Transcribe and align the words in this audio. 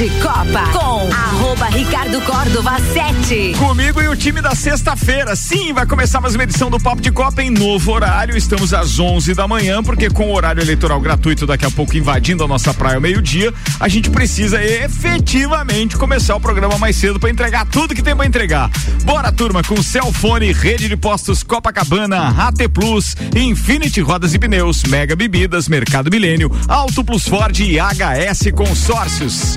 de 0.00 0.08
Copa 0.18 0.64
com 0.72 1.12
arroba 1.12 1.29
Ricardo 1.72 2.20
Córdova 2.22 2.76
7. 2.80 3.54
Comigo 3.56 4.02
e 4.02 4.08
o 4.08 4.16
time 4.16 4.42
da 4.42 4.56
sexta-feira. 4.56 5.36
Sim, 5.36 5.72
vai 5.72 5.86
começar 5.86 6.20
mais 6.20 6.34
uma 6.34 6.42
edição 6.42 6.68
do 6.68 6.80
Papo 6.80 7.00
de 7.00 7.12
Copa 7.12 7.42
em 7.42 7.48
novo 7.48 7.92
horário. 7.92 8.36
Estamos 8.36 8.74
às 8.74 8.98
11 8.98 9.34
da 9.34 9.46
manhã, 9.46 9.80
porque 9.80 10.10
com 10.10 10.30
o 10.30 10.34
horário 10.34 10.60
eleitoral 10.60 11.00
gratuito 11.00 11.46
daqui 11.46 11.64
a 11.64 11.70
pouco 11.70 11.96
invadindo 11.96 12.42
a 12.42 12.48
nossa 12.48 12.74
praia 12.74 12.96
ao 12.96 13.00
meio-dia, 13.00 13.54
a 13.78 13.88
gente 13.88 14.10
precisa 14.10 14.62
efetivamente 14.62 15.96
começar 15.96 16.34
o 16.34 16.40
programa 16.40 16.76
mais 16.76 16.96
cedo 16.96 17.20
para 17.20 17.30
entregar 17.30 17.64
tudo 17.66 17.94
que 17.94 18.02
tem 18.02 18.16
para 18.16 18.26
entregar. 18.26 18.68
Bora, 19.04 19.30
turma, 19.30 19.62
com 19.62 19.80
Celfone, 19.80 20.52
Rede 20.52 20.88
de 20.88 20.96
Postos 20.96 21.44
Copacabana, 21.44 22.34
AT 22.46 22.68
Plus, 22.72 23.16
Infinity 23.34 24.00
Rodas 24.00 24.34
e 24.34 24.38
Pneus, 24.40 24.82
Mega 24.84 25.14
Bebidas, 25.14 25.68
Mercado 25.68 26.10
Milênio, 26.10 26.50
Auto 26.66 27.04
Plus 27.04 27.28
Ford 27.28 27.56
e 27.60 27.78
HS 27.78 28.50
Consórcios. 28.54 29.56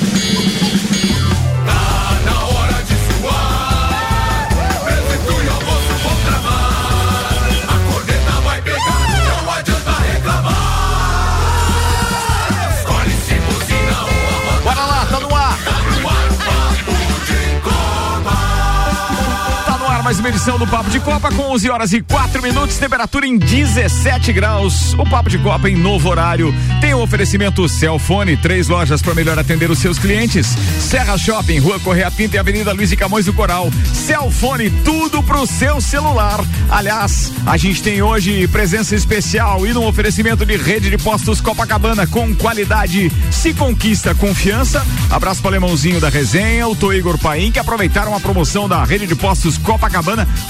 Mais 20.11 20.19
uma 20.19 20.27
edição 20.27 20.59
do 20.59 20.67
Papo 20.67 20.89
de 20.89 20.99
Copa 20.99 21.31
com 21.31 21.43
11 21.53 21.69
horas 21.69 21.93
e 21.93 22.01
4 22.01 22.41
minutos, 22.41 22.77
temperatura 22.77 23.25
em 23.25 23.37
17 23.37 24.33
graus. 24.33 24.93
O 24.95 25.05
Papo 25.05 25.29
de 25.29 25.37
Copa 25.37 25.69
em 25.69 25.75
novo 25.77 26.09
horário. 26.09 26.53
Tem 26.81 26.93
o 26.93 27.01
oferecimento 27.01 27.69
Celfone, 27.69 28.35
três 28.35 28.67
lojas 28.67 29.01
para 29.01 29.13
melhor 29.13 29.39
atender 29.39 29.71
os 29.71 29.79
seus 29.79 29.97
clientes. 29.97 30.47
Serra 30.81 31.17
Shopping, 31.17 31.59
Rua 31.59 31.79
Correia 31.79 32.11
Pinta 32.11 32.35
e 32.35 32.39
Avenida 32.39 32.73
Luiz 32.73 32.91
e 32.91 32.97
Camões 32.97 33.25
do 33.25 33.31
Coral. 33.31 33.71
Celfone, 33.93 34.69
tudo 34.83 35.23
pro 35.23 35.47
seu 35.47 35.79
celular. 35.79 36.43
Aliás, 36.69 37.31
a 37.45 37.55
gente 37.55 37.81
tem 37.81 38.01
hoje 38.01 38.45
presença 38.49 38.93
especial 38.93 39.65
e 39.65 39.71
no 39.71 39.87
oferecimento 39.87 40.45
de 40.45 40.57
rede 40.57 40.89
de 40.89 40.97
postos 40.97 41.39
Copacabana 41.39 42.05
com 42.05 42.35
qualidade 42.35 43.09
se 43.31 43.53
conquista 43.53 44.13
confiança. 44.13 44.85
Abraço 45.09 45.41
para 45.41 45.51
o 45.51 45.51
alemãozinho 45.53 46.01
da 46.01 46.09
resenha, 46.09 46.67
o 46.67 46.75
Tô 46.75 46.91
Igor 46.91 47.17
Paim, 47.17 47.49
que 47.49 47.59
aproveitaram 47.59 48.13
a 48.13 48.19
promoção 48.19 48.67
da 48.67 48.83
rede 48.83 49.07
de 49.07 49.15
postos 49.15 49.57
Copacabana, 49.57 50.00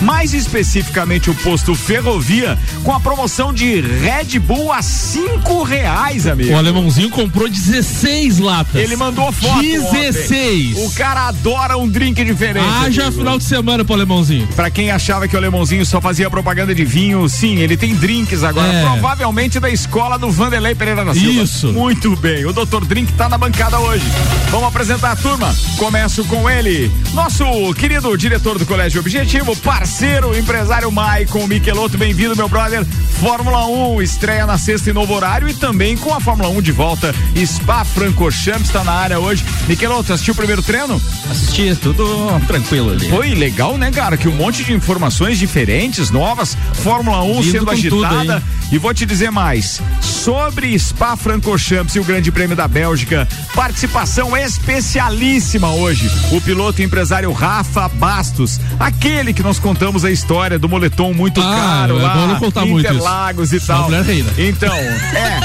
mais 0.01 0.33
especificamente 0.33 1.29
o 1.29 1.35
posto 1.35 1.75
Ferrovia, 1.75 2.57
com 2.83 2.93
a 2.93 2.99
promoção 2.99 3.53
de 3.53 3.81
Red 3.81 4.39
Bull 4.39 4.71
a 4.71 4.81
cinco 4.81 5.63
reais, 5.63 6.25
amigo. 6.27 6.51
O 6.53 6.57
alemãozinho 6.57 7.09
comprou 7.09 7.47
16 7.49 8.39
latas. 8.39 8.75
Ele 8.81 8.95
mandou 8.95 9.31
foto. 9.31 9.61
16. 9.61 10.77
ontem. 10.77 10.85
O 10.85 10.91
cara 10.91 11.27
adora 11.27 11.77
um 11.77 11.87
drink 11.87 12.23
diferente. 12.23 12.65
Haja 12.83 13.03
amigo. 13.03 13.17
final 13.19 13.37
de 13.37 13.43
semana 13.43 13.83
pro 13.83 13.93
alemãozinho. 13.93 14.47
Pra 14.55 14.69
quem 14.69 14.91
achava 14.91 15.27
que 15.27 15.35
o 15.35 15.37
alemãozinho 15.37 15.85
só 15.85 15.99
fazia 16.01 16.29
propaganda 16.29 16.73
de 16.73 16.83
vinho, 16.85 17.27
sim, 17.29 17.57
ele 17.57 17.75
tem 17.77 17.95
drinks 17.95 18.43
agora, 18.43 18.71
É. 18.71 18.81
provavelmente 18.83 19.59
da 19.59 19.69
escola 19.69 20.17
do 20.17 20.29
Vanderlei 20.31 20.75
Pereira 20.75 21.03
da 21.05 21.13
Silva. 21.13 21.41
Isso. 21.43 21.67
Muito 21.73 22.15
bem, 22.15 22.45
o 22.45 22.53
Dr. 22.53 22.85
Drink 22.85 23.11
tá 23.13 23.27
na 23.29 23.37
bancada 23.37 23.79
hoje. 23.79 24.03
Vamos 24.49 24.67
apresentar 24.67 25.11
a 25.11 25.15
turma. 25.15 25.53
Começo 25.77 26.23
com 26.25 26.49
ele, 26.49 26.91
nosso 27.13 27.43
querido 27.75 28.15
diretor 28.17 28.57
do 28.59 28.65
Colégio 28.65 28.99
Objetivo, 28.99 29.40
parceiro, 29.61 30.37
empresário 30.37 30.91
Maicon 30.91 31.47
Michelotto, 31.47 31.97
bem-vindo, 31.97 32.35
meu 32.35 32.47
brother. 32.47 32.85
Fórmula 33.19 33.67
1 33.67 34.01
estreia 34.01 34.45
na 34.47 34.57
sexta 34.57 34.89
em 34.89 34.93
novo 34.93 35.13
horário 35.13 35.49
e 35.49 35.53
também 35.53 35.97
com 35.97 36.13
a 36.13 36.19
Fórmula 36.19 36.49
1 36.49 36.61
de 36.61 36.71
volta. 36.71 37.13
Spa 37.45 37.83
Francorchamps 37.83 38.67
está 38.67 38.83
na 38.83 38.93
área 38.93 39.19
hoje. 39.19 39.43
Michelotto, 39.67 40.13
assistiu 40.13 40.33
o 40.33 40.37
primeiro 40.37 40.63
treino? 40.63 41.01
Assisti, 41.29 41.75
tudo 41.75 42.05
tranquilo 42.47 42.91
ali. 42.91 43.09
Foi 43.09 43.33
legal, 43.35 43.77
né, 43.77 43.91
cara? 43.91 44.15
Que 44.15 44.27
um 44.27 44.35
monte 44.35 44.63
de 44.63 44.73
informações 44.73 45.37
diferentes, 45.37 46.09
novas, 46.09 46.57
Fórmula 46.75 47.21
1 47.23 47.41
Vindo 47.41 47.51
sendo 47.51 47.89
tudo 47.89 48.05
agitada. 48.05 48.37
aí. 48.37 48.61
E 48.71 48.77
vou 48.77 48.93
te 48.93 49.05
dizer 49.05 49.31
mais 49.31 49.81
sobre 49.99 50.77
Spa 50.79 51.17
Francorchamps 51.17 51.93
e 51.95 51.99
o 51.99 52.03
Grande 52.05 52.31
Prêmio 52.31 52.55
da 52.55 52.67
Bélgica. 52.69 53.27
Participação 53.53 54.35
especialíssima 54.35 55.73
hoje. 55.73 56.09
O 56.31 56.39
piloto 56.39 56.81
e 56.81 56.85
empresário 56.85 57.31
Rafa 57.33 57.89
Bastos, 57.89 58.59
aquele 58.79 59.20
que 59.33 59.43
nós 59.43 59.59
contamos 59.59 60.03
a 60.03 60.09
história 60.11 60.57
do 60.57 60.67
moletom 60.67 61.13
muito 61.13 61.39
Ah, 61.41 61.43
caro 61.85 61.99
é 61.99 62.01
lá, 62.01 62.35
contar 62.39 62.65
muito 62.65 62.85
isso. 62.85 62.95
Interlagos 62.95 63.53
e 63.53 63.59
tal. 63.59 63.89
reina. 63.89 64.31
Então, 64.37 64.73
é. 64.75 65.39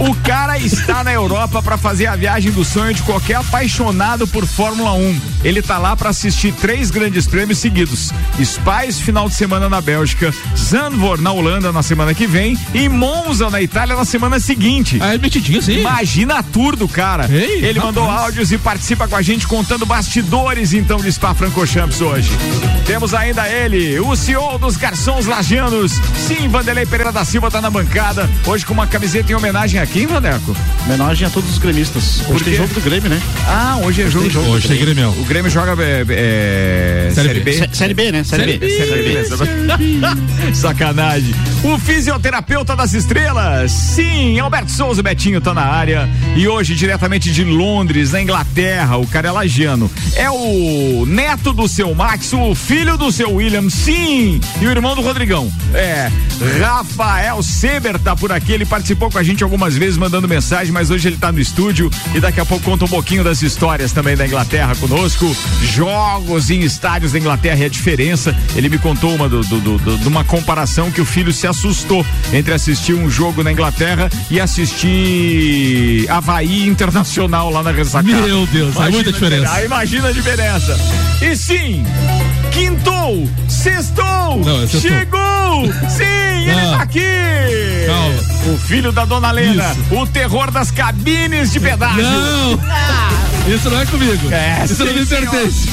O 0.00 0.14
cara 0.16 0.58
está 0.58 1.04
na 1.04 1.12
Europa 1.12 1.62
para 1.62 1.76
fazer 1.78 2.06
a 2.06 2.16
viagem 2.16 2.50
do 2.50 2.64
sonho 2.64 2.92
de 2.92 3.02
qualquer 3.02 3.36
apaixonado 3.36 4.26
por 4.26 4.44
Fórmula 4.46 4.92
1. 4.92 5.20
Ele 5.44 5.62
tá 5.62 5.78
lá 5.78 5.94
para 5.94 6.10
assistir 6.10 6.52
três 6.52 6.90
grandes 6.90 7.26
prêmios 7.26 7.58
seguidos: 7.58 8.10
Spa 8.42 8.84
esse 8.86 9.02
final 9.02 9.28
de 9.28 9.34
semana 9.34 9.68
na 9.68 9.80
Bélgica, 9.80 10.34
Zandvoort 10.56 11.22
na 11.22 11.30
Holanda 11.32 11.70
na 11.72 11.82
semana 11.82 12.12
que 12.14 12.26
vem 12.26 12.58
e 12.74 12.88
Monza 12.88 13.48
na 13.50 13.62
Itália 13.62 13.94
na 13.94 14.04
semana 14.04 14.40
seguinte. 14.40 14.98
Ah, 15.00 15.14
é 15.14 15.18
metidinho 15.18 15.58
assim. 15.60 15.78
Imagina 15.78 16.38
a 16.38 16.42
tour 16.42 16.74
do 16.76 16.88
cara. 16.88 17.28
Ei, 17.30 17.56
Ele 17.58 17.78
rapaz. 17.78 17.84
mandou 17.84 18.10
áudios 18.10 18.50
e 18.52 18.58
participa 18.58 19.06
com 19.06 19.14
a 19.16 19.22
gente 19.22 19.46
contando 19.46 19.86
bastidores 19.86 20.72
então 20.72 20.96
de 20.98 21.12
Spa 21.12 21.34
Francorchamps 21.34 22.00
hoje. 22.00 22.30
Temos 22.86 23.03
ainda 23.12 23.46
ele, 23.48 23.98
o 24.00 24.14
CEO 24.16 24.56
dos 24.58 24.76
garçons 24.76 25.26
lagianos. 25.26 25.92
Sim, 26.26 26.48
Vanderlei 26.48 26.86
Pereira 26.86 27.12
da 27.12 27.24
Silva 27.24 27.50
tá 27.50 27.60
na 27.60 27.68
bancada. 27.70 28.30
Hoje 28.46 28.64
com 28.64 28.72
uma 28.72 28.86
camiseta 28.86 29.32
em 29.32 29.34
homenagem 29.34 29.80
a 29.80 29.86
quem, 29.86 30.06
Vandeco? 30.06 30.56
Homenagem 30.86 31.26
a 31.26 31.30
todos 31.30 31.50
os 31.50 31.58
gremistas. 31.58 32.22
Hoje 32.28 32.44
tem 32.44 32.54
jogo 32.54 32.72
do 32.72 32.80
Grêmio, 32.80 33.10
né? 33.10 33.20
Ah, 33.46 33.78
hoje 33.82 34.02
é 34.02 34.06
jogo. 34.08 34.24
Tem 34.24 34.30
jogo. 34.32 34.48
Hoje 34.50 34.68
tem 34.68 34.78
Grêmio. 34.78 35.10
O 35.10 35.24
Grêmio 35.24 35.50
joga 35.50 35.74
é, 35.82 36.04
é, 36.08 37.10
Série 37.12 37.28
Série 37.28 37.40
B. 37.40 37.44
B. 37.50 37.52
Sé- 37.58 37.68
Série 37.72 37.94
B, 37.94 38.12
né? 38.12 38.24
Série, 38.24 38.42
Série 38.44 38.58
B. 38.58 38.68
B. 38.68 39.24
Série 39.24 39.98
B. 40.48 40.54
Sacanagem. 40.54 41.34
O 41.64 41.78
fisioterapeuta 41.78 42.76
das 42.76 42.92
estrelas. 42.94 43.72
Sim, 43.72 44.38
Alberto 44.38 44.70
Souza 44.70 45.02
Betinho 45.02 45.40
tá 45.40 45.52
na 45.52 45.62
área. 45.64 46.08
E 46.36 46.46
hoje, 46.46 46.74
diretamente 46.74 47.32
de 47.32 47.42
Londres, 47.44 48.12
na 48.12 48.22
Inglaterra, 48.22 48.96
o 48.98 49.06
cara 49.06 49.28
é 49.28 49.30
lagiano. 49.30 49.90
É 50.14 50.30
o 50.30 51.04
neto 51.06 51.52
do 51.52 51.66
seu 51.66 51.94
Max, 51.94 52.32
o 52.32 52.54
filho 52.54 52.93
do 52.96 53.10
seu 53.12 53.32
William, 53.34 53.68
sim. 53.70 54.40
E 54.60 54.66
o 54.66 54.70
irmão 54.70 54.94
do 54.94 55.02
Rodrigão. 55.02 55.50
É. 55.72 56.10
Rafael 56.60 57.42
Seber 57.42 57.98
tá 57.98 58.14
por 58.16 58.32
aqui. 58.32 58.52
Ele 58.52 58.64
participou 58.66 59.10
com 59.10 59.18
a 59.18 59.22
gente 59.22 59.42
algumas 59.42 59.74
vezes 59.76 59.96
mandando 59.96 60.28
mensagem, 60.28 60.72
mas 60.72 60.90
hoje 60.90 61.08
ele 61.08 61.16
tá 61.16 61.30
no 61.32 61.40
estúdio 61.40 61.90
e 62.14 62.20
daqui 62.20 62.40
a 62.40 62.44
pouco 62.44 62.64
conta 62.64 62.84
um 62.84 62.88
pouquinho 62.88 63.22
das 63.24 63.42
histórias 63.42 63.92
também 63.92 64.16
da 64.16 64.26
Inglaterra 64.26 64.74
conosco. 64.76 65.34
Jogos 65.62 66.50
em 66.50 66.60
estádios 66.60 67.12
da 67.12 67.18
Inglaterra 67.18 67.58
e 67.60 67.64
a 67.64 67.68
diferença. 67.68 68.34
Ele 68.54 68.68
me 68.68 68.78
contou 68.78 69.14
uma 69.14 69.28
do, 69.28 69.40
do- 69.42 69.78
do- 69.78 69.98
de 69.98 70.08
uma 70.08 70.24
comparação 70.24 70.90
que 70.90 71.00
o 71.00 71.04
filho 71.04 71.32
se 71.32 71.46
assustou 71.46 72.04
entre 72.32 72.54
assistir 72.54 72.94
um 72.94 73.08
jogo 73.10 73.42
na 73.42 73.52
Inglaterra 73.52 74.08
e 74.30 74.40
assistir 74.40 76.06
Havaí 76.08 76.66
Internacional 76.66 77.50
lá 77.50 77.62
na 77.62 77.70
ressacada. 77.70 78.04
Meu 78.26 78.46
Deus, 78.46 78.76
é 78.76 78.88
muita 78.90 79.12
diferença. 79.12 79.62
Imagina 79.64 80.08
a 80.08 80.12
diferença. 80.12 80.78
E 81.20 81.36
sim, 81.36 81.84
quintou, 82.52 82.83
sextou, 83.48 84.38
Não, 84.44 84.60
sextou. 84.66 84.80
chegou. 84.80 85.66
Sim, 85.90 86.42
ele 86.48 86.50
Ah. 86.60 86.76
tá 86.76 86.82
aqui. 86.82 87.00
Calma. 87.86 88.54
O 88.54 88.58
filho 88.58 88.92
da 88.92 89.04
dona 89.04 89.30
Lena, 89.30 89.74
o 89.90 90.06
terror 90.06 90.50
das 90.50 90.70
cabines 90.70 91.50
de 91.52 91.60
pedágio. 91.60 92.02
Não! 92.02 92.60
Isso 93.54 93.70
não 93.70 93.80
é 93.80 93.86
comigo. 93.86 94.32
É, 94.32 94.64
Isso 94.64 94.84
não 94.84 94.92
sim, 94.92 94.98
me 95.00 95.06
senhor. 95.06 95.30
pertence. 95.30 95.68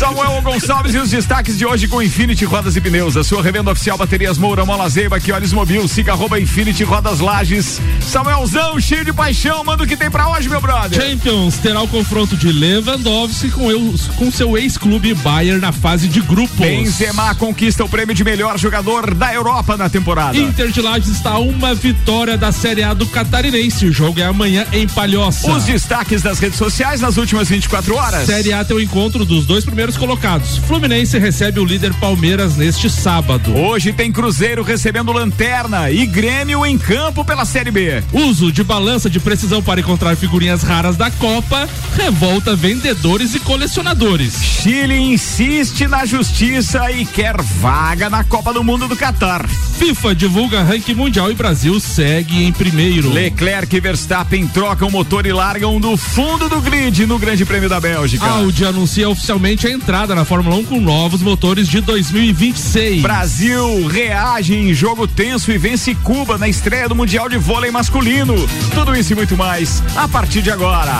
Samuel 0.00 0.40
Gonçalves 0.40 0.94
e 0.94 0.98
os 0.98 1.10
destaques 1.10 1.58
de 1.58 1.66
hoje 1.66 1.86
com 1.86 2.00
Infinity 2.00 2.46
Rodas 2.46 2.74
e 2.74 2.80
Pneus, 2.80 3.18
a 3.18 3.22
sua 3.22 3.42
revenda 3.42 3.70
oficial 3.70 3.98
Baterias 3.98 4.38
Moura, 4.38 4.64
Mola 4.64 4.88
Zeiba, 4.88 5.20
que 5.20 5.30
olhos 5.30 5.52
mobil, 5.52 5.86
siga 5.86 6.12
arroba 6.12 6.40
Infinity 6.40 6.84
Rodas 6.84 7.20
Lages. 7.20 7.78
Samuelzão, 8.00 8.80
cheio 8.80 9.04
de 9.04 9.12
paixão, 9.12 9.62
manda 9.62 9.84
o 9.84 9.86
que 9.86 9.98
tem 9.98 10.10
pra 10.10 10.30
hoje, 10.30 10.48
meu 10.48 10.58
brother. 10.58 10.98
Champions 10.98 11.58
terá 11.58 11.82
o 11.82 11.86
confronto 11.86 12.34
de 12.34 12.50
Lewandowski 12.50 13.50
com, 13.50 13.70
eu, 13.70 13.94
com 14.16 14.32
seu 14.32 14.56
ex-clube 14.56 15.12
Bayern 15.12 15.60
na 15.60 15.70
fase 15.70 16.08
de 16.08 16.22
grupos. 16.22 16.56
Benzema 16.56 17.34
conquista 17.34 17.84
o 17.84 17.88
prêmio 17.88 18.14
de 18.14 18.24
melhor 18.24 18.58
jogador 18.58 19.12
da 19.12 19.34
Europa 19.34 19.76
na 19.76 19.90
temporada. 19.90 20.34
Inter 20.34 20.70
de 20.70 20.80
Lages 20.80 21.10
está 21.10 21.32
a 21.32 21.38
uma 21.38 21.74
vitória 21.74 22.38
da 22.38 22.50
Série 22.50 22.82
A 22.82 22.94
do 22.94 23.04
Catarinense. 23.04 23.84
O 23.84 23.92
jogo 23.92 24.18
é 24.18 24.24
amanhã 24.24 24.66
em 24.72 24.88
Palhoça. 24.88 25.52
Os 25.52 25.64
destaques 25.64 26.22
das 26.22 26.38
redes 26.38 26.56
sociais 26.56 27.02
nas 27.02 27.18
últimas 27.18 27.50
24 27.50 27.94
horas. 27.94 28.24
Série 28.24 28.54
A 28.54 28.64
tem 28.64 28.74
o 28.74 28.80
encontro 28.80 29.26
dos 29.26 29.44
dois 29.44 29.62
primeiros 29.62 29.89
colocados. 29.96 30.40
resultados. 30.40 30.58
Fluminense 30.58 31.18
recebe 31.18 31.60
o 31.60 31.64
líder 31.64 31.92
Palmeiras 31.94 32.56
neste 32.56 32.88
sábado. 32.88 33.54
Hoje 33.54 33.92
tem 33.92 34.12
Cruzeiro 34.12 34.62
recebendo 34.62 35.12
Lanterna 35.12 35.90
e 35.90 36.06
Grêmio 36.06 36.64
em 36.64 36.78
campo 36.78 37.24
pela 37.24 37.44
Série 37.44 37.70
B. 37.70 38.02
Uso 38.12 38.52
de 38.52 38.62
balança 38.62 39.10
de 39.10 39.20
precisão 39.20 39.62
para 39.62 39.80
encontrar 39.80 40.16
figurinhas 40.16 40.62
raras 40.62 40.96
da 40.96 41.10
Copa 41.10 41.68
revolta 41.96 42.54
vendedores 42.54 43.34
e 43.34 43.40
colecionadores. 43.40 44.34
Chile 44.42 44.96
insiste 44.96 45.86
na 45.86 46.04
justiça 46.04 46.90
e 46.90 47.04
quer 47.04 47.40
vaga 47.40 48.08
na 48.08 48.24
Copa 48.24 48.52
do 48.52 48.64
Mundo 48.64 48.88
do 48.88 48.96
Catar. 48.96 49.48
FIFA 49.48 50.14
divulga 50.14 50.62
ranking 50.62 50.94
mundial 50.94 51.30
e 51.30 51.34
Brasil 51.34 51.80
segue 51.80 52.44
em 52.44 52.52
primeiro. 52.52 53.12
Leclerc 53.12 53.74
e 53.74 53.80
Verstappen 53.80 54.46
trocam 54.46 54.90
motor 54.90 55.26
e 55.26 55.32
largam 55.32 55.80
do 55.80 55.96
fundo 55.96 56.48
do 56.48 56.60
grid 56.60 57.06
no 57.06 57.18
Grande 57.18 57.44
Prêmio 57.44 57.68
da 57.68 57.80
Bélgica. 57.80 58.26
Audi 58.26 58.64
anuncia 58.64 59.08
oficialmente 59.08 59.66
a 59.66 59.70
entrada 59.80 60.14
na 60.14 60.26
Fórmula 60.26 60.56
1 60.56 60.64
com 60.66 60.78
novos 60.78 61.22
motores 61.22 61.66
de 61.66 61.80
2026. 61.80 63.00
Brasil 63.00 63.86
reage 63.86 64.54
em 64.54 64.74
jogo 64.74 65.08
tenso 65.08 65.50
e 65.50 65.56
vence 65.56 65.94
Cuba 65.94 66.36
na 66.36 66.46
estreia 66.46 66.86
do 66.86 66.94
Mundial 66.94 67.30
de 67.30 67.38
Vôlei 67.38 67.70
Masculino. 67.70 68.34
Tudo 68.74 68.94
isso 68.94 69.14
e 69.14 69.16
muito 69.16 69.38
mais 69.38 69.82
a 69.96 70.06
partir 70.06 70.42
de 70.42 70.50
agora. 70.50 70.92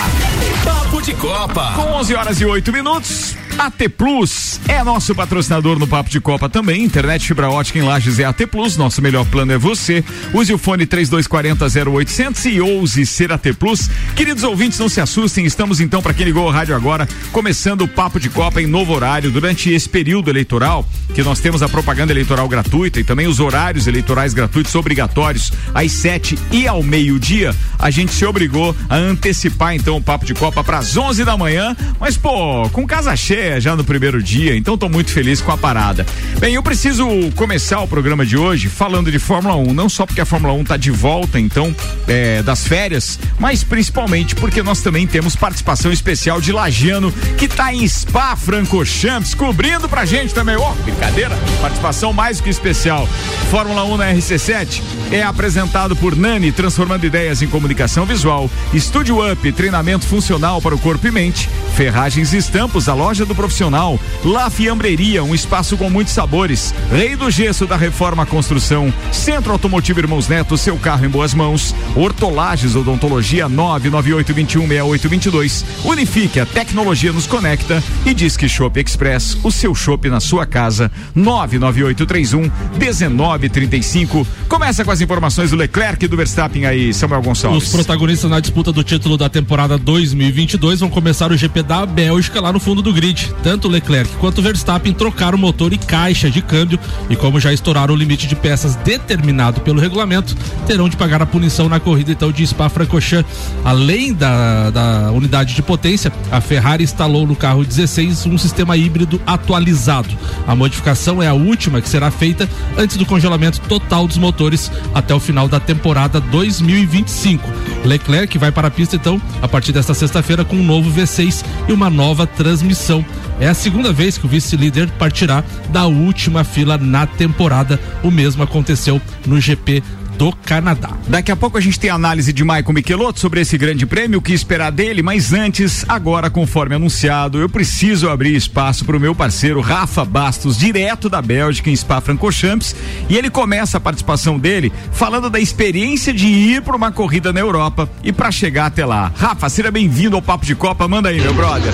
Papo 0.65 1.03
de 1.03 1.12
Copa. 1.12 1.75
Com 1.77 1.93
11 1.99 2.15
horas 2.15 2.41
e 2.41 2.47
8 2.47 2.73
minutos. 2.73 3.37
AT 3.60 3.90
Plus 3.90 4.58
é 4.66 4.82
nosso 4.82 5.14
patrocinador 5.14 5.78
no 5.78 5.86
Papo 5.86 6.08
de 6.08 6.18
Copa 6.18 6.48
também. 6.48 6.82
Internet 6.82 7.28
fibra 7.28 7.50
ótica 7.50 7.78
em 7.78 7.82
Lages 7.82 8.18
é 8.18 8.24
AT 8.24 8.46
Plus. 8.50 8.78
Nosso 8.78 9.02
melhor 9.02 9.26
plano 9.26 9.52
é 9.52 9.58
você. 9.58 10.02
Use 10.32 10.50
o 10.50 10.56
fone 10.56 10.86
3240 10.86 11.90
0800 11.90 12.44
e 12.46 12.58
ouse 12.58 13.04
ser 13.04 13.30
AT 13.30 13.52
Plus. 13.58 13.90
Queridos 14.16 14.44
ouvintes, 14.44 14.78
não 14.78 14.88
se 14.88 14.98
assustem. 14.98 15.44
Estamos 15.44 15.78
então, 15.78 16.00
para 16.00 16.14
quem 16.14 16.24
ligou 16.24 16.46
o 16.46 16.50
rádio 16.50 16.74
agora, 16.74 17.06
começando 17.32 17.82
o 17.82 17.88
Papo 17.88 18.18
de 18.18 18.30
Copa 18.30 18.62
em 18.62 18.66
novo 18.66 18.94
horário. 18.94 19.30
Durante 19.30 19.70
esse 19.70 19.90
período 19.90 20.30
eleitoral, 20.30 20.88
que 21.14 21.22
nós 21.22 21.38
temos 21.38 21.62
a 21.62 21.68
propaganda 21.68 22.14
eleitoral 22.14 22.48
gratuita 22.48 22.98
e 22.98 23.04
também 23.04 23.26
os 23.26 23.40
horários 23.40 23.86
eleitorais 23.86 24.32
gratuitos 24.32 24.74
obrigatórios 24.74 25.52
às 25.74 25.92
7 25.92 26.38
e 26.50 26.66
ao 26.66 26.82
meio-dia, 26.82 27.54
a 27.78 27.90
gente 27.90 28.12
se 28.12 28.24
obrigou 28.24 28.74
a 28.88 28.96
antecipar 28.96 29.74
então 29.74 29.98
o 29.98 30.02
Papo 30.02 30.24
de 30.24 30.32
Copa 30.32 30.64
para 30.64 30.78
as 30.78 30.96
11 30.96 31.26
da 31.26 31.36
manhã. 31.36 31.76
Mas, 32.00 32.16
pô, 32.16 32.66
com 32.70 32.86
casa 32.86 33.14
cheia 33.14 33.50
já 33.58 33.75
no 33.75 33.82
primeiro 33.82 34.23
dia, 34.23 34.55
então 34.55 34.75
estou 34.75 34.88
muito 34.88 35.11
feliz 35.11 35.41
com 35.41 35.50
a 35.50 35.56
parada. 35.56 36.06
Bem, 36.38 36.55
eu 36.55 36.62
preciso 36.62 37.06
começar 37.35 37.81
o 37.81 37.88
programa 37.88 38.25
de 38.25 38.37
hoje 38.37 38.69
falando 38.69 39.11
de 39.11 39.19
Fórmula 39.19 39.56
1, 39.56 39.73
não 39.73 39.88
só 39.88 40.05
porque 40.05 40.20
a 40.20 40.26
Fórmula 40.26 40.52
1 40.52 40.62
está 40.62 40.76
de 40.76 40.91
volta, 40.91 41.41
então, 41.41 41.75
é, 42.06 42.43
das 42.43 42.67
férias, 42.67 43.19
mas 43.38 43.64
principalmente 43.64 44.35
porque 44.35 44.62
nós 44.62 44.82
também 44.82 45.06
temos 45.06 45.35
participação 45.35 45.91
especial 45.91 46.41
de 46.41 46.52
Lagiano, 46.52 47.11
que 47.38 47.47
está 47.47 47.73
em 47.75 47.87
Spa 47.88 48.37
Francorchamps, 48.37 49.35
cobrindo 49.35 49.88
pra 49.88 50.05
gente 50.05 50.35
também. 50.35 50.56
Ó, 50.56 50.70
oh, 50.70 50.82
brincadeira, 50.82 51.37
participação 51.61 52.12
mais 52.12 52.41
que 52.41 52.50
especial. 52.50 53.08
Fórmula 53.50 53.85
1 53.85 53.96
na 53.96 54.12
RC7 54.12 54.82
é 55.11 55.23
apresentado 55.23 55.96
por 55.96 56.14
Nani, 56.14 56.53
transformando 56.53 57.05
ideias 57.05 57.43
em 57.43 57.49
comunicação 57.49 58.05
visual, 58.05 58.50
Estúdio 58.73 59.32
Up, 59.32 59.53
treinamento 59.53 60.06
funcional 60.06 60.61
para 60.61 60.75
o 60.75 60.79
corpo 60.79 61.06
e 61.06 61.11
mente, 61.11 61.49
Ferragens 61.76 62.32
e 62.32 62.37
Estampos, 62.37 62.88
a 62.88 62.94
loja 62.94 63.25
do 63.25 63.35
profissional, 63.40 63.98
La 64.22 64.50
Fiambreria, 64.50 65.25
um 65.25 65.34
espaço 65.34 65.78
com 65.78 65.88
muitos 65.88 66.12
sabores, 66.12 66.75
Rei 66.92 67.16
do 67.16 67.31
Gesso 67.31 67.66
da 67.66 67.75
Reforma 67.75 68.26
Construção, 68.26 68.92
Centro 69.10 69.52
Automotivo 69.52 69.98
Irmãos 69.98 70.28
Neto, 70.28 70.58
seu 70.58 70.76
carro 70.76 71.06
em 71.06 71.08
boas 71.08 71.32
mãos, 71.32 71.75
Hortolages 71.96 72.76
Odontologia 72.76 73.48
998216822, 73.48 75.64
Unifique, 75.84 76.38
a 76.38 76.44
tecnologia 76.44 77.12
nos 77.12 77.26
conecta 77.26 77.82
e 78.04 78.12
Disque 78.12 78.46
Shop 78.46 78.78
Express, 78.78 79.38
o 79.43 79.50
seu 79.50 79.75
shop 79.75 80.10
na 80.10 80.20
sua 80.20 80.44
casa, 80.44 80.93
99831 81.14 82.50
1935. 82.78 84.26
Começa 84.48 84.84
com 84.84 84.90
as 84.90 85.00
informações 85.00 85.50
do 85.50 85.56
Leclerc 85.56 86.04
e 86.04 86.08
do 86.08 86.16
Verstappen 86.16 86.66
aí, 86.66 86.93
Samuel 86.93 87.22
Gonçalves. 87.22 87.64
Os 87.64 87.72
protagonistas 87.72 88.31
na 88.31 88.38
disputa 88.38 88.70
do 88.70 88.84
título 88.84 89.16
da 89.16 89.31
temporada 89.31 89.78
2022 89.78 90.81
vão 90.81 90.90
começar 90.90 91.32
o 91.32 91.36
GP 91.38 91.62
da 91.62 91.86
Bélgica 91.86 92.38
lá 92.38 92.52
no 92.52 92.60
fundo 92.60 92.82
do 92.82 92.93
grid. 92.93 93.19
Tanto 93.43 93.69
Leclerc 93.69 94.17
quanto 94.17 94.43
Verstappen 94.43 94.93
trocaram 94.93 95.38
motor 95.38 95.72
e 95.72 95.78
caixa 95.78 96.31
de 96.31 96.43
câmbio 96.43 96.78
e 97.08 97.17
como 97.17 97.40
já 97.40 97.52
estouraram 97.52 97.94
o 97.94 97.96
limite 97.96 98.26
de 98.26 98.37
peças 98.37 98.76
determinado 98.76 99.61
pelo 99.61 99.81
regulamento, 99.81 100.37
terão 100.67 100.88
de 100.88 100.96
pagar 100.96 101.22
a 101.22 101.26
punição 101.26 101.69
na 101.69 101.81
corrida 101.81 102.12
então 102.12 102.31
de 102.31 102.46
Spa-Francorchamps. 102.46 103.31
Além 103.64 104.12
da, 104.12 104.70
da 104.70 105.12
unidade 105.12 105.55
de 105.55 105.62
potência, 105.62 106.12
a 106.31 106.40
Ferrari 106.40 106.84
instalou 106.84 107.26
no 107.26 107.34
carro 107.34 107.64
16 107.64 108.26
um 108.26 108.38
sistema 108.38 108.76
híbrido 108.76 109.20
atualizado. 109.26 110.08
A 110.46 110.55
modificação 110.55 111.22
é 111.22 111.26
a 111.26 111.34
última 111.34 111.81
que 111.81 111.88
será 111.88 112.11
feita 112.11 112.49
antes 112.76 112.96
do 112.96 113.06
congelamento 113.06 113.61
total 113.61 114.06
dos 114.06 114.19
motores 114.19 114.70
até 114.94 115.14
o 115.14 115.20
final 115.20 115.49
da 115.49 115.61
temporada 115.61 116.20
2025. 116.20 117.49
Leclerc 117.84 118.37
vai 118.38 118.52
para 118.52 118.69
a 118.69 118.70
pista 118.70 118.96
então 118.96 119.20
a 119.40 119.49
partir 119.49 119.72
desta 119.72 119.94
sexta-feira 119.94 120.44
com 120.44 120.56
um 120.56 120.64
novo 120.64 120.90
V6 120.90 121.44
e 121.69 121.72
uma 121.72 121.88
nova 121.88 122.26
transmissão. 122.26 123.05
É 123.40 123.48
a 123.48 123.54
segunda 123.54 123.92
vez 123.92 124.18
que 124.18 124.26
o 124.26 124.28
vice-líder 124.28 124.88
partirá 124.98 125.42
da 125.70 125.86
última 125.86 126.44
fila 126.44 126.76
na 126.76 127.06
temporada. 127.06 127.80
O 128.02 128.10
mesmo 128.10 128.42
aconteceu 128.42 129.00
no 129.26 129.40
GP 129.40 129.82
do 130.20 130.32
Canadá. 130.44 130.90
Daqui 131.08 131.32
a 131.32 131.37
pouco 131.37 131.56
a 131.56 131.62
gente 131.62 131.81
tem 131.81 131.88
análise 131.88 132.31
de 132.31 132.44
Michael 132.44 132.75
Michelotto 132.75 133.19
sobre 133.19 133.40
esse 133.40 133.56
grande 133.56 133.87
prêmio, 133.87 134.19
o 134.19 134.22
que 134.22 134.34
esperar 134.34 134.70
dele, 134.70 135.02
mas 135.02 135.32
antes, 135.32 135.82
agora 135.88 136.28
conforme 136.28 136.75
anunciado, 136.75 137.38
eu 137.38 137.49
preciso 137.49 138.06
abrir 138.06 138.37
espaço 138.37 138.84
para 138.84 138.99
o 138.99 139.00
meu 139.00 139.14
parceiro 139.14 139.62
Rafa 139.62 140.05
Bastos, 140.05 140.58
direto 140.58 141.08
da 141.08 141.22
Bélgica 141.22 141.70
em 141.70 141.75
Spa-Francorchamps, 141.75 142.76
e 143.08 143.17
ele 143.17 143.31
começa 143.31 143.78
a 143.78 143.81
participação 143.81 144.38
dele 144.38 144.70
falando 144.93 145.31
da 145.31 145.40
experiência 145.40 146.12
de 146.12 146.26
ir 146.26 146.61
para 146.61 146.76
uma 146.76 146.93
corrida 146.93 147.32
na 147.32 147.40
Europa 147.40 147.88
e 148.05 148.12
para 148.12 148.31
chegar 148.31 148.67
até 148.67 148.84
lá. 148.84 149.11
Rafa, 149.17 149.49
seja 149.49 149.70
bem-vindo 149.70 150.17
ao 150.17 150.20
Papo 150.20 150.44
de 150.44 150.55
Copa, 150.55 150.87
manda 150.87 151.08
aí, 151.08 151.19
meu 151.19 151.32
brother. 151.32 151.72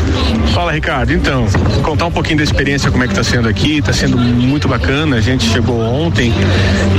Fala, 0.55 0.71
Ricardo. 0.71 1.13
Então, 1.13 1.49
contar 1.83 2.07
um 2.07 2.13
pouquinho 2.13 2.37
da 2.37 2.45
experiência, 2.45 2.93
como 2.93 3.03
é 3.03 3.09
que 3.09 3.15
tá 3.15 3.25
sendo 3.25 3.49
aqui, 3.49 3.83
tá 3.83 3.93
sendo 3.93 4.17
muito 4.17 4.69
bacana. 4.69 5.17
A 5.17 5.21
gente 5.21 5.51
chegou 5.51 5.81
ontem 5.81 6.33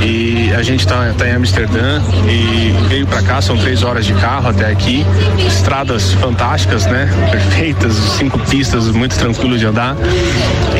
e 0.04 0.52
a 0.52 0.62
gente 0.62 0.86
tá, 0.86 1.14
tá 1.16 1.26
em 1.26 1.37
Amsterdã 1.38 2.02
e 2.28 2.74
veio 2.88 3.06
para 3.06 3.22
cá, 3.22 3.40
são 3.40 3.56
três 3.56 3.82
horas 3.82 4.04
de 4.04 4.12
carro 4.14 4.48
até 4.48 4.70
aqui. 4.70 5.06
Estradas 5.46 6.12
fantásticas, 6.14 6.86
né? 6.86 7.08
Perfeitas, 7.30 7.94
cinco 7.94 8.38
pistas, 8.38 8.88
muito 8.88 9.16
tranquilo 9.16 9.56
de 9.56 9.64
andar. 9.64 9.96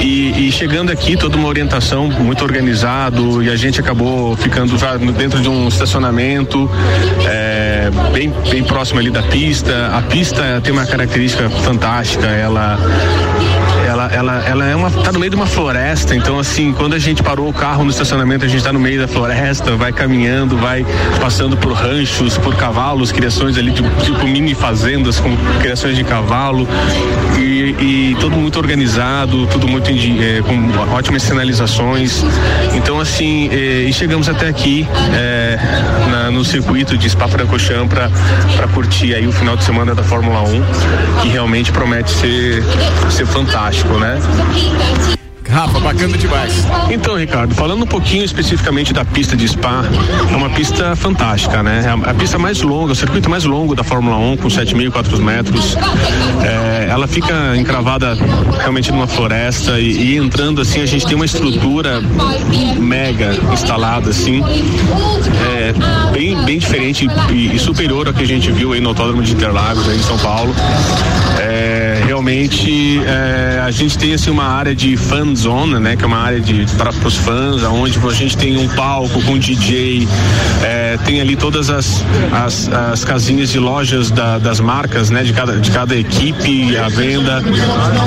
E, 0.00 0.48
e 0.48 0.52
chegando 0.52 0.90
aqui, 0.90 1.16
toda 1.16 1.36
uma 1.36 1.48
orientação 1.48 2.08
muito 2.08 2.44
organizado 2.44 3.42
e 3.42 3.50
a 3.50 3.56
gente 3.56 3.80
acabou 3.80 4.36
ficando 4.36 4.76
já 4.76 4.96
dentro 4.96 5.40
de 5.40 5.48
um 5.48 5.68
estacionamento 5.68 6.70
é, 7.26 7.90
bem, 8.12 8.32
bem 8.50 8.62
próximo 8.62 8.98
ali 8.98 9.10
da 9.10 9.22
pista. 9.22 9.90
A 9.94 10.02
pista 10.02 10.60
tem 10.62 10.72
uma 10.72 10.86
característica 10.86 11.48
fantástica, 11.48 12.26
ela 12.26 12.78
ela, 14.12 14.44
ela, 14.44 14.66
é 14.66 14.74
uma, 14.74 14.90
tá 14.90 15.12
no 15.12 15.18
meio 15.18 15.30
de 15.30 15.36
uma 15.36 15.46
floresta, 15.46 16.14
então 16.14 16.38
assim, 16.38 16.72
quando 16.72 16.94
a 16.94 16.98
gente 16.98 17.22
parou 17.22 17.48
o 17.48 17.52
carro 17.52 17.84
no 17.84 17.90
estacionamento, 17.90 18.44
a 18.44 18.48
gente 18.48 18.62
tá 18.62 18.72
no 18.72 18.80
meio 18.80 19.00
da 19.00 19.08
floresta, 19.08 19.76
vai 19.76 19.92
caminhando, 19.92 20.56
vai 20.56 20.84
passando 21.20 21.56
por 21.56 21.72
ranchos, 21.72 22.36
por 22.38 22.54
cavalos, 22.56 23.12
criações 23.12 23.56
ali, 23.56 23.72
tipo, 23.72 23.88
tipo 24.02 24.26
mini 24.26 24.54
fazendas 24.54 25.20
com 25.20 25.36
criações 25.60 25.96
de 25.96 26.04
cavalo 26.04 26.66
e, 27.58 28.16
tudo 28.20 28.36
muito 28.36 28.58
organizado, 28.58 29.46
tudo 29.46 29.68
muito 29.68 29.90
é, 29.90 30.42
com 30.42 30.94
ótimas 30.94 31.22
sinalizações. 31.22 32.24
Então 32.74 33.00
assim, 33.00 33.48
é, 33.52 33.82
e 33.82 33.92
chegamos 33.92 34.28
até 34.28 34.48
aqui 34.48 34.86
é, 35.14 35.58
na, 36.10 36.30
no 36.30 36.44
circuito 36.44 36.96
de 36.96 37.08
Spa-Francorchamps 37.08 37.98
para 38.56 38.68
curtir 38.68 39.14
aí 39.14 39.26
o 39.26 39.32
final 39.32 39.56
de 39.56 39.64
semana 39.64 39.94
da 39.94 40.02
Fórmula 40.02 40.42
1, 40.42 41.22
que 41.22 41.28
realmente 41.28 41.72
promete 41.72 42.10
ser, 42.10 42.62
ser 43.10 43.26
fantástico 43.26 43.98
né? 43.98 44.18
Rafa, 45.48 45.80
bacana 45.80 46.16
demais. 46.16 46.66
Então, 46.90 47.16
Ricardo, 47.16 47.54
falando 47.54 47.82
um 47.82 47.86
pouquinho 47.86 48.24
especificamente 48.24 48.92
da 48.92 49.04
pista 49.04 49.36
de 49.36 49.48
Spa, 49.48 49.84
é 50.30 50.36
uma 50.36 50.50
pista 50.50 50.94
fantástica, 50.94 51.62
né? 51.62 51.82
É 51.84 52.10
a 52.10 52.14
pista 52.14 52.38
mais 52.38 52.60
longa, 52.60 52.92
o 52.92 52.96
circuito 52.96 53.30
mais 53.30 53.44
longo 53.44 53.74
da 53.74 53.82
Fórmula 53.82 54.16
1, 54.16 54.36
com 54.36 54.48
7.400 54.48 55.18
metros. 55.20 55.76
É, 56.42 56.88
ela 56.90 57.06
fica 57.06 57.56
encravada 57.56 58.16
realmente 58.58 58.92
numa 58.92 59.06
floresta 59.06 59.80
e, 59.80 60.14
e, 60.14 60.16
entrando 60.16 60.60
assim, 60.60 60.82
a 60.82 60.86
gente 60.86 61.06
tem 61.06 61.14
uma 61.14 61.24
estrutura 61.24 62.02
mega 62.78 63.34
instalada, 63.52 64.10
assim, 64.10 64.42
é, 65.50 65.72
bem, 66.12 66.36
bem 66.44 66.58
diferente 66.58 67.08
e, 67.30 67.54
e 67.54 67.58
superior 67.58 68.06
ao 68.06 68.14
que 68.14 68.22
a 68.22 68.26
gente 68.26 68.50
viu 68.52 68.72
aí 68.72 68.80
no 68.80 68.90
Autódromo 68.90 69.22
de 69.22 69.32
Interlagos, 69.32 69.88
aí 69.88 69.96
em 69.96 70.02
São 70.02 70.18
Paulo. 70.18 70.54
Realmente 72.18 73.00
é, 73.06 73.60
a 73.64 73.70
gente 73.70 73.96
tem 73.96 74.12
assim 74.12 74.28
uma 74.28 74.42
área 74.42 74.74
de 74.74 74.96
fan 74.96 75.36
zone, 75.36 75.78
né? 75.78 75.94
Que 75.94 76.02
é 76.02 76.06
uma 76.08 76.18
área 76.18 76.40
de 76.40 76.66
para 76.76 76.90
os 76.90 77.16
fãs, 77.16 77.62
aonde 77.62 77.96
a 77.96 78.12
gente 78.12 78.36
tem 78.36 78.58
um 78.58 78.68
palco 78.70 79.22
com 79.22 79.38
DJ, 79.38 80.08
é, 80.60 80.98
tem 81.04 81.20
ali 81.20 81.36
todas 81.36 81.70
as, 81.70 82.04
as, 82.32 82.68
as 82.68 83.04
casinhas 83.04 83.50
de 83.52 83.60
lojas 83.60 84.10
da, 84.10 84.36
das 84.36 84.58
marcas, 84.58 85.10
né? 85.10 85.22
De 85.22 85.32
cada, 85.32 85.58
de 85.58 85.70
cada 85.70 85.94
equipe, 85.94 86.76
a 86.76 86.88
venda. 86.88 87.40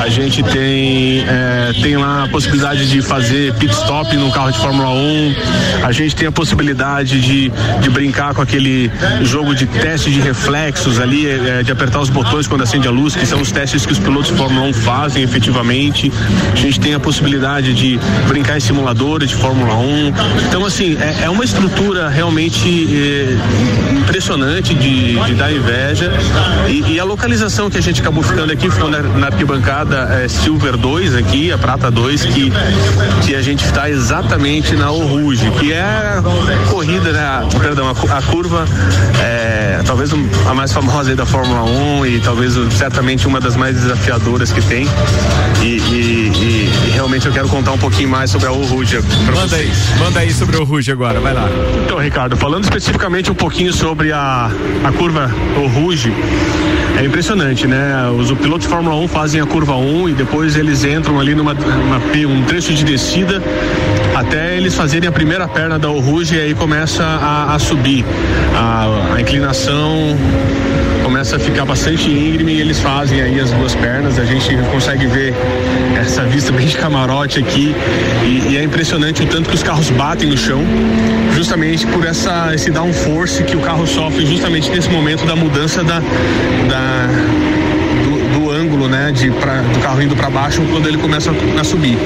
A 0.04 0.10
gente 0.10 0.44
tem 0.44 1.22
é, 1.22 1.72
tem 1.82 1.96
lá 1.96 2.26
a 2.26 2.28
possibilidade 2.28 2.90
de 2.90 3.02
fazer 3.02 3.54
pit 3.54 3.72
stop 3.72 4.14
no 4.18 4.30
carro 4.30 4.52
de 4.52 4.60
Fórmula 4.60 4.90
1. 4.90 5.36
A 5.86 5.92
gente 5.94 6.18
tem 6.18 6.28
a 6.28 6.34
possibilidade 6.34 7.22
de, 7.22 7.50
de 7.80 7.90
brincar 7.90 8.34
com 8.34 8.42
aquele 8.42 8.92
jogo 9.22 9.56
de 9.56 9.66
teste 9.68 10.12
de 10.12 10.20
reflexos 10.20 11.00
ali, 11.00 11.28
de 11.64 11.72
apertar 11.72 12.02
os 12.02 12.10
botões 12.10 12.46
quando 12.46 12.64
acende 12.64 12.90
a 12.90 12.92
luz, 12.92 13.16
que 13.16 13.26
são 13.26 13.40
os 13.40 13.54
testes 13.54 13.86
que 13.86 13.94
os 13.94 14.01
pilotos 14.02 14.32
de 14.32 14.38
Fórmula 14.38 14.68
1 14.68 14.74
fazem 14.74 15.24
efetivamente. 15.24 16.12
A 16.52 16.56
gente 16.56 16.80
tem 16.80 16.94
a 16.94 17.00
possibilidade 17.00 17.74
de 17.74 18.00
brincar 18.28 18.58
em 18.58 18.60
simuladores 18.60 19.30
de 19.30 19.36
Fórmula 19.36 19.76
1. 19.76 20.14
Então, 20.48 20.66
assim, 20.66 20.98
é, 21.00 21.26
é 21.26 21.30
uma 21.30 21.44
estrutura 21.44 22.10
realmente 22.10 22.88
é, 22.92 23.94
impressionante 23.94 24.74
de, 24.74 25.16
de, 25.20 25.36
dar 25.36 25.52
inveja. 25.52 26.12
E, 26.68 26.94
e, 26.94 27.00
a 27.00 27.04
localização 27.04 27.70
que 27.70 27.78
a 27.78 27.82
gente 27.82 28.02
acabou 28.02 28.24
ficando 28.24 28.52
aqui 28.52 28.70
foi 28.70 28.90
na, 28.90 29.02
na 29.02 29.28
arquibancada 29.28 30.10
é, 30.12 30.28
Silver 30.28 30.78
2 30.78 31.16
aqui, 31.16 31.52
a 31.52 31.58
Prata 31.58 31.92
2, 31.92 32.26
que, 32.26 32.52
que 33.26 33.36
a 33.36 33.42
gente 33.42 33.66
está 33.66 33.90
exatamente 33.90 34.76
na 34.76 34.92
Oruge, 34.92 35.50
que 35.52 35.72
é 35.74 35.82
a 35.82 36.70
corrida, 36.70 37.12
né? 37.12 37.20
A, 37.20 37.48
perdão, 37.60 37.88
a, 37.88 38.18
a 38.18 38.22
curva 38.22 38.66
é, 39.22 39.82
talvez 39.86 40.12
a 40.48 40.54
mais 40.54 40.72
famosa 40.72 41.16
da 41.16 41.26
Fórmula 41.26 41.64
1 41.64 42.06
e 42.06 42.20
talvez 42.20 42.54
certamente 42.72 43.28
uma 43.28 43.40
das 43.40 43.56
mais 43.56 43.91
desafiadoras 43.92 44.52
que 44.52 44.62
tem. 44.62 44.88
E, 45.62 45.66
e, 45.66 46.32
e, 46.34 46.88
e 46.88 46.90
realmente 46.92 47.26
eu 47.26 47.34
quero 47.34 47.48
contar 47.50 47.72
um 47.72 47.78
pouquinho 47.78 48.10
mais 48.10 48.32
sobre 48.32 48.48
a 48.48 48.52
Oruge. 48.52 49.00
Manda 49.26 49.48
vocês. 49.48 49.92
aí, 49.92 50.00
manda 50.00 50.20
aí 50.22 50.34
sobre 50.34 50.58
a 50.58 50.62
Oruge 50.62 50.92
agora, 50.92 51.20
vai 51.20 51.34
lá. 51.34 51.50
Então, 51.86 51.98
Ricardo, 51.98 52.38
falando 52.38 52.64
especificamente 52.64 53.30
um 53.30 53.36
pouquinho 53.36 53.74
sobre 53.74 54.12
a, 54.12 54.50
a 54.84 54.92
curva 54.94 55.30
Oruge, 55.58 56.14
é 56.98 57.06
impressionante, 57.06 57.68
né? 57.68 58.10
Os 58.18 58.32
pilotos 58.32 58.62
de 58.62 58.68
Fórmula 58.68 58.96
1 58.96 59.08
fazem 59.08 59.42
a 59.42 59.46
curva 59.46 59.76
1 59.76 60.10
e 60.10 60.14
depois 60.14 60.56
eles 60.56 60.84
entram 60.84 61.20
ali 61.20 61.36
numa 61.36 61.54
uma, 61.54 61.98
um 62.28 62.44
trecho 62.44 62.74
de 62.74 62.84
descida 62.84 63.42
até 64.16 64.56
eles 64.56 64.76
fazerem 64.76 65.08
a 65.08 65.12
primeira 65.12 65.48
perna 65.48 65.80
da 65.80 65.90
Oruge 65.90 66.36
e 66.36 66.40
aí 66.40 66.54
começa 66.54 67.04
a, 67.04 67.56
a 67.56 67.60
subir. 67.60 68.06
A, 68.56 69.16
a 69.16 69.22
inclinação 69.22 70.18
começa 71.12 71.36
a 71.36 71.40
ficar 71.40 71.66
bastante 71.66 72.10
íngreme 72.10 72.54
e 72.54 72.62
eles 72.62 72.80
fazem 72.80 73.22
aí 73.22 73.38
as 73.38 73.52
duas 73.52 73.76
pernas. 73.76 74.18
A 74.18 74.24
gente 74.24 74.56
consegue 74.72 75.08
ver 75.08 75.34
essa 76.00 76.24
vista 76.24 76.54
bem 76.54 76.66
de 76.66 76.78
camarote 76.78 77.38
aqui 77.38 77.76
e, 78.24 78.54
e 78.54 78.58
é 78.58 78.64
impressionante 78.64 79.22
o 79.22 79.26
tanto 79.26 79.50
que 79.50 79.56
os 79.56 79.62
carros 79.62 79.90
batem 79.90 80.30
no 80.30 80.38
chão, 80.38 80.64
justamente 81.36 81.86
por 81.88 82.06
essa 82.06 82.56
esse 82.56 82.72
downforce 82.72 83.44
que 83.44 83.58
o 83.58 83.60
carro 83.60 83.86
sofre 83.86 84.26
justamente 84.26 84.70
nesse 84.70 84.90
momento 84.90 85.26
da 85.26 85.36
mudança 85.36 85.84
da, 85.84 86.00
da 86.00 87.08
do, 88.06 88.40
do 88.40 88.50
ângulo, 88.50 88.88
né, 88.88 89.12
de 89.12 89.32
pra, 89.32 89.64
do 89.64 89.80
carro 89.80 90.02
indo 90.02 90.16
para 90.16 90.30
baixo 90.30 90.62
quando 90.72 90.88
ele 90.88 90.98
começa 90.98 91.30
a, 91.30 91.60
a 91.60 91.64
subir. 91.66 91.98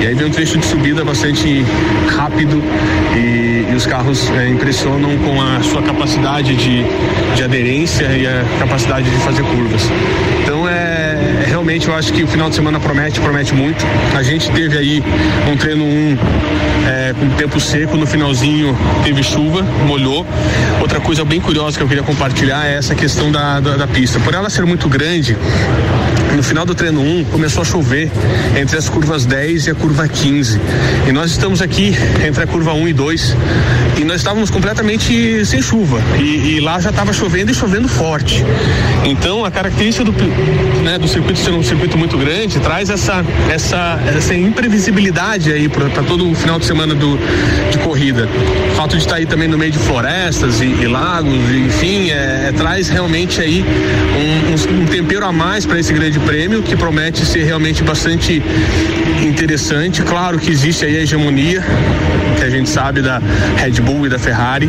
E 0.00 0.06
aí 0.08 0.14
vem 0.14 0.26
um 0.26 0.30
trecho 0.30 0.58
de 0.58 0.66
subida 0.66 1.04
bastante 1.04 1.64
rápido 2.08 2.60
e, 3.16 3.53
e 3.74 3.76
os 3.76 3.86
carros 3.86 4.30
é, 4.30 4.48
impressionam 4.48 5.18
com 5.18 5.42
a 5.42 5.60
sua 5.62 5.82
capacidade 5.82 6.54
de, 6.54 6.84
de 7.34 7.42
aderência 7.42 8.04
e 8.04 8.24
a 8.24 8.44
capacidade 8.60 9.10
de 9.10 9.16
fazer 9.16 9.42
curvas. 9.42 9.82
Então 10.42 10.63
é 11.24 11.44
realmente 11.46 11.88
eu 11.88 11.94
acho 11.94 12.12
que 12.12 12.22
o 12.22 12.26
final 12.26 12.48
de 12.48 12.56
semana 12.56 12.78
promete, 12.78 13.20
promete 13.20 13.54
muito. 13.54 13.84
A 14.16 14.22
gente 14.22 14.50
teve 14.50 14.76
aí 14.76 15.02
um 15.50 15.56
treino 15.56 15.84
um 15.84 16.16
é, 16.86 17.14
com 17.18 17.28
tempo 17.30 17.58
seco, 17.60 17.96
no 17.96 18.06
finalzinho 18.06 18.76
teve 19.02 19.22
chuva, 19.22 19.62
molhou. 19.86 20.26
Outra 20.80 21.00
coisa 21.00 21.24
bem 21.24 21.40
curiosa 21.40 21.76
que 21.76 21.82
eu 21.82 21.88
queria 21.88 22.02
compartilhar 22.02 22.66
é 22.66 22.76
essa 22.76 22.94
questão 22.94 23.30
da, 23.32 23.60
da, 23.60 23.76
da 23.76 23.86
pista. 23.86 24.20
Por 24.20 24.34
ela 24.34 24.50
ser 24.50 24.64
muito 24.64 24.88
grande, 24.88 25.36
no 26.34 26.42
final 26.42 26.66
do 26.66 26.74
treino 26.74 27.00
1 27.00 27.18
um, 27.20 27.24
começou 27.24 27.62
a 27.62 27.64
chover 27.64 28.10
entre 28.60 28.76
as 28.76 28.88
curvas 28.88 29.24
10 29.24 29.68
e 29.68 29.70
a 29.70 29.74
curva 29.74 30.08
15. 30.08 30.60
E 31.08 31.12
nós 31.12 31.30
estamos 31.30 31.62
aqui 31.62 31.94
entre 32.26 32.42
a 32.42 32.46
curva 32.46 32.72
1 32.72 32.88
e 32.88 32.92
2 32.92 33.36
e 33.98 34.04
nós 34.04 34.16
estávamos 34.16 34.50
completamente 34.50 35.44
sem 35.46 35.62
chuva. 35.62 36.00
E, 36.18 36.56
e 36.56 36.60
lá 36.60 36.80
já 36.80 36.90
estava 36.90 37.12
chovendo 37.12 37.52
e 37.52 37.54
chovendo 37.54 37.88
forte. 37.88 38.44
Então 39.04 39.44
a 39.44 39.50
característica 39.50 40.04
do, 40.04 40.12
né, 40.82 40.98
do 40.98 41.06
circuito 41.14 41.38
ser 41.38 41.52
um 41.52 41.62
circuito 41.62 41.96
muito 41.96 42.18
grande 42.18 42.58
traz 42.58 42.90
essa, 42.90 43.24
essa, 43.48 44.00
essa 44.16 44.34
imprevisibilidade 44.34 45.52
aí 45.52 45.68
para 45.68 46.02
todo 46.02 46.28
o 46.28 46.34
final 46.34 46.58
de 46.58 46.66
semana 46.66 46.92
do, 46.92 47.16
de 47.70 47.78
corrida. 47.78 48.28
O 48.72 48.74
fato 48.74 48.96
de 48.96 49.02
estar 49.02 49.16
aí 49.16 49.24
também 49.24 49.46
no 49.46 49.56
meio 49.56 49.70
de 49.70 49.78
florestas 49.78 50.60
e, 50.60 50.64
e 50.64 50.88
lagos, 50.88 51.32
enfim, 51.54 52.10
é, 52.10 52.48
é, 52.48 52.52
traz 52.52 52.88
realmente 52.88 53.40
aí 53.40 53.64
um, 53.64 54.78
um, 54.78 54.82
um 54.82 54.86
tempero 54.86 55.24
a 55.24 55.32
mais 55.32 55.64
para 55.64 55.78
esse 55.78 55.92
grande 55.92 56.18
prêmio 56.18 56.64
que 56.64 56.74
promete 56.74 57.24
ser 57.24 57.44
realmente 57.44 57.84
bastante 57.84 58.42
interessante. 59.22 60.02
Claro 60.02 60.40
que 60.40 60.50
existe 60.50 60.84
aí 60.84 60.96
a 60.96 61.02
hegemonia 61.02 61.62
que 62.36 62.42
a 62.42 62.50
gente 62.50 62.68
sabe 62.68 63.00
da 63.00 63.22
Red 63.56 63.80
Bull 63.80 64.06
e 64.06 64.08
da 64.08 64.18
Ferrari, 64.18 64.68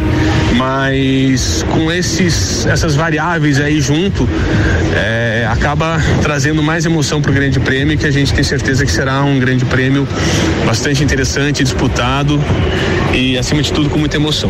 mas 0.55 1.65
com 1.71 1.91
esses 1.91 2.65
essas 2.67 2.95
variáveis 2.95 3.59
aí 3.59 3.81
junto 3.81 4.29
é, 4.95 5.47
acaba 5.51 5.97
trazendo 6.25 6.63
mais 6.63 6.87
emoção 6.87 7.21
para 7.21 7.29
o 7.29 7.33
Grande 7.35 7.59
Prêmio 7.59 7.95
que 7.99 8.07
a 8.07 8.09
gente 8.09 8.33
tem 8.33 8.43
certeza 8.43 8.83
que 8.83 8.91
será 8.91 9.23
um 9.23 9.39
Grande 9.39 9.63
Prêmio 9.63 10.07
bastante 10.65 11.03
interessante, 11.03 11.63
disputado 11.63 12.41
e 13.13 13.37
acima 13.37 13.61
de 13.61 13.71
tudo 13.71 13.91
com 13.91 13.99
muita 13.99 14.15
emoção. 14.15 14.49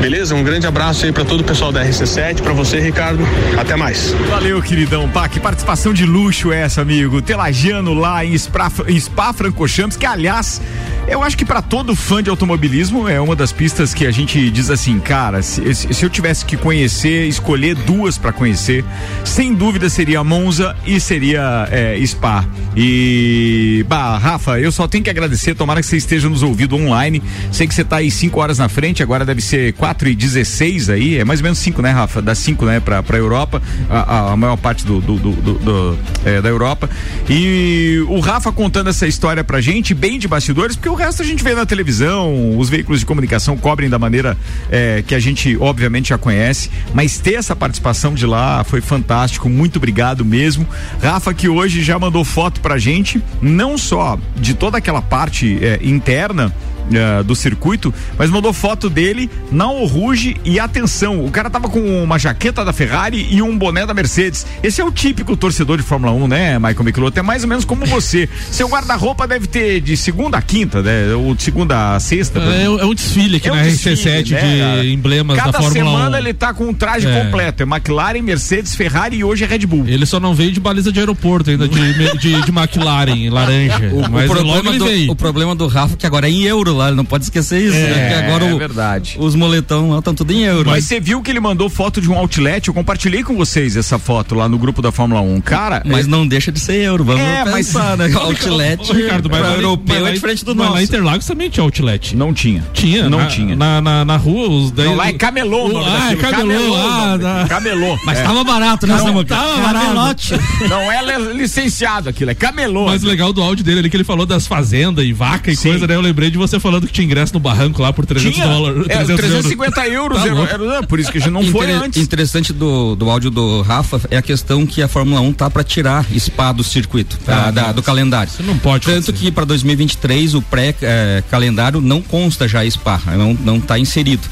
Beleza? 0.00 0.34
Um 0.34 0.42
grande 0.42 0.66
abraço 0.66 1.04
aí 1.06 1.12
para 1.12 1.24
todo 1.24 1.42
o 1.42 1.44
pessoal 1.44 1.70
da 1.70 1.84
RC7, 1.84 2.42
para 2.42 2.52
você, 2.52 2.80
Ricardo. 2.80 3.22
Até 3.56 3.76
mais. 3.76 4.12
Valeu, 4.28 4.60
queridão. 4.60 5.08
Pá, 5.08 5.28
que 5.28 5.38
participação 5.38 5.94
de 5.94 6.04
luxo 6.04 6.52
é 6.52 6.62
essa, 6.62 6.82
amigo. 6.82 7.22
Telagiano 7.22 7.94
lá 7.94 8.24
em 8.24 8.36
Spa, 8.36 8.72
em 8.88 8.98
Spa 8.98 9.32
Francorchamps, 9.32 9.96
que 9.96 10.04
aliás, 10.04 10.60
eu 11.06 11.22
acho 11.22 11.36
que 11.36 11.44
para 11.44 11.60
todo 11.60 11.94
fã 11.94 12.22
de 12.22 12.30
automobilismo 12.30 13.08
é 13.08 13.20
uma 13.20 13.36
das 13.36 13.52
pistas 13.52 13.92
que 13.92 14.06
a 14.06 14.10
gente 14.10 14.50
diz 14.50 14.70
assim, 14.70 14.98
cara, 14.98 15.42
se, 15.42 15.74
se 15.74 16.04
eu 16.04 16.08
tivesse 16.08 16.44
que 16.44 16.56
conhecer, 16.56 17.26
escolher 17.26 17.74
duas 17.74 18.16
para 18.16 18.32
conhecer, 18.32 18.84
sem 19.24 19.54
dúvida 19.54 19.88
seria 19.88 20.24
Monza 20.24 20.74
e 20.86 20.98
seria 20.98 21.68
é, 21.70 22.00
Spa. 22.06 22.44
E, 22.76 23.84
bah, 23.88 24.18
Rafa, 24.18 24.58
eu 24.58 24.72
só 24.72 24.88
tenho 24.88 25.04
que 25.04 25.10
agradecer, 25.10 25.54
tomara 25.54 25.80
que 25.80 25.86
você 25.86 25.96
esteja 25.96 26.28
nos 26.28 26.42
ouvindo 26.42 26.74
online. 26.76 27.22
Sei 27.52 27.66
que 27.66 27.74
você 27.74 27.84
tá 27.84 27.96
aí 27.96 28.10
5 28.10 28.40
horas 28.40 28.58
na 28.58 28.68
frente, 28.68 29.02
agora 29.02 29.24
deve 29.24 29.40
ser 29.40 29.74
4 29.74 30.08
e 30.08 30.14
16 30.14 30.90
aí, 30.90 31.18
é 31.18 31.24
mais 31.24 31.40
ou 31.40 31.44
menos 31.44 31.58
5, 31.58 31.82
né, 31.82 31.90
Rafa? 31.90 32.22
Das 32.22 32.38
5, 32.38 32.64
né, 32.64 32.80
pra, 32.80 33.02
pra 33.02 33.18
Europa, 33.18 33.62
a, 33.88 34.32
a 34.32 34.36
maior 34.36 34.56
parte 34.56 34.84
do, 34.84 35.00
do, 35.00 35.16
do, 35.18 35.32
do 35.32 35.98
é, 36.24 36.40
da 36.40 36.48
Europa. 36.48 36.88
E 37.28 38.04
o 38.08 38.18
Rafa 38.20 38.50
contando 38.50 38.90
essa 38.90 39.06
história 39.06 39.44
pra 39.44 39.60
gente, 39.60 39.94
bem 39.94 40.18
de 40.18 40.26
bastidores, 40.26 40.74
porque 40.76 40.88
o 40.94 40.96
resto 40.96 41.22
a 41.22 41.24
gente 41.24 41.42
vê 41.42 41.56
na 41.56 41.66
televisão, 41.66 42.56
os 42.56 42.68
veículos 42.68 43.00
de 43.00 43.06
comunicação 43.06 43.56
cobrem 43.56 43.90
da 43.90 43.98
maneira 43.98 44.36
é, 44.70 45.02
que 45.04 45.12
a 45.12 45.18
gente, 45.18 45.56
obviamente, 45.56 46.10
já 46.10 46.18
conhece, 46.18 46.70
mas 46.94 47.18
ter 47.18 47.34
essa 47.34 47.56
participação 47.56 48.14
de 48.14 48.24
lá 48.24 48.62
foi 48.62 48.80
fantástico, 48.80 49.48
muito 49.48 49.76
obrigado 49.76 50.24
mesmo. 50.24 50.64
Rafa, 51.02 51.34
que 51.34 51.48
hoje 51.48 51.82
já 51.82 51.98
mandou 51.98 52.24
foto 52.24 52.60
pra 52.60 52.78
gente, 52.78 53.20
não 53.42 53.76
só 53.76 54.16
de 54.36 54.54
toda 54.54 54.78
aquela 54.78 55.02
parte 55.02 55.58
é, 55.60 55.80
interna, 55.82 56.54
uh, 56.88 57.24
do 57.24 57.34
circuito, 57.34 57.92
mas 58.18 58.30
mandou 58.30 58.52
foto 58.52 58.88
dele 58.90 59.30
na 59.50 59.70
Oruge 59.70 60.36
e 60.44 60.58
atenção, 60.58 61.24
o 61.24 61.30
cara 61.30 61.50
tava 61.50 61.68
com 61.68 61.80
uma 62.02 62.18
jaqueta 62.18 62.64
da 62.64 62.72
Ferrari 62.72 63.26
e 63.30 63.42
um 63.42 63.56
boné 63.56 63.86
da 63.86 63.94
Mercedes. 63.94 64.46
Esse 64.62 64.80
é 64.80 64.84
o 64.84 64.90
típico 64.90 65.36
torcedor 65.36 65.76
de 65.76 65.82
Fórmula 65.82 66.12
1, 66.12 66.28
né, 66.28 66.58
Michael 66.58 66.84
Michelotto? 66.84 67.18
É 67.18 67.22
mais 67.22 67.42
ou 67.42 67.48
menos 67.48 67.64
como 67.64 67.86
você. 67.86 68.28
Seu 68.50 68.68
guarda-roupa 68.68 69.26
deve 69.26 69.46
ter 69.46 69.80
de 69.80 69.96
segunda 69.96 70.38
a 70.38 70.42
quinta, 70.42 70.82
né? 70.82 71.14
Ou 71.14 71.34
de 71.34 71.42
segunda 71.42 71.94
a 71.94 72.00
sexta. 72.00 72.40
É, 72.40 72.64
é 72.64 72.84
um 72.84 72.94
desfile 72.94 73.36
aqui 73.36 73.48
é 73.48 73.52
um 73.52 73.56
na 73.56 73.62
desfile, 73.62 73.96
RC7 73.96 74.30
né, 74.30 74.82
de 74.82 74.92
emblemas 74.92 75.36
Cada 75.36 75.52
da 75.52 75.58
Fórmula 75.58 75.82
1. 75.82 75.84
Cada 75.84 75.96
semana 75.96 76.18
ele 76.18 76.34
tá 76.34 76.54
com 76.54 76.68
um 76.68 76.74
traje 76.74 77.06
é. 77.06 77.22
completo. 77.22 77.62
É 77.62 77.66
McLaren, 77.66 78.22
Mercedes, 78.22 78.74
Ferrari 78.74 79.16
e 79.16 79.24
hoje 79.24 79.44
é 79.44 79.46
Red 79.46 79.66
Bull. 79.66 79.84
Ele 79.86 80.06
só 80.06 80.18
não 80.20 80.34
veio 80.34 80.52
de 80.52 80.60
baliza 80.60 80.92
de 80.92 81.00
aeroporto 81.00 81.50
ainda, 81.50 81.68
de, 81.68 82.18
de, 82.18 82.42
de 82.42 82.50
McLaren, 82.50 83.28
laranja. 83.30 83.90
O, 83.92 84.10
mas 84.10 84.30
o, 84.30 84.34
problema 84.34 84.72
do, 84.72 85.12
o 85.12 85.16
problema 85.16 85.54
do 85.54 85.66
Rafa 85.66 85.94
é 85.94 85.96
que 85.96 86.06
agora 86.06 86.28
é 86.28 86.30
em 86.30 86.42
euro 86.42 86.73
ele 86.88 86.96
não 86.96 87.04
pode 87.04 87.24
esquecer 87.24 87.60
isso, 87.60 87.76
né? 87.76 88.08
Porque 88.08 88.14
agora 88.26 88.44
é 88.46 88.54
o- 88.54 88.58
verdade. 88.58 89.16
os 89.18 89.34
moletão 89.34 89.90
lá 89.90 89.98
estão 89.98 90.14
tudo 90.14 90.32
em 90.32 90.42
euro. 90.42 90.70
Mas 90.70 90.84
você 90.84 90.98
viu 91.00 91.22
que 91.22 91.30
ele 91.30 91.40
mandou 91.40 91.68
foto 91.68 92.00
de 92.00 92.08
um 92.10 92.14
outlet? 92.18 92.68
Eu 92.68 92.74
compartilhei 92.74 93.22
com 93.22 93.36
vocês 93.36 93.76
essa 93.76 93.98
foto 93.98 94.34
lá 94.34 94.48
no 94.48 94.58
grupo 94.58 94.80
da 94.82 94.90
Fórmula 94.92 95.20
1. 95.20 95.40
Cara, 95.40 95.82
Mas 95.84 96.06
não 96.06 96.26
deixa 96.26 96.50
de 96.52 96.58
ser 96.60 96.76
euro, 96.82 97.04
vamos 97.04 97.20
É, 97.22 97.44
mas- 97.44 97.66
pensar, 97.68 97.96
né? 97.96 98.10
Outlet 98.14 98.90
Ô, 98.90 98.94
Ricardo, 98.94 99.28
mas 99.30 99.40
pra 99.40 99.50
europeu 99.54 100.00
mas 100.00 100.08
é 100.08 100.12
diferente 100.12 100.44
do 100.44 100.54
mas 100.54 100.58
nosso. 100.58 100.72
Lá 100.74 100.80
em 100.80 100.84
Interlagos 100.84 101.26
também 101.26 101.50
tinha 101.50 101.62
outlet. 101.64 102.16
não 102.16 102.32
tinha. 102.32 102.64
Tinha. 102.72 103.08
Não 103.08 103.18
na, 103.18 103.26
tinha. 103.26 103.54
Na, 103.56 103.80
na, 103.80 104.04
na 104.04 104.16
rua, 104.16 104.48
os 104.48 104.70
10. 104.70 104.88
Não, 104.88 104.96
lá 104.96 105.08
é 105.08 105.12
camelô. 105.12 105.68
o 105.68 105.78
Ah, 105.84 106.12
é 106.12 106.16
camelô. 106.16 106.72
o 106.72 106.76
Ah, 106.76 107.06
nome 107.08 107.22
tá. 107.22 107.32
daquilo. 107.32 107.48
Camelô. 107.48 107.98
Mas 108.04 108.18
É. 108.18 108.22
tava 108.22 108.44
barato, 108.44 108.86
né, 108.86 108.94
Não, 108.96 109.04
Samuca? 109.04 109.34
tava 109.34 109.54
É 109.58 109.62
barato. 109.62 110.22
Não 110.68 110.92
é 110.92 111.02
li- 111.04 111.38
licenciado 111.38 112.08
aquilo, 112.08 112.30
é 112.30 112.34
camelô. 112.34 112.86
Mas 112.86 113.02
o 113.02 113.06
legal 113.06 113.32
do 113.32 113.42
áudio 113.42 113.64
dele 113.64 113.80
ali 113.80 113.90
que 113.90 113.96
ele 113.96 114.04
falou 114.04 114.26
das 114.26 114.46
fazendas 114.46 115.04
e 115.04 115.12
vaca 115.12 115.50
e 115.50 115.56
coisa, 115.56 115.86
né? 115.86 115.94
Eu 115.94 116.00
lembrei 116.00 116.30
de 116.30 116.38
você 116.38 116.58
falando 116.64 116.86
que 116.86 116.92
tinha 116.92 117.04
ingresso 117.04 117.32
no 117.34 117.38
barranco 117.40 117.80
lá 117.82 117.92
por 117.92 118.04
300 118.06 118.34
Tinha 118.34 118.48
dólares. 118.48 118.78
é, 118.88 118.94
300 118.96 119.16
350 119.16 119.86
euros. 119.88 120.18
Tá 120.18 120.24
era- 120.26 120.34
louco. 120.34 120.52
era- 120.54 120.82
por 120.84 120.98
isso 120.98 121.12
que 121.12 121.18
a 121.18 121.20
gente 121.20 121.30
não 121.30 121.44
foi 121.44 121.66
Inter- 121.66 121.82
antes. 121.82 122.02
Interessante 122.02 122.52
do, 122.52 122.96
do 122.96 123.08
áudio 123.10 123.30
do 123.30 123.62
Rafa 123.62 124.00
é 124.10 124.16
a 124.16 124.22
questão 124.22 124.66
que 124.66 124.82
a 124.82 124.88
Fórmula 124.88 125.20
1 125.20 125.32
tá 125.32 125.48
para 125.50 125.62
tirar 125.62 126.04
Spa 126.18 126.50
do 126.52 126.64
circuito, 126.64 127.18
Ah, 127.22 127.30
tá, 127.44 127.50
da- 127.50 127.72
do 127.72 127.82
calendário. 127.82 128.30
Isso 128.30 128.42
não 128.42 128.56
pode 128.58 128.86
Tanto 128.86 129.10
acontecer. 129.10 129.24
que 129.26 129.30
para 129.30 129.44
2023 129.44 130.34
o 130.34 130.42
pré-calendário 130.42 131.80
não 131.80 132.00
consta 132.00 132.48
já 132.48 132.68
Spa, 132.68 133.00
não 133.16 133.34
não 133.44 133.56
está 133.58 133.78
inserido. 133.78 134.22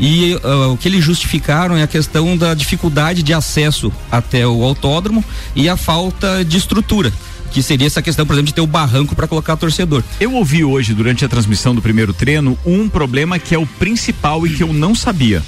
E 0.00 0.38
ah, 0.42 0.68
o 0.68 0.76
que 0.76 0.88
eles 0.88 1.04
justificaram 1.04 1.76
é 1.76 1.82
a 1.82 1.86
questão 1.86 2.36
da 2.36 2.54
dificuldade 2.54 3.22
de 3.22 3.32
acesso 3.34 3.92
até 4.10 4.46
o 4.46 4.64
autódromo 4.64 5.24
e 5.54 5.68
a 5.68 5.76
falta 5.76 6.44
de 6.44 6.56
estrutura. 6.56 7.12
Que 7.52 7.62
seria 7.62 7.86
essa 7.86 8.00
questão, 8.00 8.26
por 8.26 8.32
exemplo, 8.32 8.46
de 8.46 8.54
ter 8.54 8.60
o 8.62 8.66
barranco 8.66 9.14
para 9.14 9.28
colocar 9.28 9.56
torcedor. 9.56 10.02
Eu 10.18 10.32
ouvi 10.32 10.64
hoje, 10.64 10.94
durante 10.94 11.24
a 11.24 11.28
transmissão 11.28 11.74
do 11.74 11.82
primeiro 11.82 12.14
treino, 12.14 12.58
um 12.64 12.88
problema 12.88 13.38
que 13.38 13.54
é 13.54 13.58
o 13.58 13.66
principal 13.66 14.46
e 14.46 14.50
que 14.50 14.62
eu 14.62 14.72
não 14.72 14.94
sabia. 14.94 15.42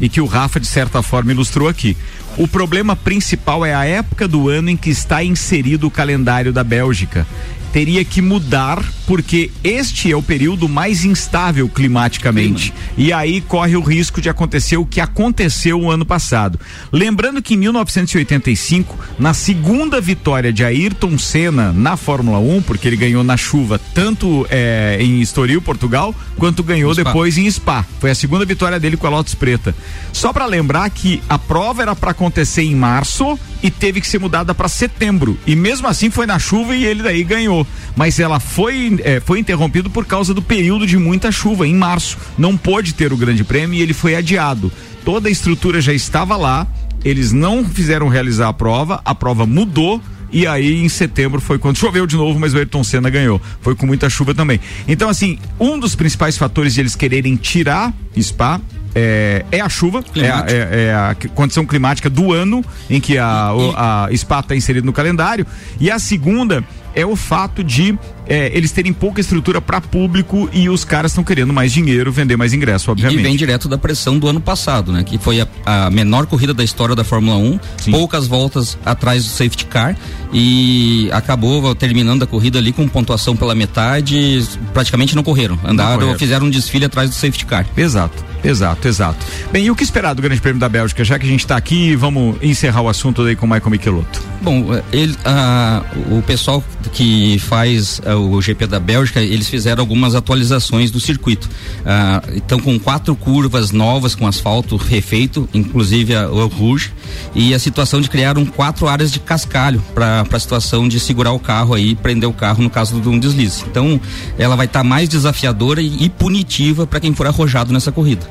E 0.00 0.08
que 0.08 0.20
o 0.20 0.26
Rafa, 0.26 0.58
de 0.58 0.66
certa 0.66 1.00
forma, 1.00 1.30
ilustrou 1.30 1.68
aqui. 1.68 1.96
O 2.36 2.46
problema 2.46 2.96
principal 2.96 3.64
é 3.64 3.74
a 3.74 3.84
época 3.84 4.26
do 4.26 4.48
ano 4.48 4.70
em 4.70 4.76
que 4.76 4.90
está 4.90 5.22
inserido 5.22 5.86
o 5.86 5.90
calendário 5.90 6.52
da 6.52 6.64
Bélgica. 6.64 7.26
Teria 7.72 8.04
que 8.04 8.22
mudar, 8.22 8.82
porque 9.06 9.50
este 9.62 10.10
é 10.10 10.16
o 10.16 10.22
período 10.22 10.68
mais 10.68 11.04
instável 11.04 11.68
climaticamente. 11.68 12.72
E 12.96 13.12
aí 13.12 13.40
corre 13.40 13.76
o 13.76 13.80
risco 13.80 14.20
de 14.20 14.28
acontecer 14.28 14.76
o 14.76 14.86
que 14.86 15.00
aconteceu 15.00 15.80
o 15.80 15.90
ano 15.90 16.04
passado. 16.04 16.58
Lembrando 16.92 17.42
que 17.42 17.54
em 17.54 17.58
1985, 17.58 18.98
na 19.18 19.34
segunda 19.34 20.00
vitória 20.00 20.52
de 20.52 20.64
Ayrton 20.64 21.18
Senna 21.18 21.72
na 21.72 21.96
Fórmula 21.96 22.38
1, 22.38 22.62
porque 22.62 22.88
ele 22.88 22.96
ganhou 22.96 23.22
na 23.22 23.36
chuva 23.36 23.80
tanto 23.94 24.46
eh, 24.50 24.98
em 25.00 25.20
Estoril, 25.20 25.60
Portugal, 25.60 26.14
quanto 26.36 26.62
ganhou 26.62 26.94
depois 26.94 27.36
em 27.36 27.50
Spa. 27.50 27.84
Foi 28.00 28.10
a 28.10 28.14
segunda 28.14 28.44
vitória 28.44 28.80
dele 28.80 28.96
com 28.96 29.06
a 29.06 29.10
Lotus 29.10 29.34
Preta. 29.34 29.74
Só 30.12 30.32
para 30.32 30.46
lembrar 30.46 30.88
que 30.90 31.22
a 31.28 31.38
prova 31.38 31.82
era 31.82 31.94
para 31.94 32.12
acontecer 32.12 32.62
em 32.62 32.74
março 32.74 33.38
e 33.62 33.70
teve 33.70 34.00
que 34.00 34.06
ser 34.06 34.18
mudada 34.18 34.54
para 34.54 34.68
setembro. 34.68 35.38
E 35.46 35.56
mesmo 35.56 35.86
assim 35.88 36.10
foi 36.10 36.26
na 36.26 36.38
chuva 36.38 36.74
e 36.74 36.84
ele 36.84 37.02
daí 37.02 37.22
ganhou. 37.24 37.66
Mas 37.96 38.18
ela 38.18 38.40
foi 38.40 38.98
eh, 39.04 39.20
foi 39.24 39.38
interrompido 39.38 39.90
por 39.90 40.04
causa 40.04 40.32
do 40.32 40.42
período 40.42 40.86
de 40.86 40.96
muita 40.96 41.32
chuva 41.32 41.66
em 41.66 41.74
março. 41.74 42.18
Não 42.36 42.56
pôde 42.56 42.94
ter 42.94 43.12
o 43.12 43.16
Grande 43.16 43.44
Prêmio 43.44 43.78
e 43.78 43.82
ele 43.82 43.92
foi 43.92 44.14
adiado. 44.14 44.70
Toda 45.04 45.28
a 45.28 45.32
estrutura 45.32 45.80
já 45.80 45.92
estava 45.92 46.36
lá. 46.36 46.66
Eles 47.04 47.32
não 47.32 47.64
fizeram 47.64 48.08
realizar 48.08 48.48
a 48.48 48.52
prova. 48.52 49.00
A 49.04 49.14
prova 49.14 49.46
mudou. 49.46 50.00
E 50.30 50.46
aí, 50.46 50.84
em 50.84 50.88
setembro, 50.88 51.40
foi 51.40 51.58
quando 51.58 51.78
choveu 51.78 52.06
de 52.06 52.14
novo, 52.14 52.38
mas 52.38 52.52
o 52.52 52.58
Ayrton 52.58 52.84
Senna 52.84 53.08
ganhou. 53.08 53.40
Foi 53.62 53.74
com 53.74 53.86
muita 53.86 54.10
chuva 54.10 54.34
também. 54.34 54.60
Então, 54.86 55.08
assim, 55.08 55.38
um 55.58 55.78
dos 55.78 55.94
principais 55.94 56.36
fatores 56.36 56.74
de 56.74 56.80
eles 56.80 56.94
quererem 56.94 57.34
tirar 57.36 57.94
Spa 58.20 58.60
é, 58.94 59.44
é 59.50 59.60
a 59.60 59.68
chuva, 59.68 60.02
é 60.16 60.30
a, 60.30 60.44
é- 60.48 60.84
é 60.86 60.94
a 60.94 61.16
condição 61.34 61.64
climática 61.66 62.08
do 62.10 62.32
ano 62.32 62.64
em 62.88 63.00
que 63.00 63.18
a, 63.18 63.50
a 63.76 64.08
Spa 64.16 64.40
está 64.40 64.56
inserida 64.56 64.84
no 64.86 64.92
calendário. 64.92 65.46
E 65.80 65.90
a 65.90 65.98
segunda 65.98 66.64
é 66.94 67.04
o 67.06 67.14
fato 67.14 67.62
de 67.62 67.96
é, 68.28 68.50
eles 68.54 68.70
terem 68.70 68.92
pouca 68.92 69.20
estrutura 69.20 69.60
para 69.60 69.80
público 69.80 70.48
e 70.52 70.68
os 70.68 70.84
caras 70.84 71.12
estão 71.12 71.24
querendo 71.24 71.52
mais 71.52 71.72
dinheiro, 71.72 72.12
vender 72.12 72.36
mais 72.36 72.52
ingresso, 72.52 72.90
E 72.90 72.92
obviamente. 72.92 73.22
vem 73.22 73.36
direto 73.36 73.68
da 73.68 73.78
pressão 73.78 74.18
do 74.18 74.28
ano 74.28 74.40
passado, 74.40 74.92
né? 74.92 75.02
Que 75.02 75.18
foi 75.18 75.40
a, 75.40 75.48
a 75.64 75.90
menor 75.90 76.26
corrida 76.26 76.52
da 76.52 76.62
história 76.62 76.94
da 76.94 77.02
Fórmula 77.04 77.36
1, 77.38 77.58
poucas 77.90 78.26
voltas 78.26 78.78
atrás 78.84 79.24
do 79.24 79.30
safety 79.30 79.64
car 79.64 79.96
e 80.32 81.08
acabou 81.12 81.74
terminando 81.74 82.22
a 82.22 82.26
corrida 82.26 82.58
ali 82.58 82.72
com 82.72 82.86
pontuação 82.86 83.34
pela 83.34 83.54
metade, 83.54 84.46
praticamente 84.74 85.16
não 85.16 85.22
correram. 85.22 85.58
Andaram, 85.64 85.98
correram. 86.00 86.18
fizeram 86.18 86.46
um 86.46 86.50
desfile 86.50 86.84
atrás 86.84 87.08
do 87.08 87.14
safety 87.14 87.46
car. 87.46 87.66
Exato, 87.76 88.22
exato, 88.44 88.86
exato. 88.86 89.24
Bem, 89.50 89.64
e 89.64 89.70
o 89.70 89.76
que 89.76 89.82
esperar 89.82 90.14
do 90.14 90.20
Grande 90.20 90.40
Prêmio 90.40 90.60
da 90.60 90.68
Bélgica? 90.68 91.02
Já 91.02 91.18
que 91.18 91.24
a 91.24 91.28
gente 91.28 91.40
está 91.40 91.56
aqui, 91.56 91.96
vamos 91.96 92.36
encerrar 92.42 92.82
o 92.82 92.88
assunto 92.88 93.22
aí 93.22 93.34
com 93.34 93.46
o 93.46 93.48
Michael 93.48 93.70
Michelotto. 93.70 94.22
Bom, 94.42 94.74
eh, 94.74 94.82
ele, 94.92 95.16
ah, 95.24 95.82
o 96.10 96.22
pessoal 96.22 96.62
que 96.92 97.38
faz 97.40 98.00
ah, 98.04 98.17
o 98.18 98.40
GP 98.40 98.66
da 98.66 98.80
Bélgica, 98.80 99.20
eles 99.20 99.48
fizeram 99.48 99.82
algumas 99.82 100.14
atualizações 100.14 100.90
do 100.90 101.00
circuito. 101.00 101.48
Ah, 101.84 102.22
então, 102.34 102.58
com 102.58 102.78
quatro 102.78 103.14
curvas 103.14 103.70
novas 103.70 104.14
com 104.14 104.26
asfalto 104.26 104.76
refeito, 104.76 105.48
inclusive 105.54 106.14
a, 106.14 106.28
o 106.28 106.46
Rouge, 106.48 106.92
e 107.34 107.54
a 107.54 107.58
situação 107.58 108.00
de 108.00 108.08
criaram 108.08 108.44
quatro 108.44 108.88
áreas 108.88 109.10
de 109.10 109.20
cascalho 109.20 109.82
para 109.94 110.24
a 110.30 110.38
situação 110.38 110.88
de 110.88 110.98
segurar 110.98 111.32
o 111.32 111.38
carro 111.38 111.74
aí, 111.74 111.94
prender 111.94 112.28
o 112.28 112.32
carro 112.32 112.62
no 112.62 112.70
caso 112.70 113.00
de 113.00 113.08
um 113.08 113.18
deslize. 113.18 113.64
Então, 113.70 114.00
ela 114.38 114.56
vai 114.56 114.66
estar 114.66 114.82
mais 114.82 115.08
desafiadora 115.08 115.80
e, 115.80 116.04
e 116.04 116.08
punitiva 116.08 116.86
para 116.86 117.00
quem 117.00 117.14
for 117.14 117.26
arrojado 117.26 117.72
nessa 117.72 117.92
corrida. 117.92 118.26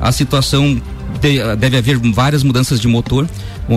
A 0.00 0.12
situação 0.12 0.80
deve 1.58 1.76
haver 1.76 1.98
várias 2.12 2.42
mudanças 2.42 2.80
de 2.80 2.88
motor, 2.88 3.28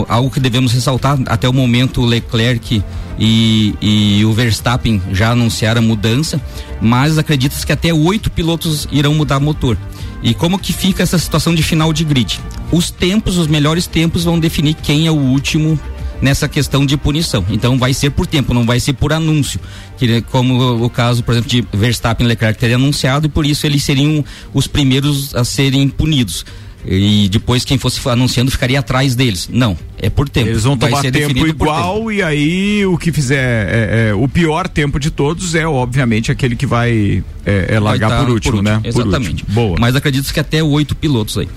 algo 0.08 0.30
que 0.30 0.40
devemos 0.40 0.72
ressaltar 0.72 1.20
até 1.28 1.48
o 1.48 1.54
momento 1.54 2.02
o 2.02 2.06
Leclerc 2.06 2.84
e, 3.20 3.76
e 3.82 4.26
o 4.26 4.34
Verstappen 4.34 5.02
já 5.12 5.32
anunciaram 5.32 5.82
a 5.82 5.86
mudança, 5.86 6.42
mas 6.82 7.18
acredita-se 7.18 7.66
que 7.66 7.72
até 7.72 7.94
oito 7.94 8.32
pilotos 8.32 8.88
irão 8.92 9.14
mudar 9.14 9.40
motor. 9.40 9.78
E 10.22 10.34
como 10.34 10.58
que 10.58 10.72
fica 10.72 11.04
essa 11.04 11.20
situação 11.20 11.54
de 11.54 11.62
final 11.62 11.92
de 11.92 12.04
grid? 12.04 12.40
Os 12.72 12.90
tempos, 12.90 13.38
os 13.38 13.48
melhores 13.48 13.86
tempos 13.86 14.24
vão 14.24 14.40
definir 14.40 14.74
quem 14.76 15.06
é 15.06 15.12
o 15.12 15.16
último 15.16 15.78
nessa 16.22 16.48
questão 16.48 16.86
de 16.86 16.96
punição. 16.96 17.46
Então 17.50 17.78
vai 17.78 17.94
ser 17.94 18.10
por 18.12 18.26
tempo, 18.26 18.54
não 18.54 18.66
vai 18.66 18.80
ser 18.80 18.94
por 18.94 19.12
anúncio. 19.12 19.60
Que, 19.98 20.22
como 20.22 20.84
o 20.84 20.90
caso, 20.90 21.22
por 21.22 21.34
exemplo, 21.34 21.50
de 21.50 21.68
Verstappen 21.74 22.26
e 22.26 22.30
Leclerc 22.30 22.58
terem 22.58 22.76
anunciado 22.76 23.28
e 23.28 23.30
por 23.30 23.46
isso 23.46 23.66
eles 23.66 23.84
seriam 23.84 24.24
os 24.54 24.66
primeiros 24.66 25.36
a 25.36 25.44
serem 25.44 25.90
punidos. 25.90 26.46
E 26.86 27.30
depois 27.30 27.64
quem 27.64 27.78
fosse 27.78 28.00
anunciando 28.10 28.52
ficaria 28.52 28.80
atrás 28.80 29.16
deles. 29.16 29.50
Não, 29.52 29.78
é 29.98 30.10
por 30.10 30.28
tempo. 30.28 30.50
Eles 30.50 30.64
vão 30.64 30.76
Vai 30.76 30.90
tomar 30.90 31.12
tempo 31.12 31.48
igual 31.48 32.12
e 32.12 32.22
aí 32.22 32.86
o 32.86 32.98
que 32.98 33.12
fizer 33.12 33.68
é, 33.70 34.10
é, 34.10 34.14
o 34.14 34.28
pior 34.28 34.68
tempo 34.68 35.00
de 35.00 35.10
todos 35.10 35.56
é 35.56 35.66
obviamente 35.66 36.32
aquele 36.32 36.56
que 36.56 36.66
vai 36.66 37.24
é, 37.46 37.76
é 37.76 37.80
largar 37.80 38.10
Vai 38.10 38.18
tá 38.18 38.26
por 38.26 38.34
último, 38.34 38.62
né? 38.62 38.80
Por 38.80 38.88
Exatamente. 38.88 39.30
último. 39.30 39.54
Boa. 39.54 39.78
Mas 39.80 39.96
acredito 39.96 40.34
que 40.34 40.40
até 40.40 40.62
oito 40.62 40.96
pilotos 40.96 41.38
aí. 41.38 41.48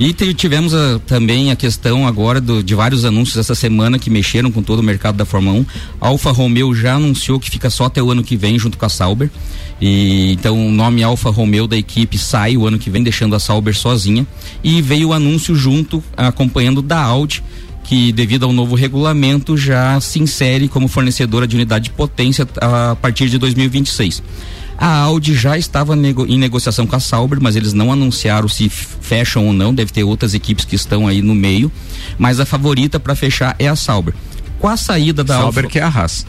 E 0.00 0.12
tivemos 0.12 0.72
ah, 0.74 1.00
também 1.08 1.50
a 1.50 1.56
questão 1.56 2.06
agora 2.06 2.40
do- 2.40 2.62
de 2.62 2.72
vários 2.72 3.04
anúncios 3.04 3.36
essa 3.36 3.54
semana 3.54 3.98
que 3.98 4.08
mexeram 4.08 4.50
com 4.52 4.62
todo 4.62 4.78
o 4.78 4.82
mercado 4.82 5.16
da 5.16 5.24
Fórmula 5.24 5.58
1. 5.58 5.66
A 6.00 6.06
Alfa 6.08 6.30
Romeo 6.30 6.72
já 6.72 6.94
anunciou 6.94 7.40
que 7.40 7.50
fica 7.50 7.68
só 7.68 7.86
até 7.86 8.00
o 8.00 8.10
ano 8.12 8.22
que 8.22 8.36
vem 8.36 8.56
junto 8.58 8.78
com 8.78 8.86
a 8.86 8.88
Sauber. 8.88 9.28
E 9.80 10.32
então 10.32 10.68
o 10.68 10.70
nome 10.70 11.02
Alfa 11.02 11.30
Romeo 11.30 11.66
da 11.66 11.76
equipe 11.76 12.16
sai 12.16 12.56
o 12.56 12.64
ano 12.66 12.78
que 12.78 12.90
vem, 12.90 13.02
deixando 13.02 13.34
a 13.34 13.40
Sauber 13.40 13.74
sozinha. 13.76 14.24
E 14.62 14.80
veio 14.80 15.08
o 15.08 15.12
anúncio 15.12 15.56
junto, 15.56 16.02
acompanhando 16.16 16.80
da 16.80 17.00
Audi, 17.02 17.42
que 17.82 18.12
devido 18.12 18.44
ao 18.44 18.52
novo 18.52 18.76
regulamento 18.76 19.56
já 19.56 20.00
se 20.00 20.20
insere 20.20 20.68
como 20.68 20.86
fornecedora 20.86 21.44
de 21.46 21.56
unidade 21.56 21.86
de 21.86 21.90
potência 21.90 22.46
a 22.60 22.94
partir 22.94 23.28
de 23.28 23.36
2026. 23.38 24.22
A 24.80 24.98
Audi 25.00 25.34
já 25.34 25.58
estava 25.58 25.96
nego- 25.96 26.24
em 26.24 26.38
negociação 26.38 26.86
com 26.86 26.94
a 26.94 27.00
Sauber, 27.00 27.38
mas 27.42 27.56
eles 27.56 27.72
não 27.72 27.92
anunciaram 27.92 28.48
se 28.48 28.68
fecham 28.68 29.46
ou 29.48 29.52
não. 29.52 29.74
Deve 29.74 29.90
ter 29.92 30.04
outras 30.04 30.34
equipes 30.34 30.64
que 30.64 30.76
estão 30.76 31.06
aí 31.08 31.20
no 31.20 31.34
meio, 31.34 31.70
mas 32.16 32.38
a 32.38 32.46
favorita 32.46 33.00
para 33.00 33.14
fechar 33.16 33.56
é 33.58 33.66
a 33.68 33.74
Sauber. 33.74 34.14
Com 34.60 34.68
a 34.68 34.76
saída 34.76 35.24
da 35.24 35.34
Sauber 35.38 35.64
Alfa, 35.64 35.72
que 35.72 35.78
é 35.80 35.82
a 35.82 35.88
Haas. 35.88 36.24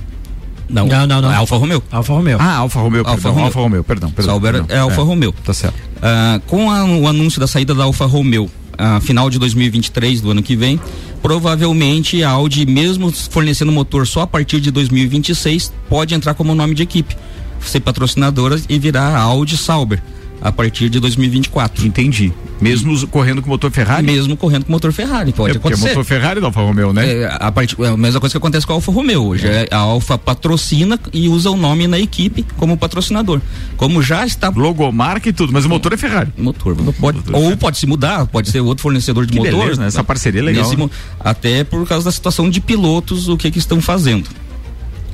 não, 0.67 0.87
Não, 0.87 1.05
não, 1.05 1.21
não. 1.21 1.31
é 1.31 1.35
a 1.35 1.37
Alfa 1.37 1.55
Romeo. 1.57 1.83
Alfa 1.91 2.13
Romeo. 2.13 2.37
Ah, 2.41 2.55
Alfa 2.57 2.79
Romeo, 2.79 2.99
Alfa 3.01 3.11
perdão, 3.13 3.31
Romeo. 3.31 3.45
Alfa 3.45 3.59
Romeo, 3.59 3.83
perdão, 3.83 4.11
perdão. 4.11 4.33
Sauber 4.33 4.51
perdão. 4.53 4.75
é 4.75 4.79
Alfa 4.79 5.01
Romeo. 5.03 5.33
Tá 5.43 5.53
certo. 5.53 5.75
Ah, 6.01 6.41
com 6.47 6.71
a- 6.71 6.85
o 6.85 7.07
anúncio 7.07 7.39
da 7.39 7.45
saída 7.47 7.75
da 7.75 7.83
Alfa 7.83 8.05
Romeo, 8.07 8.49
ah, 8.77 8.99
final 8.99 9.29
de 9.29 9.37
2023 9.37 10.21
do 10.21 10.31
ano 10.31 10.41
que 10.41 10.55
vem, 10.55 10.79
provavelmente 11.21 12.23
a 12.23 12.29
Audi, 12.31 12.65
mesmo 12.65 13.11
fornecendo 13.11 13.71
motor 13.71 14.07
só 14.07 14.21
a 14.21 14.27
partir 14.27 14.59
de 14.59 14.71
2026, 14.71 15.71
pode 15.87 16.13
entrar 16.15 16.33
como 16.33 16.53
nome 16.55 16.73
de 16.75 16.83
equipe, 16.83 17.15
ser 17.61 17.79
patrocinadora 17.79 18.59
e 18.67 18.79
virar 18.79 19.15
a 19.15 19.19
Audi 19.19 19.57
Sauber. 19.57 20.01
a 20.41 20.51
partir 20.51 20.89
de 20.89 20.99
2024. 20.99 21.85
Entendi. 21.85 22.31
Mesmo 22.61 22.93
e, 22.93 23.07
correndo 23.07 23.41
com 23.41 23.49
motor 23.49 23.71
Ferrari? 23.71 24.05
Mesmo 24.05 24.35
correndo 24.35 24.65
com 24.65 24.71
motor 24.71 24.91
Ferrari, 24.91 25.31
pode 25.31 25.55
é 25.55 25.57
acontecer. 25.57 25.89
motor 25.89 26.03
Ferrari 26.03 26.41
da 26.41 26.47
Alfa 26.47 26.61
Romeo, 26.61 26.91
né? 26.91 27.21
É, 27.21 27.37
a, 27.39 27.51
part... 27.51 27.75
é 27.79 27.87
a 27.87 27.97
mesma 27.97 28.19
coisa 28.19 28.33
que 28.33 28.37
acontece 28.37 28.65
com 28.65 28.73
a 28.73 28.75
Alfa 28.75 28.91
Romeo 28.91 29.23
hoje. 29.23 29.47
É. 29.47 29.67
A 29.71 29.77
Alfa 29.77 30.17
patrocina 30.17 30.99
e 31.13 31.29
usa 31.29 31.49
o 31.49 31.57
nome 31.57 31.87
na 31.87 31.99
equipe 31.99 32.45
como 32.57 32.77
patrocinador. 32.77 33.41
Como 33.77 34.01
já 34.01 34.25
está. 34.25 34.49
Logomarca 34.49 35.29
e 35.29 35.33
tudo, 35.33 35.53
mas 35.53 35.65
o 35.65 35.69
motor 35.69 35.93
é 35.93 35.97
Ferrari. 35.97 36.31
Motor. 36.37 36.75
Pode, 36.99 37.19
motor 37.19 37.35
ou 37.35 37.55
pode 37.55 37.77
se 37.77 37.87
mudar, 37.87 38.25
pode 38.27 38.49
ser 38.49 38.59
outro 38.59 38.81
fornecedor 38.81 39.25
de 39.25 39.33
que 39.33 39.39
motor. 39.39 39.59
Beleza, 39.59 39.81
né? 39.81 39.87
Essa 39.87 40.03
parceria 40.03 40.41
é 40.41 40.43
legal. 40.43 40.69
Nesse, 40.69 40.89
até 41.19 41.63
por 41.63 41.87
causa 41.87 42.05
da 42.05 42.11
situação 42.11 42.49
de 42.49 42.59
pilotos, 42.59 43.29
o 43.29 43.37
que 43.37 43.49
que 43.51 43.59
estão 43.59 43.81
fazendo. 43.81 44.29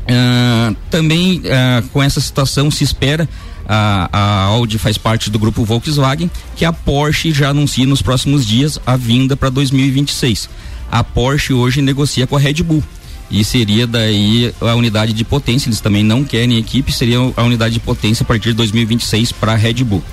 Uh, 0.06 0.76
também 0.90 1.40
uh, 1.40 1.88
com 1.90 2.02
essa 2.02 2.22
situação 2.22 2.70
se 2.70 2.84
espera 2.84 3.28
a, 3.68 4.10
a 4.12 4.42
Audi 4.44 4.78
faz 4.78 4.98
parte 4.98 5.30
do 5.30 5.40
grupo 5.40 5.66
Volkswagen, 5.66 6.30
que 6.56 6.64
a 6.64 6.72
Porsche 6.72 7.32
já 7.32 7.50
anuncia 7.50 7.86
nos 7.86 8.02
próximos 8.02 8.46
dias 8.46 8.80
a 8.86 8.96
vinda 8.96 9.36
para 9.36 9.50
2026. 9.50 10.50
A 10.92 11.04
Porsche 11.04 11.54
hoje 11.54 11.82
negocia 11.82 12.28
com 12.28 12.36
a 12.36 12.40
Red 12.40 12.62
Bull 12.64 12.84
e 13.30 13.44
seria 13.44 13.88
daí 13.88 14.54
a 14.62 14.76
unidade 14.76 15.14
de 15.14 15.24
potência. 15.24 15.68
Eles 15.68 15.82
também 15.82 16.04
não 16.04 16.24
querem 16.24 16.58
equipe, 16.58 16.92
seria 16.92 17.18
a 17.36 17.44
unidade 17.44 17.74
de 17.74 17.80
potência 17.80 18.24
a 18.24 18.28
partir 18.28 18.50
de 18.50 18.56
2026 18.56 19.32
para 19.32 19.54
a 19.54 19.56
Red 19.56 19.84
Bull. 19.84 20.04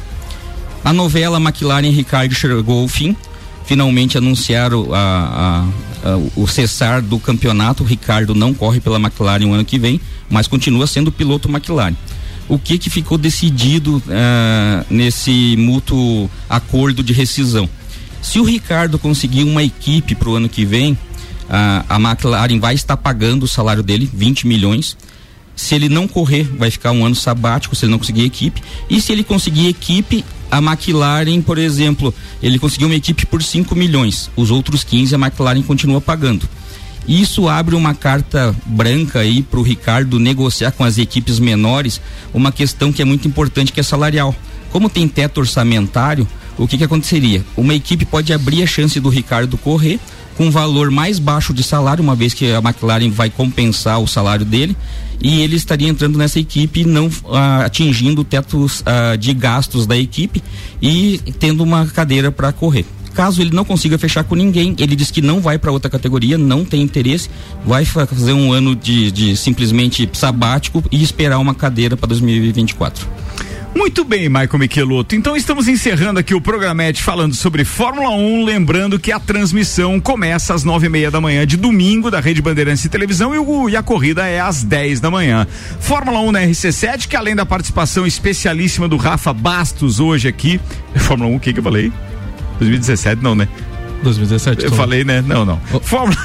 A 0.85 0.93
novela 0.93 1.39
McLaren 1.39 1.91
Ricardo 1.91 2.35
chegou 2.35 2.81
ao 2.83 2.89
fim. 2.89 3.15
Finalmente 3.73 4.19
anunciaram 4.19 4.93
a, 4.93 5.65
a, 6.05 6.11
a, 6.11 6.17
o 6.37 6.47
cessar 6.47 7.01
do 7.01 7.19
campeonato. 7.19 7.83
O 7.83 7.87
Ricardo 7.87 8.35
não 8.35 8.53
corre 8.53 8.81
pela 8.81 8.99
McLaren 8.99 9.47
o 9.47 9.55
ano 9.55 9.65
que 9.65 9.79
vem, 9.79 9.99
mas 10.29 10.47
continua 10.47 10.87
sendo 10.87 11.11
piloto 11.11 11.49
McLaren 11.49 11.95
o 12.51 12.59
que 12.59 12.77
que 12.77 12.91
ficou 12.91 13.17
decidido 13.17 13.97
uh, 13.97 14.85
nesse 14.91 15.57
mútuo 15.57 16.31
acordo 16.51 17.03
de 17.03 17.15
rescisão. 17.15 17.67
Se 18.21 18.39
o 18.39 18.45
Ricardo 18.45 18.99
conseguir 18.99 19.45
uma 19.45 19.63
equipe 19.63 20.15
para 20.15 20.29
o 20.29 20.35
ano 20.35 20.51
que 20.51 20.67
vem, 20.67 20.93
uh, 20.93 20.99
a 21.89 21.97
McLaren 21.97 22.61
vai 22.61 22.75
estar 22.75 22.99
pagando 22.99 23.45
o 23.45 23.49
salário 23.49 23.83
dele, 23.83 24.11
20 24.13 24.47
milhões. 24.47 24.99
Se 25.55 25.75
ele 25.75 25.89
não 25.89 26.09
correr, 26.09 26.45
vai 26.57 26.71
ficar 26.71 26.93
um 26.93 27.05
ano 27.05 27.15
sabático, 27.15 27.77
se 27.77 27.85
ele 27.85 27.93
não 27.93 27.99
conseguir 27.99 28.25
equipe. 28.25 28.63
E 28.89 29.01
se 29.01 29.13
ele 29.13 29.23
conseguir 29.23 29.69
equipe, 29.69 30.25
a 30.51 30.59
McLaren, 30.59 31.41
por 31.41 31.59
exemplo, 31.59 32.15
ele 32.43 32.59
conseguiu 32.59 32.89
uma 32.89 32.95
equipe 32.95 33.27
por 33.27 33.43
5 33.43 33.75
milhões. 33.75 34.31
Os 34.37 34.51
outros 34.51 34.85
15 34.85 35.15
a 35.15 35.19
McLaren 35.19 35.63
continua 35.63 36.01
pagando. 36.01 36.49
Isso 37.07 37.49
abre 37.49 37.75
uma 37.75 37.95
carta 37.95 38.55
branca 38.65 39.21
aí 39.21 39.43
para 39.43 39.59
o 39.59 39.63
Ricardo 39.63 40.21
negociar 40.21 40.71
com 40.73 40.85
as 40.85 40.99
equipes 40.99 41.39
menores 41.39 42.01
uma 42.33 42.53
questão 42.53 42.93
que 42.93 43.03
é 43.03 43.05
muito 43.05 43.27
importante, 43.27 43.73
que 43.73 43.81
é 43.81 43.83
salarial. 43.83 44.35
Como 44.71 44.89
tem 44.89 45.09
teto 45.09 45.39
orçamentário, 45.39 46.27
o 46.57 46.69
que, 46.69 46.79
que 46.79 46.85
aconteceria? 46.85 47.45
Uma 47.57 47.75
equipe 47.75 48.05
pode 48.05 48.33
abrir 48.33 48.63
a 48.63 48.67
chance 48.67 49.01
do 49.01 49.09
Ricardo 49.09 49.59
correr 49.59 49.99
com 50.37 50.47
um 50.47 50.51
valor 50.51 50.91
mais 50.91 51.19
baixo 51.19 51.53
de 51.53 51.63
salário, 51.63 52.03
uma 52.03 52.15
vez 52.15 52.35
que 52.35 52.53
a 52.53 52.59
McLaren 52.59 53.11
vai 53.11 53.31
compensar 53.31 54.01
o 54.01 54.07
salário 54.07 54.45
dele, 54.45 54.77
e 55.21 55.41
ele 55.41 55.57
estaria 55.57 55.89
entrando 55.89 56.19
nessa 56.19 56.41
equipe 56.41 56.85
não 56.85 57.11
ah, 57.31 57.65
atingindo 57.65 58.25
tetos 58.25 58.83
ah, 58.85 59.17
de 59.17 59.33
gastos 59.33 59.87
da 59.87 59.97
equipe 59.97 60.43
e 60.81 61.21
tendo 61.39 61.63
uma 61.63 61.87
cadeira 61.87 62.33
para 62.33 62.53
correr. 62.53 62.85
Caso 63.15 63.43
ele 63.43 63.55
não 63.55 63.65
consiga 63.65 63.99
fechar 63.99 64.25
com 64.25 64.35
ninguém, 64.35 64.75
ele 64.79 64.97
diz 64.97 65.11
que 65.11 65.21
não 65.21 65.39
vai 65.39 65.59
para 65.59 65.71
outra 65.71 65.91
categoria, 65.91 66.39
não 66.39 66.65
tem 66.65 66.81
interesse, 66.81 67.29
vai 67.65 67.85
fazer 67.85 68.33
um 68.33 68.53
ano 68.53 68.75
de, 68.75 69.11
de 69.11 69.37
simplesmente 69.37 70.09
sabático 70.15 70.83
e 70.91 71.03
esperar 71.03 71.39
uma 71.39 71.55
cadeira 71.55 71.95
para 71.95 72.09
2024. 72.09 73.07
Muito 73.75 74.05
bem, 74.05 74.29
Michael 74.29 74.59
Michelotto. 74.59 75.17
Então 75.17 75.35
estamos 75.35 75.67
encerrando 75.67 76.21
aqui 76.21 76.35
o 76.35 76.41
Programete 76.41 77.03
falando 77.03 77.35
sobre 77.35 77.65
Fórmula 77.65 78.11
1, 78.11 78.45
lembrando 78.45 78.99
que 78.99 79.11
a 79.11 79.19
transmissão 79.19 79.99
começa 79.99 80.53
às 80.53 80.63
nove 80.63 80.87
e 80.87 80.91
meia 80.91 81.11
da 81.11 81.21
manhã 81.21 81.47
de 81.47 81.57
domingo 81.57 82.11
da 82.11 82.21
Rede 82.21 82.43
Bandeirantes 82.43 82.83
de 82.83 82.91
Televisão 82.91 83.35
e, 83.35 83.39
o, 83.39 83.71
e 83.71 83.77
a 83.77 83.83
corrida 83.83 84.27
é 84.27 84.41
às 84.41 84.63
10 84.63 85.01
da 85.01 85.11
manhã. 85.11 85.47
Fórmula 85.81 86.21
1 86.21 86.33
na 86.33 86.41
RC7, 86.43 87.09
que 87.09 87.17
além 87.17 87.35
da 87.35 87.47
participação 87.47 88.07
especialíssima 88.07 88.87
do 88.87 88.99
Rafa 88.99 89.33
Bastos 89.33 90.01
hoje 90.01 90.29
aqui. 90.29 90.61
Fórmula 90.95 91.31
1, 91.31 91.37
o 91.37 91.41
que, 91.41 91.53
que 91.55 91.59
eu 91.59 91.65
falei? 91.65 91.91
2017 92.59 93.23
não, 93.23 93.35
né? 93.35 93.49
2017. 94.03 94.65
Eu 94.65 94.71
tô... 94.71 94.77
falei, 94.77 95.05
né? 95.05 95.23
Não, 95.27 95.45
não. 95.45 95.61
Ô, 95.73 95.81
Fórmula. 95.81 96.17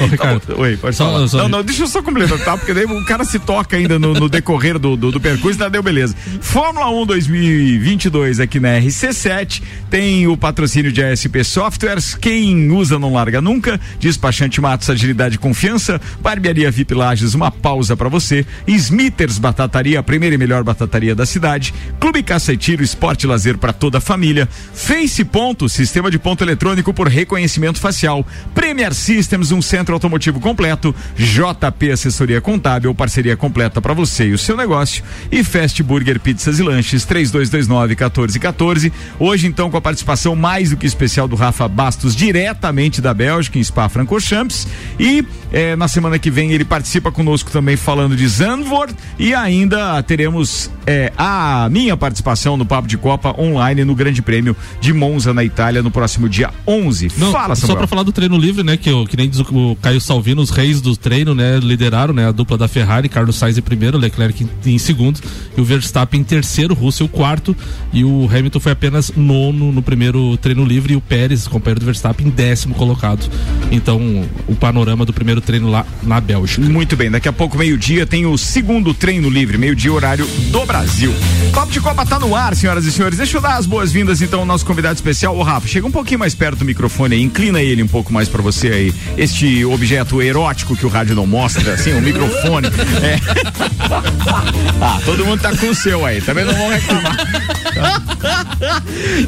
Ô, 0.00 0.06
Ricardo. 0.06 0.36
Tá 0.46 0.54
Oi, 0.54 0.76
pode 0.76 0.94
só, 0.94 1.06
falar. 1.10 1.28
Só... 1.28 1.38
Não, 1.38 1.48
não, 1.48 1.62
deixa 1.62 1.82
eu 1.82 1.86
só 1.86 2.02
completar, 2.02 2.38
tá? 2.38 2.56
Porque 2.56 2.72
daí 2.72 2.84
o 2.84 3.04
cara 3.04 3.24
se 3.24 3.38
toca 3.38 3.76
ainda 3.76 3.98
no, 3.98 4.12
no 4.12 4.28
decorrer 4.28 4.78
do, 4.78 4.96
do, 4.96 5.10
do, 5.10 5.20
percurso, 5.20 5.58
tá? 5.58 5.68
Deu 5.68 5.82
beleza. 5.82 6.14
Fórmula 6.40 6.88
1 6.90 7.06
2022 7.06 8.38
aqui 8.38 8.60
na 8.60 8.78
RC7 8.78 9.62
tem 9.90 10.26
o 10.26 10.36
patrocínio 10.36 10.92
de 10.92 11.02
ASP 11.02 11.42
Softwares. 11.42 12.14
Quem 12.14 12.70
usa 12.70 12.98
não 12.98 13.12
larga 13.12 13.40
nunca. 13.40 13.80
Despachante 13.98 14.60
Matos, 14.60 14.90
agilidade 14.90 15.36
e 15.36 15.38
confiança. 15.38 16.00
Barbearia 16.20 16.70
VIP 16.70 16.94
Lages, 16.94 17.34
uma 17.34 17.50
pausa 17.50 17.96
para 17.96 18.08
você. 18.08 18.46
Smithers 18.66 19.38
Batataria, 19.38 19.98
a 19.98 20.02
primeira 20.02 20.34
e 20.34 20.38
melhor 20.38 20.62
batataria 20.62 21.14
da 21.14 21.26
cidade. 21.26 21.74
Clube 21.98 22.22
Caça 22.22 22.52
e 22.52 22.56
Tiro, 22.56 22.82
esporte 22.82 23.24
e 23.24 23.26
lazer 23.26 23.58
para 23.58 23.72
toda 23.72 23.98
a 23.98 24.00
família. 24.00 24.48
Face 24.74 25.24
Ponto, 25.24 25.68
sistema 25.68 26.10
de 26.10 26.18
ponto 26.18 26.44
eletrônico 26.44 26.92
por 26.92 27.08
reconhecimento 27.16 27.80
facial. 27.80 28.26
Premier 28.54 28.92
Systems, 28.92 29.50
um 29.50 29.62
centro 29.62 29.94
automotivo 29.94 30.38
completo. 30.38 30.94
JP 31.16 31.90
Assessoria 31.90 32.40
Contábil, 32.42 32.94
parceria 32.94 33.36
completa 33.36 33.80
para 33.80 33.94
você 33.94 34.26
e 34.26 34.32
o 34.32 34.38
seu 34.38 34.56
negócio. 34.56 35.02
E 35.32 35.42
Fast 35.42 35.82
Burger 35.82 36.20
Pizzas 36.20 36.58
e 36.58 36.62
Lanches, 36.62 37.04
3229 37.06 37.94
1414. 37.94 38.92
Hoje, 39.18 39.46
então, 39.46 39.70
com 39.70 39.78
a 39.78 39.80
participação 39.80 40.36
mais 40.36 40.70
do 40.70 40.76
que 40.76 40.86
especial 40.86 41.26
do 41.26 41.36
Rafa 41.36 41.66
Bastos, 41.66 42.14
diretamente 42.14 43.00
da 43.00 43.14
Bélgica, 43.14 43.58
em 43.58 43.64
Spa-Francorchamps. 43.64 44.68
E 45.00 45.24
eh, 45.52 45.74
na 45.74 45.88
semana 45.88 46.18
que 46.18 46.30
vem 46.30 46.52
ele 46.52 46.64
participa 46.64 47.10
conosco 47.10 47.50
também 47.50 47.76
falando 47.76 48.14
de 48.14 48.28
Zandvoort. 48.28 48.94
E 49.18 49.32
ainda 49.32 50.02
teremos 50.02 50.70
eh, 50.86 51.10
a 51.16 51.68
minha 51.70 51.96
participação 51.96 52.58
no 52.58 52.66
Papo 52.66 52.86
de 52.86 52.98
Copa 52.98 53.34
online 53.40 53.84
no 53.84 53.94
Grande 53.94 54.20
Prêmio 54.20 54.54
de 54.80 54.92
Monza, 54.92 55.32
na 55.32 55.42
Itália, 55.42 55.82
no 55.82 55.90
próximo 55.90 56.28
dia 56.28 56.50
11 56.66 57.05
não, 57.16 57.32
Fala, 57.32 57.54
Samuel. 57.54 57.74
Só 57.74 57.76
pra 57.76 57.86
falar 57.86 58.02
do 58.02 58.12
treino 58.12 58.36
livre, 58.36 58.62
né? 58.62 58.76
Que, 58.76 58.90
que 59.06 59.16
nem 59.16 59.28
diz 59.28 59.40
o, 59.40 59.72
o 59.72 59.76
Caio 59.76 60.00
Salvino, 60.00 60.42
os 60.42 60.50
reis 60.50 60.80
do 60.80 60.96
treino, 60.96 61.34
né? 61.34 61.58
Lideraram, 61.58 62.14
né? 62.14 62.28
A 62.28 62.32
dupla 62.32 62.56
da 62.56 62.68
Ferrari, 62.68 63.08
Carlos 63.08 63.36
Sainz 63.36 63.58
em 63.58 63.62
primeiro, 63.62 63.98
Leclerc 63.98 64.44
em, 64.44 64.74
em 64.74 64.78
segundo, 64.78 65.20
e 65.56 65.60
o 65.60 65.64
Verstappen 65.64 66.20
em 66.20 66.24
terceiro, 66.24 66.74
Russell 66.74 67.08
quarto, 67.08 67.56
e 67.92 68.04
o 68.04 68.28
Hamilton 68.30 68.60
foi 68.60 68.72
apenas 68.72 69.12
nono 69.16 69.72
no 69.72 69.82
primeiro 69.82 70.36
treino 70.38 70.64
livre, 70.64 70.94
e 70.94 70.96
o 70.96 71.00
Pérez, 71.00 71.46
companheiro 71.46 71.80
do 71.80 71.86
Verstappen, 71.86 72.26
em 72.26 72.30
décimo 72.30 72.74
colocado. 72.74 73.28
Então, 73.70 74.24
o 74.46 74.54
panorama 74.54 75.04
do 75.04 75.12
primeiro 75.12 75.40
treino 75.40 75.70
lá 75.70 75.86
na 76.02 76.20
Bélgica. 76.20 76.66
Muito 76.66 76.96
bem, 76.96 77.10
daqui 77.10 77.28
a 77.28 77.32
pouco, 77.32 77.56
meio-dia, 77.56 78.06
tem 78.06 78.26
o 78.26 78.36
segundo 78.36 78.92
treino 78.92 79.28
livre, 79.28 79.58
meio-dia, 79.58 79.92
horário 79.92 80.26
do 80.50 80.64
Brasil. 80.64 81.12
Papo 81.52 81.72
de 81.72 81.80
Copa 81.80 82.04
tá 82.04 82.18
no 82.18 82.34
ar, 82.34 82.54
senhoras 82.56 82.84
e 82.84 82.92
senhores. 82.92 83.18
Deixa 83.18 83.36
eu 83.36 83.40
dar 83.40 83.56
as 83.56 83.66
boas-vindas, 83.66 84.20
então, 84.20 84.40
ao 84.40 84.46
nosso 84.46 84.64
convidado 84.64 84.94
especial, 84.94 85.36
o 85.36 85.42
Rafa. 85.42 85.68
Chega 85.68 85.86
um 85.86 85.90
pouquinho 85.90 86.18
mais 86.18 86.34
perto 86.34 86.58
do 86.58 86.64
microfone 86.64 86.95
microfone 86.96 87.14
aí, 87.14 87.22
inclina 87.22 87.60
ele 87.60 87.82
um 87.82 87.88
pouco 87.88 88.12
mais 88.12 88.28
para 88.28 88.42
você 88.42 88.68
aí. 88.68 88.94
Este 89.18 89.64
objeto 89.64 90.22
erótico 90.22 90.76
que 90.76 90.86
o 90.86 90.88
rádio 90.88 91.14
não 91.14 91.26
mostra, 91.26 91.74
assim, 91.74 91.92
o 91.92 92.00
microfone. 92.00 92.68
É. 93.02 93.20
ah, 94.80 95.00
todo 95.04 95.24
mundo 95.24 95.40
tá 95.40 95.54
com 95.54 95.68
o 95.68 95.74
seu 95.74 96.06
aí, 96.06 96.20
também 96.20 96.44
não 96.44 96.54
vão 96.54 96.70
reclamar. 96.70 97.16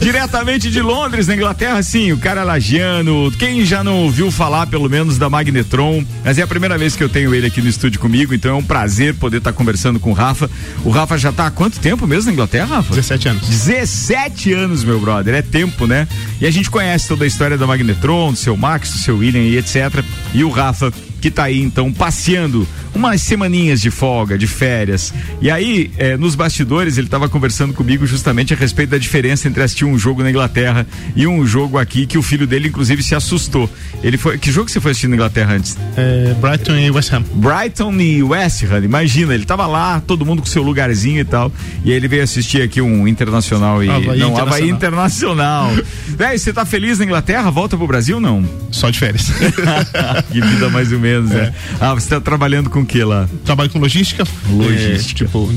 Diretamente 0.00 0.70
de 0.70 0.80
Londres, 0.80 1.26
na 1.26 1.34
Inglaterra, 1.34 1.82
sim, 1.82 2.12
o 2.12 2.18
cara 2.18 2.42
lagiano. 2.42 3.30
Quem 3.38 3.64
já 3.64 3.84
não 3.84 4.04
ouviu 4.04 4.30
falar, 4.30 4.66
pelo 4.66 4.88
menos, 4.88 5.18
da 5.18 5.28
Magnetron, 5.28 6.04
mas 6.24 6.38
é 6.38 6.42
a 6.42 6.46
primeira 6.46 6.78
vez 6.78 6.96
que 6.96 7.04
eu 7.04 7.08
tenho 7.08 7.34
ele 7.34 7.46
aqui 7.46 7.60
no 7.60 7.68
estúdio 7.68 8.00
comigo, 8.00 8.34
então 8.34 8.52
é 8.52 8.54
um 8.54 8.62
prazer 8.62 9.14
poder 9.14 9.38
estar 9.38 9.52
tá 9.52 9.56
conversando 9.56 10.00
com 10.00 10.10
o 10.10 10.14
Rafa. 10.14 10.50
O 10.84 10.90
Rafa 10.90 11.18
já 11.18 11.32
tá 11.32 11.46
há 11.46 11.50
quanto 11.50 11.78
tempo 11.78 12.06
mesmo 12.06 12.26
na 12.26 12.32
Inglaterra, 12.32 12.76
Rafa? 12.76 12.94
17 12.94 13.28
anos. 13.28 13.48
17 13.48 14.52
anos, 14.54 14.84
meu 14.84 14.98
brother, 14.98 15.34
é 15.34 15.42
tempo, 15.42 15.86
né? 15.86 16.08
E 16.40 16.46
a 16.46 16.50
gente 16.50 16.70
conhece 16.70 17.08
toda 17.08 17.24
a 17.24 17.26
história 17.26 17.57
da 17.58 17.66
Magnetron, 17.66 18.32
do 18.32 18.38
seu 18.38 18.56
Max, 18.56 18.90
do 18.90 18.98
seu 18.98 19.18
William 19.18 19.42
e 19.42 19.56
etc. 19.56 20.04
E 20.32 20.44
o 20.44 20.50
Rafa 20.50 20.92
que 21.20 21.28
está 21.28 21.44
aí 21.44 21.60
então 21.60 21.92
passeando 21.92 22.66
umas 22.94 23.22
semaninhas 23.22 23.80
de 23.80 23.90
folga, 23.90 24.36
de 24.36 24.46
férias. 24.46 25.12
E 25.40 25.50
aí, 25.50 25.90
eh, 25.96 26.16
nos 26.16 26.34
bastidores, 26.34 26.98
ele 26.98 27.06
estava 27.06 27.28
conversando 27.28 27.72
comigo 27.72 28.06
justamente 28.06 28.52
a 28.52 28.56
respeito 28.56 28.90
da 28.90 28.98
diferença 28.98 29.46
entre 29.46 29.62
assistir 29.62 29.84
um 29.84 29.98
jogo 29.98 30.22
na 30.22 30.30
Inglaterra 30.30 30.86
e 31.14 31.26
um 31.26 31.46
jogo 31.46 31.78
aqui 31.78 32.06
que 32.06 32.18
o 32.18 32.22
filho 32.22 32.46
dele, 32.46 32.68
inclusive, 32.68 33.02
se 33.02 33.14
assustou. 33.14 33.70
Ele 34.02 34.16
foi. 34.16 34.38
Que 34.38 34.50
jogo 34.50 34.70
você 34.70 34.80
foi 34.80 34.92
assistir 34.92 35.08
na 35.08 35.14
Inglaterra 35.14 35.54
antes? 35.54 35.76
É, 35.96 36.34
Brighton 36.40 36.76
e 36.76 36.90
West 36.90 37.12
Ham. 37.12 37.24
Brighton 37.34 37.92
e 38.00 38.22
West 38.22 38.64
Ham, 38.64 38.84
imagina, 38.84 39.34
ele 39.34 39.44
estava 39.44 39.66
lá, 39.66 40.00
todo 40.00 40.24
mundo 40.24 40.42
com 40.42 40.46
seu 40.46 40.62
lugarzinho 40.62 41.20
e 41.20 41.24
tal. 41.24 41.52
E 41.84 41.90
aí 41.90 41.96
ele 41.96 42.08
veio 42.08 42.22
assistir 42.22 42.62
aqui 42.62 42.80
um 42.80 43.06
internacional 43.06 43.82
e. 43.82 43.88
Havaí 43.88 44.18
não, 44.18 44.30
internacional. 44.30 44.46
Havaí 44.46 44.68
Internacional. 44.68 45.70
Véi, 46.16 46.38
você 46.38 46.52
tá 46.52 46.64
feliz 46.64 46.98
na 46.98 47.04
Inglaterra? 47.04 47.50
Volta 47.50 47.76
pro 47.76 47.86
Brasil 47.86 48.18
não? 48.20 48.44
Só 48.70 48.90
de 48.90 48.98
férias. 48.98 49.30
que 50.32 50.40
vida 50.40 50.68
mais 50.68 50.92
ou 50.92 50.98
menos 51.08 51.18
menos, 51.28 51.30
é. 51.32 51.34
né? 51.46 51.54
Ah, 51.80 51.94
você 51.94 52.06
está 52.06 52.20
trabalhando 52.20 52.70
com 52.70 52.80
o 52.80 52.86
que 52.86 53.02
lá? 53.02 53.28
Trabalho 53.44 53.70
com 53.70 53.78
logística. 53.78 54.24
Logística. 54.50 55.24
É, 55.24 55.26
tipo, 55.26 55.52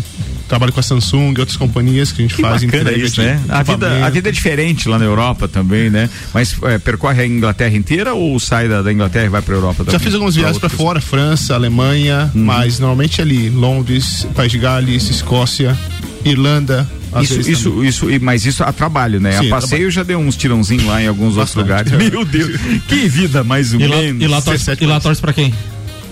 trabalho 0.48 0.74
com 0.74 0.80
a 0.80 0.84
Samsung 0.84 1.34
e 1.38 1.40
outras 1.40 1.56
companhias 1.58 2.12
que 2.12 2.22
a 2.22 2.26
gente 2.26 2.36
Que 2.36 2.42
faz 2.42 2.64
bacana 2.64 2.84
entrega 2.84 3.06
isso, 3.06 3.22
né? 3.22 3.42
A 3.48 3.64
vida, 3.64 4.06
a 4.06 4.10
vida 4.10 4.30
é 4.30 4.32
diferente 4.32 4.90
lá 4.90 4.98
na 5.00 5.06
Europa 5.06 5.48
também, 5.48 5.90
né? 5.90 6.10
Mas 6.34 6.56
é, 6.64 6.78
percorre 6.78 7.22
a 7.22 7.28
Inglaterra 7.28 7.76
inteira 7.76 8.14
ou 8.14 8.40
sai 8.40 8.68
da, 8.68 8.82
da 8.82 8.92
Inglaterra 8.92 9.26
e 9.26 9.30
vai 9.30 9.42
pra 9.42 9.56
Europa 9.56 9.78
também? 9.78 9.94
Já 9.94 10.00
fiz 10.00 10.14
algumas 10.14 10.36
viagens 10.36 10.58
para 10.58 10.70
fora, 10.70 11.00
França, 11.00 11.54
Alemanha, 11.54 12.30
Uhum. 12.34 12.44
mas 12.44 12.80
normalmente 12.80 13.22
ali, 13.22 13.50
Londres, 13.50 14.28
País 14.36 14.52
de 14.52 14.58
Gales, 14.58 15.10
Escócia, 15.10 15.78
Irlanda. 16.26 16.88
Isso, 17.22 17.42
isso, 17.42 17.84
isso, 17.84 18.08
mas 18.22 18.46
isso 18.46 18.64
a 18.64 18.72
trabalho, 18.72 19.20
né? 19.20 19.34
Sim, 19.40 19.48
a 19.48 19.50
passeio 19.50 19.92
já 19.92 20.04
dei 20.04 20.16
uns 20.16 20.36
tirãozinhos 20.38 20.86
lá 20.86 21.02
em 21.02 21.08
alguns 21.08 21.36
outros 21.38 21.56
Bastante. 21.56 21.92
lugares. 21.92 21.92
Meu 22.12 22.24
Deus, 22.26 22.52
que 22.88 23.08
vida 23.10 23.44
mais 23.44 23.74
ou 23.74 23.82
E 23.82 23.88
lá, 23.88 23.98
menos. 23.98 24.22
e 24.24 24.28
lá 24.28 24.42
torce, 24.42 24.60
17 24.66 24.84
e 24.84 24.88
lá 24.88 25.00
torce 25.00 25.20
pra 25.22 25.34
quem? 25.34 25.54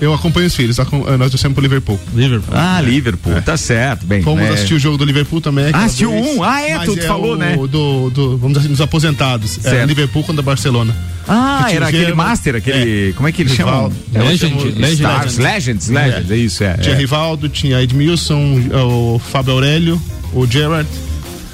Eu 0.01 0.13
acompanho 0.13 0.47
os 0.47 0.55
filhos, 0.55 0.79
eh, 0.79 0.83
nós 1.17 1.29
torcemos 1.29 1.53
pro 1.53 1.61
Liverpool. 1.61 1.99
Liverpool. 2.13 2.55
Ah, 2.57 2.79
Liverpool, 2.81 3.41
tá 3.41 3.57
certo, 3.57 4.05
bem. 4.05 4.21
Fomos 4.21 4.43
né? 4.43 4.51
assistir 4.51 4.73
o 4.75 4.79
jogo 4.79 4.97
do 4.97 5.03
Liverpool 5.03 5.41
também. 5.41 5.65
aquela 5.67 5.83
assistiu 5.83 6.13
um? 6.13 6.41
Ah, 6.43 6.61
é, 6.61 6.79
tu- 6.79 6.95
tu 6.95 7.05
falou, 7.05 7.33
o 7.33 7.37
né? 7.37 7.55
Do, 7.57 8.09
do, 8.09 8.37
vamos 8.37 8.49
dizer 8.53 8.59
assim, 8.59 8.69
dos 8.69 8.81
aposentados. 8.81 9.65
É. 9.65 9.85
Liverpool 9.85 10.23
contra 10.23 10.41
Barcelona. 10.41 10.95
Ah, 11.27 11.67
era 11.69 11.87
aquele 11.87 12.05
Gerrard, 12.05 12.17
Master, 12.17 12.55
aquele. 12.55 13.13
Como 13.13 13.27
é 13.27 13.31
que 13.31 13.41
eles 13.43 13.53
chamam? 13.53 13.91
Rivaldo. 14.13 14.29
Legend, 14.29 14.63
Legend. 14.79 14.93
Stars, 14.93 15.37
Legends, 15.37 15.89
Legends, 15.89 16.31
é, 16.31 16.35
isso, 16.37 16.63
é. 16.63 16.73
Tinha 16.77 16.95
é. 16.95 16.97
Rivaldo, 16.97 17.49
tinha 17.49 17.81
Edmilson, 17.81 18.61
o 18.73 19.19
Fábio 19.19 19.53
Aurélio, 19.53 20.01
o 20.33 20.47
Gerard. 20.47 20.87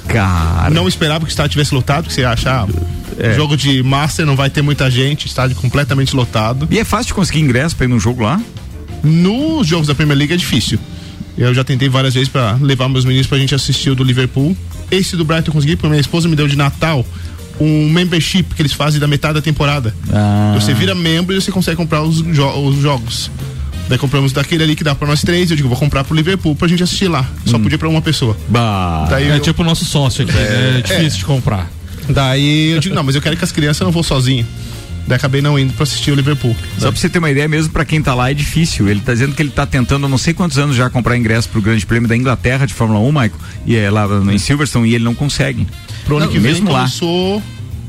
Cara. 0.08 0.70
Não 0.70 0.86
esperava 0.88 1.20
que 1.20 1.26
o 1.26 1.28
estádio 1.30 1.50
tivesse 1.50 1.74
lotado, 1.74 2.06
que 2.06 2.12
você 2.12 2.24
acha, 2.24 2.50
ah, 2.62 2.66
É. 3.18 3.34
jogo 3.34 3.56
de 3.56 3.82
Master 3.82 4.26
não 4.26 4.36
vai 4.36 4.50
ter 4.50 4.62
muita 4.62 4.90
gente, 4.90 5.26
estádio 5.26 5.56
completamente 5.56 6.14
lotado. 6.14 6.68
E 6.70 6.78
é 6.78 6.84
fácil 6.84 7.06
de 7.08 7.14
conseguir 7.14 7.40
ingresso 7.40 7.74
pra 7.76 7.84
ir 7.86 7.88
num 7.88 7.98
jogo 8.00 8.22
lá? 8.22 8.40
Nos 9.02 9.66
jogos 9.66 9.86
da 9.86 9.94
Premier 9.94 10.18
League 10.18 10.32
é 10.34 10.36
difícil. 10.36 10.78
Eu 11.36 11.52
já 11.54 11.62
tentei 11.62 11.88
várias 11.88 12.14
vezes 12.14 12.28
pra 12.28 12.52
levar 12.60 12.88
meus 12.88 13.04
meninos 13.04 13.26
pra 13.26 13.38
gente 13.38 13.54
assistir 13.54 13.90
o 13.90 13.94
do 13.94 14.02
Liverpool. 14.02 14.56
Esse 14.90 15.16
do 15.16 15.24
Brighton 15.24 15.50
eu 15.50 15.52
consegui, 15.52 15.76
porque 15.76 15.88
minha 15.88 16.00
esposa 16.00 16.28
me 16.28 16.36
deu 16.36 16.48
de 16.48 16.56
Natal 16.56 17.04
um 17.60 17.88
membership 17.90 18.44
que 18.54 18.60
eles 18.62 18.72
fazem 18.72 19.00
da 19.00 19.06
metade 19.06 19.34
da 19.34 19.42
temporada. 19.42 19.94
Ah. 20.12 20.54
Você 20.60 20.74
vira 20.74 20.94
membro 20.94 21.34
e 21.34 21.40
você 21.40 21.50
consegue 21.50 21.76
comprar 21.76 22.02
os, 22.02 22.16
jo- 22.22 22.68
os 22.68 22.76
jogos. 22.82 23.30
Daí 23.88 23.98
compramos 23.98 24.32
daquele 24.32 24.64
ali 24.64 24.74
que 24.76 24.82
dá 24.84 24.94
pra 24.94 25.06
nós 25.06 25.22
três. 25.22 25.50
Eu 25.50 25.56
digo, 25.56 25.68
vou 25.68 25.78
comprar 25.78 26.02
pro 26.04 26.14
Liverpool 26.14 26.54
pra 26.56 26.66
gente 26.68 26.82
assistir 26.82 27.08
lá. 27.08 27.24
Só 27.46 27.58
podia 27.58 27.78
pra 27.78 27.88
uma 27.88 28.02
pessoa. 28.02 28.36
Bah. 28.48 29.06
Daí 29.08 29.28
É 29.30 29.36
eu, 29.36 29.40
tipo 29.40 29.62
o 29.62 29.64
nosso 29.64 29.84
sócio 29.84 30.24
aqui, 30.24 30.32
né? 30.32 30.78
é 30.78 30.82
difícil 30.82 31.18
de 31.20 31.24
comprar. 31.24 31.70
Daí 32.08 32.70
eu 32.72 32.80
digo, 32.80 32.94
não, 32.94 33.02
mas 33.02 33.14
eu 33.14 33.22
quero 33.22 33.36
que 33.36 33.44
as 33.44 33.52
crianças 33.52 33.84
não 33.84 33.92
vou 33.92 34.02
sozinho. 34.02 34.46
Daí 35.06 35.16
acabei 35.16 35.40
não 35.40 35.56
indo 35.56 35.72
pra 35.72 35.84
assistir 35.84 36.10
o 36.10 36.14
Liverpool. 36.16 36.54
Só 36.78 36.90
pra 36.90 37.00
você 37.00 37.08
ter 37.08 37.20
uma 37.20 37.30
ideia, 37.30 37.46
mesmo 37.46 37.72
pra 37.72 37.84
quem 37.84 38.02
tá 38.02 38.12
lá 38.12 38.30
é 38.30 38.34
difícil. 38.34 38.88
Ele 38.88 38.98
tá 39.00 39.12
dizendo 39.12 39.34
que 39.36 39.42
ele 39.42 39.50
tá 39.50 39.64
tentando, 39.64 40.08
não 40.08 40.18
sei 40.18 40.34
quantos 40.34 40.58
anos 40.58 40.74
já, 40.74 40.90
comprar 40.90 41.16
ingresso 41.16 41.48
pro 41.48 41.62
Grande 41.62 41.86
Prêmio 41.86 42.08
da 42.08 42.16
Inglaterra 42.16 42.66
de 42.66 42.74
Fórmula 42.74 42.98
1, 43.00 43.06
Michael, 43.12 43.32
e 43.64 43.76
é 43.76 43.88
lá 43.88 44.06
em 44.32 44.38
Silverstone, 44.38 44.88
e 44.88 44.94
ele 44.96 45.04
não 45.04 45.14
consegue. 45.14 45.64
Pro 46.04 46.16
ano 46.16 46.26
Não, 46.26 46.32
que 46.32 46.38
vem 46.40 46.52
mesmo 46.52 46.70
lá. 46.72 46.80
começou 46.80 47.40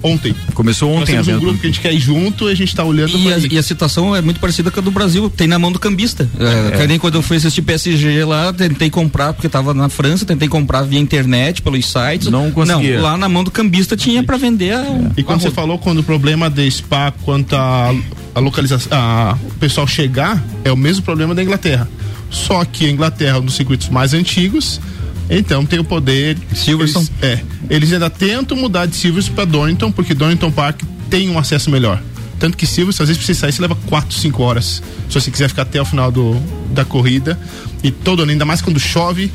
ontem. 0.01 0.35
Começou 0.53 0.89
Nós 0.91 1.01
ontem 1.01 1.11
temos 1.13 1.29
a 1.29 1.31
um 1.33 1.39
grupo 1.39 1.59
que 1.59 1.67
a 1.67 1.69
gente 1.69 1.79
quer 1.79 1.93
ir 1.93 1.99
junto 1.99 2.49
e 2.49 2.51
a 2.51 2.55
gente 2.55 2.75
tá 2.75 2.83
olhando. 2.83 3.17
E 3.17 3.33
a, 3.33 3.37
e 3.37 3.57
a 3.57 3.63
situação 3.63 4.15
é 4.15 4.21
muito 4.21 4.39
parecida 4.39 4.71
com 4.71 4.79
a 4.79 4.83
do 4.83 4.91
Brasil, 4.91 5.29
tem 5.29 5.47
na 5.47 5.59
mão 5.59 5.71
do 5.71 5.79
cambista. 5.79 6.29
É, 6.39 6.77
que 6.77 6.87
nem 6.87 6.99
quando 6.99 7.15
eu 7.15 7.21
fui 7.21 7.37
assistir 7.37 7.61
PSG 7.61 8.23
lá, 8.25 8.53
tentei 8.53 8.89
comprar, 8.89 9.33
porque 9.33 9.49
tava 9.49 9.73
na 9.73 9.89
França, 9.89 10.25
tentei 10.25 10.47
comprar 10.47 10.83
via 10.83 10.99
internet, 10.99 11.61
pelos 11.61 11.85
sites. 11.85 12.27
Não 12.27 12.51
conseguia. 12.51 12.97
Não, 12.97 13.03
lá 13.03 13.17
na 13.17 13.29
mão 13.29 13.43
do 13.43 13.51
cambista 13.51 13.95
tinha 13.95 14.23
pra 14.23 14.37
vender 14.37 14.73
a, 14.73 14.85
E 15.15 15.23
quando 15.23 15.41
você 15.41 15.51
falou 15.51 15.77
quando 15.77 15.99
o 15.99 16.03
problema 16.03 16.49
de 16.49 16.69
Spa 16.69 17.11
quanto 17.23 17.55
a, 17.55 17.93
a 18.33 18.39
localização, 18.39 18.89
a, 18.91 19.37
o 19.43 19.53
pessoal 19.55 19.87
chegar, 19.87 20.43
é 20.63 20.71
o 20.71 20.77
mesmo 20.77 21.03
problema 21.03 21.33
da 21.33 21.43
Inglaterra. 21.43 21.87
Só 22.29 22.63
que 22.65 22.85
a 22.85 22.89
Inglaterra 22.89 23.37
é 23.37 23.39
um 23.39 23.45
dos 23.45 23.55
circuitos 23.55 23.89
mais 23.89 24.13
antigos, 24.13 24.81
então 25.29 25.65
tem 25.65 25.79
o 25.79 25.83
poder. 25.83 26.37
Silverstone. 26.53 27.09
Eles, 27.21 27.39
é. 27.39 27.43
Eles 27.69 27.93
ainda 27.93 28.09
tentam 28.09 28.57
mudar 28.57 28.85
de 28.85 28.95
Silverstone 28.95 29.35
para 29.35 29.45
Donington, 29.45 29.91
porque 29.91 30.13
Donington 30.13 30.51
Park 30.51 30.81
tem 31.09 31.29
um 31.29 31.37
acesso 31.37 31.69
melhor. 31.69 32.01
Tanto 32.39 32.55
que 32.55 32.67
Silverstone, 32.67 33.03
às 33.05 33.09
vezes, 33.09 33.23
pra 33.23 33.33
você 33.33 33.39
sair, 33.39 33.51
você 33.51 33.61
leva 33.61 33.75
4, 33.87 34.15
5 34.15 34.43
horas. 34.43 34.83
Se 35.09 35.19
você 35.19 35.31
quiser 35.31 35.49
ficar 35.49 35.63
até 35.63 35.81
o 35.81 35.85
final 35.85 36.11
do, 36.11 36.35
da 36.71 36.85
corrida. 36.85 37.37
E 37.83 37.91
todo 37.91 38.23
ano, 38.23 38.31
ainda 38.31 38.45
mais 38.45 38.61
quando 38.61 38.79
chove, 38.79 39.31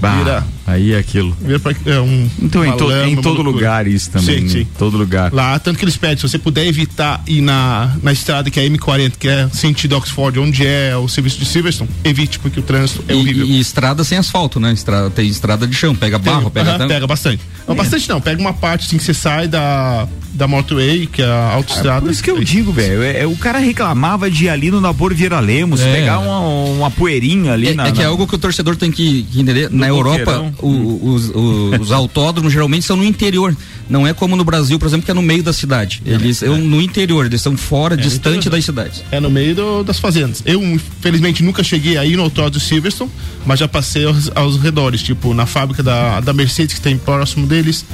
Bah, 0.00 0.16
vira, 0.16 0.46
aí 0.66 0.92
é 0.92 0.98
aquilo. 0.98 1.36
vira 1.40 1.58
pra, 1.58 1.72
é 1.86 2.00
um. 2.00 2.28
Então, 2.40 2.64
em, 2.64 2.76
to- 2.76 2.84
lama, 2.86 3.08
em 3.08 3.16
todo 3.16 3.42
loucura. 3.42 3.50
lugar 3.50 3.86
isso 3.86 4.10
também. 4.10 4.38
Sim, 4.40 4.44
né? 4.44 4.50
sim. 4.50 4.66
Todo 4.78 4.96
lugar. 4.96 5.32
Lá, 5.32 5.58
tanto 5.58 5.78
que 5.78 5.84
eles 5.84 5.96
pedem, 5.96 6.16
se 6.16 6.22
você 6.22 6.38
puder 6.38 6.66
evitar 6.66 7.22
ir 7.26 7.40
na, 7.40 7.96
na 8.02 8.12
estrada 8.12 8.50
que 8.50 8.60
é 8.60 8.64
a 8.64 8.68
M40, 8.68 9.12
que 9.18 9.28
é 9.28 9.48
sentido 9.52 9.96
Oxford, 9.96 10.38
onde 10.38 10.66
é 10.66 10.96
o 10.96 11.08
serviço 11.08 11.38
de 11.38 11.46
Silverstone, 11.46 11.88
evite, 12.04 12.38
porque 12.38 12.60
o 12.60 12.62
trânsito 12.62 13.04
é 13.08 13.14
horrível. 13.14 13.46
E, 13.46 13.52
e 13.56 13.60
estrada 13.60 14.04
sem 14.04 14.18
asfalto, 14.18 14.60
né? 14.60 14.72
Estrada, 14.72 15.10
tem 15.10 15.28
estrada 15.28 15.66
de 15.66 15.74
chão, 15.74 15.94
pega 15.94 16.18
barro, 16.18 16.50
pega 16.50 16.72
Aham, 16.72 16.88
pega 16.88 17.06
bastante. 17.06 17.42
Não, 17.66 17.74
bastante 17.74 18.08
não, 18.08 18.20
pega 18.20 18.40
uma 18.40 18.52
parte 18.52 18.86
assim 18.86 18.98
que 18.98 19.04
você 19.04 19.14
sai 19.14 19.48
da, 19.48 20.06
da 20.34 20.46
motorway, 20.46 21.06
que 21.06 21.22
é 21.22 21.24
a 21.24 21.52
autoestrada. 21.54 22.02
Por 22.02 22.10
isso 22.10 22.22
que 22.22 22.30
eu 22.30 22.42
digo, 22.44 22.70
velho, 22.72 23.02
é, 23.02 23.20
é, 23.22 23.26
o 23.26 23.34
cara 23.36 23.58
reclamava 23.58 24.30
de 24.30 24.44
ir 24.44 24.48
ali 24.50 24.70
no 24.70 24.80
Nabor 24.82 25.14
Vieira 25.14 25.40
Lemos, 25.40 25.80
É. 25.80 25.94
pegar 25.94 26.18
uma, 26.18 26.40
uma 26.40 26.90
poeirinha 26.90 27.52
ali 27.54 27.68
É, 27.68 27.74
na. 27.74 27.86
é 27.88 27.92
que 27.92 28.00
é 28.00 28.04
na- 28.04 28.10
algo 28.10 28.26
que 28.26 28.34
o 28.34 28.38
torcedor 28.38 28.76
tem 28.76 28.90
que, 28.90 29.26
entender. 29.34 29.70
Na 29.70 29.88
Europa, 29.88 30.52
o- 30.60 31.12
os, 31.14 31.30
o- 31.30 31.70
os 31.80 31.90
autódromos 31.90 32.52
geralmente 32.52 32.84
são 32.84 32.96
no 32.96 33.04
interior. 33.04 33.56
Não 33.88 34.06
é 34.06 34.12
como 34.14 34.34
no 34.36 34.44
Brasil, 34.44 34.78
por 34.78 34.86
exemplo, 34.88 35.04
que 35.04 35.10
é 35.10 35.14
no 35.14 35.20
meio 35.22 35.42
da 35.42 35.52
cidade. 35.52 36.02
Eles 36.06 36.38
são 36.38 36.56
no 36.58 36.80
interior, 36.82 37.26
eles 37.26 37.40
são 37.42 37.56
fora, 37.56 37.96
distante 37.96 38.48
das 38.50 38.64
cidades. 38.64 39.02
É 39.10 39.20
no 39.20 39.30
meio 39.30 39.54
do- 39.54 39.82
das 39.84 39.98
fazendas. 39.98 40.42
Eu, 40.44 40.62
infelizmente, 40.62 41.42
nunca 41.42 41.62
cheguei 41.62 41.96
aí 41.96 42.16
no 42.16 42.22
autódromo 42.22 42.50
de 42.58 42.60
Silverstone, 42.60 43.10
mas 43.46 43.58
já 43.58 43.68
passei 43.68 44.04
aos, 44.06 44.30
aos 44.34 44.56
redores, 44.60 45.02
tipo 45.02 45.32
na 45.34 45.46
fábrica 45.46 45.82
da, 45.82 46.20
da 46.20 46.32
Mercedes, 46.32 46.74
que 46.74 46.80
tem 46.80 46.96
próximo 46.96 47.46
deles, 47.54 47.84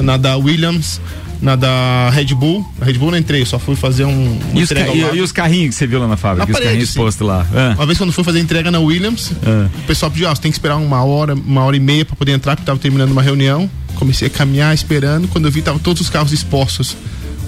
na 0.00 0.16
da 0.16 0.36
Williams, 0.36 1.00
na 1.40 1.54
da 1.54 2.10
Red 2.10 2.34
Bull. 2.34 2.66
Na 2.78 2.86
Red 2.86 2.94
Bull 2.94 3.10
não 3.10 3.18
entrei, 3.18 3.44
só 3.44 3.58
fui 3.58 3.76
fazer 3.76 4.04
um. 4.04 4.38
uma 4.50 4.60
E 4.60 4.62
os, 4.62 4.70
e- 4.70 5.16
e 5.16 5.20
os 5.20 5.32
carrinhos 5.32 5.70
que 5.74 5.78
você 5.78 5.86
viu 5.86 6.00
lá 6.00 6.08
na 6.08 6.16
fábrica, 6.16 6.50
Na 6.52 6.58
os 6.58 6.64
carrinhos 6.64 6.90
sim. 6.90 6.98
postos 6.98 7.26
lá. 7.26 7.46
Ah. 7.54 7.74
Uma 7.76 7.86
vez 7.86 7.98
quando 7.98 8.12
fui 8.12 8.24
fazer 8.24 8.40
entrega 8.40 8.70
na 8.70 8.78
Williams, 8.80 9.32
Ah. 9.44 9.68
o 9.78 9.86
pessoal 9.86 10.10
pediu, 10.10 10.28
ah, 10.28 10.34
você 10.34 10.42
tem 10.42 10.50
que 10.50 10.56
esperar 10.56 10.76
uma 10.76 11.04
hora, 11.04 11.34
uma 11.34 11.62
hora 11.64 11.76
e 11.76 11.80
meia 11.80 12.04
pra 12.04 12.16
poder 12.16 12.32
entrar, 12.32 12.56
porque 12.56 12.66
tava 12.66 12.78
terminando 12.78 13.12
uma 13.12 13.22
reunião. 13.22 13.70
Comecei 13.94 14.28
a 14.28 14.30
caminhar 14.30 14.74
esperando, 14.74 15.26
quando 15.28 15.46
eu 15.46 15.50
vi, 15.50 15.62
tava 15.62 15.78
todos 15.78 16.02
os 16.02 16.10
carros 16.10 16.32
expostos. 16.32 16.96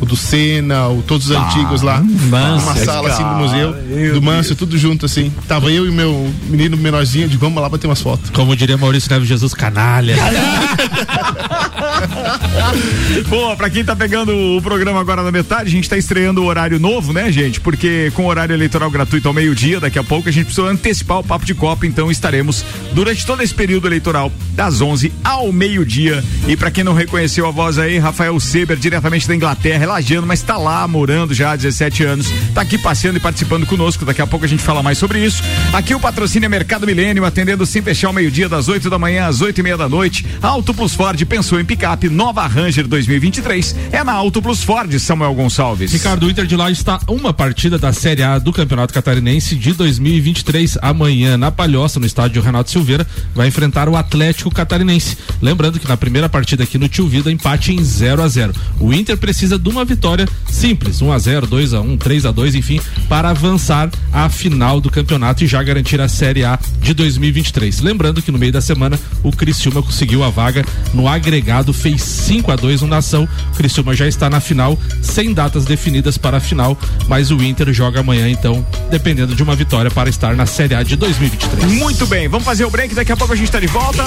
O 0.01 0.07
do 0.07 0.17
Senna, 0.17 0.89
o, 0.89 1.03
todos 1.03 1.31
os 1.31 1.37
antigos 1.37 1.83
lá. 1.83 2.01
Manso, 2.01 2.65
uma 2.67 2.77
sala 2.77 3.09
assim 3.09 3.23
do 3.23 3.29
cara, 3.29 3.39
museu, 3.39 3.75
do 4.15 4.23
Manso, 4.23 4.55
tudo 4.55 4.79
junto 4.79 5.07
assim. 5.07 5.33
Tava 5.47 5.71
eu 5.71 5.87
e 5.87 5.91
meu 5.91 6.33
menino 6.49 6.77
menorzinho, 6.77 7.29
de 7.29 7.37
vamos 7.37 7.61
lá 7.61 7.69
bater 7.69 7.87
umas 7.87 8.01
fotos. 8.01 8.31
Como 8.31 8.55
diria 8.55 8.77
Maurício 8.77 9.11
Neves 9.11 9.29
Jesus, 9.29 9.55
canalha. 9.55 10.17
Bom, 13.29 13.57
pra 13.57 13.71
quem 13.71 13.85
tá 13.85 13.95
pegando 13.95 14.35
o 14.57 14.63
programa 14.63 15.01
agora 15.01 15.23
na 15.23 15.33
metade, 15.33 15.69
a 15.69 15.71
gente 15.71 15.89
tá 15.89 15.97
estreando 15.97 16.43
o 16.43 16.47
horário 16.47 16.79
novo, 16.79 17.13
né, 17.13 17.31
gente? 17.31 17.61
Porque 17.61 18.11
com 18.15 18.25
o 18.25 18.27
horário 18.29 18.55
eleitoral 18.55 18.91
gratuito 18.91 19.29
ao 19.29 19.35
meio-dia, 19.35 19.81
daqui 19.81 19.99
a 19.99 20.05
pouco 20.05 20.29
a 20.29 20.33
gente 20.33 20.47
precisa 20.47 20.67
antecipar 20.67 21.19
o 21.19 21.25
papo 21.25 21.45
de 21.45 21.55
Copa, 21.55 21.87
então 21.87 22.11
estaremos 22.11 22.65
durante 22.93 23.27
todo 23.27 23.43
esse 23.43 23.55
período 23.55 23.87
eleitoral, 23.89 24.33
das 24.53 24.81
11 24.81 25.13
ao 25.25 25.53
meio-dia. 25.53 26.23
E 26.47 26.57
pra 26.57 26.71
quem 26.71 26.85
não 26.85 26.95
reconheceu 26.95 27.47
a 27.47 27.51
voz 27.51 27.79
aí, 27.79 27.99
Rafael 27.99 28.39
Seber, 28.41 28.77
diretamente 28.77 29.27
da 29.27 29.35
Inglaterra, 29.35 29.79
relagiano, 29.79 30.27
mas 30.27 30.43
tá 30.43 30.57
lá 30.57 30.87
morando 30.87 31.35
já 31.35 31.53
há 31.53 31.57
17 31.57 32.05
anos, 32.05 32.27
tá 32.55 32.63
aqui 32.63 32.79
passeando 32.79 33.19
e 33.19 33.21
participando 33.21 33.67
conosco. 33.67 34.05
Daqui 34.05 34.23
a 34.23 34.27
pouco 34.27 34.45
a 34.45 34.49
gente 34.49 34.63
fala 34.63 34.83
mais 34.83 34.99
sobre 34.99 35.25
isso. 35.25 35.43
Aqui 35.73 35.95
o 35.95 36.01
patrocínio 36.01 36.47
é 36.47 36.49
Mercado 36.49 36.87
Milênio, 36.87 37.25
atendendo 37.25 37.67
sem 37.67 37.83
fechar 37.83 38.09
ao 38.09 38.13
meio-dia, 38.13 38.49
das 38.49 38.69
8 38.69 38.89
da 38.89 38.99
manhã 38.99 39.27
às 39.27 39.41
8 39.41 39.59
e 39.59 39.63
meia 39.63 39.77
da 39.77 39.89
noite. 39.89 40.25
Auto 40.41 40.73
Plus 40.73 40.95
Ford 40.95 41.23
pensou 41.27 41.61
em 41.61 41.65
picape, 41.89 42.11
nova 42.11 42.47
Ranger 42.47 42.87
2023. 42.87 43.75
É 43.93 44.05
na 44.05 44.13
Auto 44.13 44.43
Plus 44.43 44.63
Ford, 44.63 44.93
Samuel 44.99 45.35
Gonçalves. 45.35 45.93
Ricardo, 45.93 46.27
o 46.27 46.31
Inter 46.31 46.45
de 46.45 46.57
lá 46.57 46.71
está 46.71 47.01
uma 47.09 47.33
partida 47.33 47.79
da 47.79 47.93
Série 47.93 48.23
A 48.23 48.39
do 48.39 48.53
Campeonato 48.53 48.93
Catarinense 48.93 49.55
de 49.55 49.73
2023. 49.73 50.79
Amanhã, 50.83 51.37
na 51.37 51.51
Palhoça, 51.51 51.99
no 51.99 52.05
estádio 52.05 52.43
Renato 52.43 52.71
Silveira, 52.71 53.07
vai 53.35 53.49
enfrentar 53.49 53.89
o 53.89 53.97
Atlético 53.97 54.51
Catarinense. 54.51 55.17
Lembrando 55.41 55.79
que 55.79 55.89
na 55.89 55.97
primeira 55.97 56.29
partida 56.29 56.65
aqui 56.65 56.77
no 56.77 56.89
Tio 56.89 57.09
Vida, 57.09 57.31
empate 57.31 57.73
em 57.73 57.83
0 57.83 58.23
a 58.23 58.29
0 58.29 58.53
O 58.81 58.93
Inter 58.93 59.17
precisa 59.17 59.59
de 59.59 59.69
uma 59.69 59.85
vitória 59.85 60.29
simples, 60.51 61.01
1 61.01 61.13
a 61.13 61.19
0 61.19 61.47
2 61.47 61.75
a 61.75 61.81
1 61.81 61.97
3 61.97 62.27
a 62.27 62.33
2 62.33 62.55
enfim, 62.55 62.81
para 63.09 63.31
avançar 63.31 63.91
à 64.13 64.29
final 64.29 64.81
do 64.81 64.91
campeonato 64.91 65.43
e 65.43 65.47
já 65.47 65.63
garantir 65.63 66.01
a 66.01 66.09
Série 66.09 66.45
A 66.45 66.59
de 66.81 66.93
2023. 66.93 67.81
Lembrando 67.81 68.21
que 68.21 68.31
no 68.31 68.39
meio 68.39 68.53
da 68.53 68.61
semana, 68.61 68.99
o 69.23 69.33
Criciúma 69.33 69.83
conseguiu 69.83 70.23
a 70.23 70.29
vaga 70.29 70.65
no 70.93 71.09
agregado 71.09 71.73
fez 71.79 72.03
5 72.03 72.51
a 72.51 72.57
2 72.57 72.83
no 72.83 72.89
Nação. 72.89 73.29
O 73.53 73.57
Criciúma 73.57 73.95
já 73.95 74.07
está 74.07 74.29
na 74.29 74.41
final, 74.41 74.79
sem 75.01 75.33
datas 75.33 75.65
definidas 75.65 76.19
para 76.19 76.37
a 76.37 76.41
final, 76.41 76.77
mas 77.09 77.31
o 77.31 77.43
Inter 77.43 77.73
joga 77.73 78.01
amanhã, 78.01 78.29
então, 78.29 78.65
dependendo 78.91 79.35
de 79.35 79.43
uma 79.43 79.55
vitória 79.55 79.91
para 79.91 80.11
estar 80.11 80.35
na 80.35 80.47
Série 80.47 80.75
A 80.75 80.83
de 80.83 80.97
2023. 80.97 81.73
Muito 81.73 82.07
bem, 82.07 82.29
vamos 82.29 82.45
fazer 82.45 82.65
o 82.65 82.71
break, 82.71 82.95
daqui 82.95 83.13
a 83.13 83.17
pouco 83.17 83.33
a 83.33 83.37
gente 83.37 83.47
está 83.47 83.61
de 83.61 83.67
volta. 83.67 84.05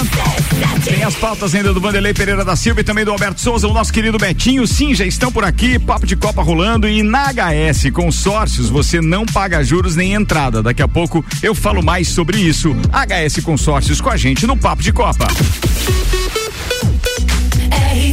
Tem 0.84 1.02
as 1.02 1.14
pautas 1.14 1.54
ainda 1.54 1.72
do 1.72 1.80
Vanderlei 1.80 2.12
Pereira 2.12 2.44
da 2.44 2.56
Silva 2.56 2.80
e 2.80 2.84
também 2.84 3.04
do 3.04 3.10
Alberto 3.10 3.40
Souza, 3.40 3.66
o 3.66 3.72
nosso 3.72 3.92
querido 3.92 4.18
Betinho. 4.18 4.66
Sim, 4.66 4.94
já 4.94 5.04
estão 5.04 5.32
por 5.32 5.44
aqui, 5.44 5.78
papo 5.78 6.06
de 6.06 6.16
Copa 6.16 6.42
rolando 6.42 6.88
e 6.88 7.02
na 7.02 7.32
HS 7.32 7.90
Consórcios 7.92 8.68
você 8.68 9.00
não 9.00 9.24
paga 9.24 9.62
juros 9.64 9.96
nem 9.96 10.14
entrada. 10.14 10.62
Daqui 10.62 10.82
a 10.82 10.88
pouco 10.88 11.24
eu 11.42 11.54
falo 11.54 11.82
mais 11.82 12.08
sobre 12.08 12.38
isso. 12.38 12.74
HS 12.92 13.42
Consórcios 13.42 14.00
com 14.00 14.10
a 14.10 14.16
gente 14.16 14.46
no 14.46 14.56
Papo 14.56 14.82
de 14.82 14.92
Copa. 14.92 15.26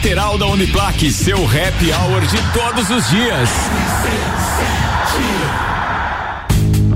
lateral 0.00 0.38
da 0.38 0.46
Uniplaque. 0.46 1.12
Seu 1.12 1.36
happy 1.44 1.92
hour 1.92 2.22
de 2.22 2.38
todos 2.58 2.88
os 2.88 3.10
dias. 3.10 3.48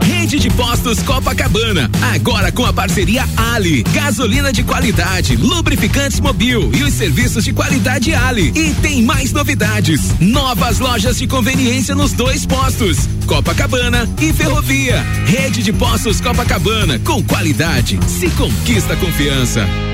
Rede 0.03 0.38
de 0.38 0.49
Postos 0.51 1.03
Copacabana, 1.03 1.90
agora 2.14 2.51
com 2.51 2.64
a 2.64 2.73
parceria 2.73 3.27
Ali, 3.37 3.83
gasolina 3.83 4.51
de 4.51 4.64
qualidade, 4.64 5.37
lubrificantes 5.37 6.19
Mobil 6.19 6.71
e 6.75 6.83
os 6.83 6.95
serviços 6.95 7.45
de 7.45 7.53
qualidade 7.53 8.14
Ali. 8.14 8.51
E 8.57 8.73
tem 8.81 9.03
mais 9.03 9.33
novidades, 9.33 10.19
novas 10.19 10.79
lojas 10.79 11.19
de 11.19 11.27
conveniência 11.27 11.95
nos 11.95 12.12
dois 12.12 12.47
postos, 12.47 13.07
Copacabana 13.27 14.09
e 14.19 14.33
Ferrovia. 14.33 15.03
Rede 15.27 15.62
de 15.62 15.75
Postos 15.75 16.23
Copacabana, 16.23 16.99
com 17.01 17.23
qualidade, 17.23 18.01
se 18.09 18.31
conquista 18.31 18.97
confiança. 18.97 19.93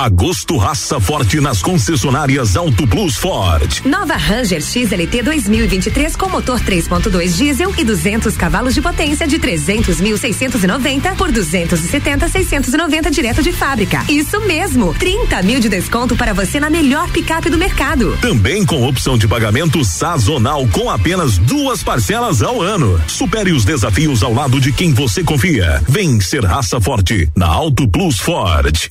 Agosto 0.00 0.56
raça 0.56 0.98
forte 0.98 1.42
nas 1.42 1.60
concessionárias 1.60 2.56
Auto 2.56 2.86
Plus 2.86 3.18
Ford. 3.18 3.82
Nova 3.84 4.16
Ranger 4.16 4.62
XLT 4.62 5.22
2023 5.22 6.16
com 6.16 6.26
motor 6.30 6.58
3.2 6.58 7.36
diesel 7.36 7.74
e 7.76 7.84
200 7.84 8.34
cavalos 8.34 8.72
de 8.72 8.80
potência 8.80 9.28
de 9.28 9.38
300.690 9.38 11.16
por 11.16 11.30
270.690 11.30 13.10
direto 13.10 13.42
de 13.42 13.52
fábrica. 13.52 14.02
Isso 14.08 14.40
mesmo, 14.40 14.94
30 14.94 15.42
mil 15.42 15.60
de 15.60 15.68
desconto 15.68 16.16
para 16.16 16.32
você 16.32 16.58
na 16.58 16.70
melhor 16.70 17.06
picape 17.10 17.50
do 17.50 17.58
mercado. 17.58 18.16
Também 18.22 18.64
com 18.64 18.88
opção 18.88 19.18
de 19.18 19.28
pagamento 19.28 19.84
sazonal 19.84 20.66
com 20.68 20.88
apenas 20.88 21.36
duas 21.36 21.82
parcelas 21.82 22.40
ao 22.40 22.62
ano. 22.62 22.98
Supere 23.06 23.52
os 23.52 23.66
desafios 23.66 24.22
ao 24.22 24.32
lado 24.32 24.58
de 24.58 24.72
quem 24.72 24.94
você 24.94 25.22
confia. 25.22 25.82
Vem 25.86 26.22
ser 26.22 26.42
raça 26.42 26.80
forte 26.80 27.28
na 27.36 27.48
Auto 27.48 27.86
Plus 27.86 28.18
Ford. 28.18 28.90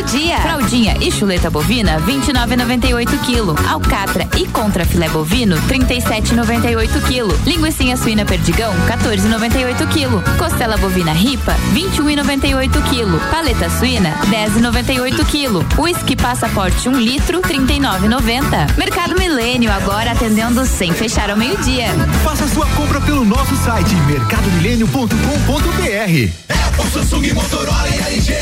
do 0.00 0.04
dia. 0.04 0.38
Fraldinha 0.40 0.96
e 1.00 1.10
chuleta 1.10 1.50
bovina 1.50 1.98
29,98 2.00 3.18
kg. 3.20 3.54
Alcatra 3.68 4.28
e 4.36 4.46
contra 4.46 4.84
filé 4.84 5.08
bovino 5.08 5.56
37,98 5.68 7.00
kg. 7.02 7.34
Linguiça 7.46 7.96
suína 7.96 8.24
perdigão 8.24 8.72
14,98 8.86 9.88
kg. 9.88 10.22
Costela 10.38 10.76
bovina 10.76 11.12
ripa 11.12 11.56
21,98 11.74 12.70
kg. 12.70 13.18
Paleta 13.30 13.68
suína 13.70 14.14
10,98 14.30 15.24
kg. 15.26 15.64
Whisky 15.80 16.14
passaporte 16.16 16.88
1 16.88 16.98
litro 16.98 17.40
39,90. 17.42 18.78
Mercado 18.78 19.16
Milênio 19.18 19.72
agora 19.72 20.12
atendendo 20.12 20.64
sem 20.66 20.92
fechar 20.92 21.30
ao 21.30 21.36
meio-dia. 21.36 21.86
Faça 22.24 22.46
sua 22.48 22.66
compra 22.68 23.00
pelo 23.00 23.24
nosso 23.24 23.56
site 23.56 23.94
mercadomilênio.com.br. 24.06 26.60
Apple, 26.70 26.90
Samsung, 26.92 27.32
Motorola 27.32 27.88
e 27.88 27.98
LG. 28.14 28.32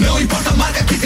Não 0.00 0.20
importa 0.20 0.50
a 0.50 0.54
marca 0.54 0.82
que 0.84 0.98
tem 0.98 1.05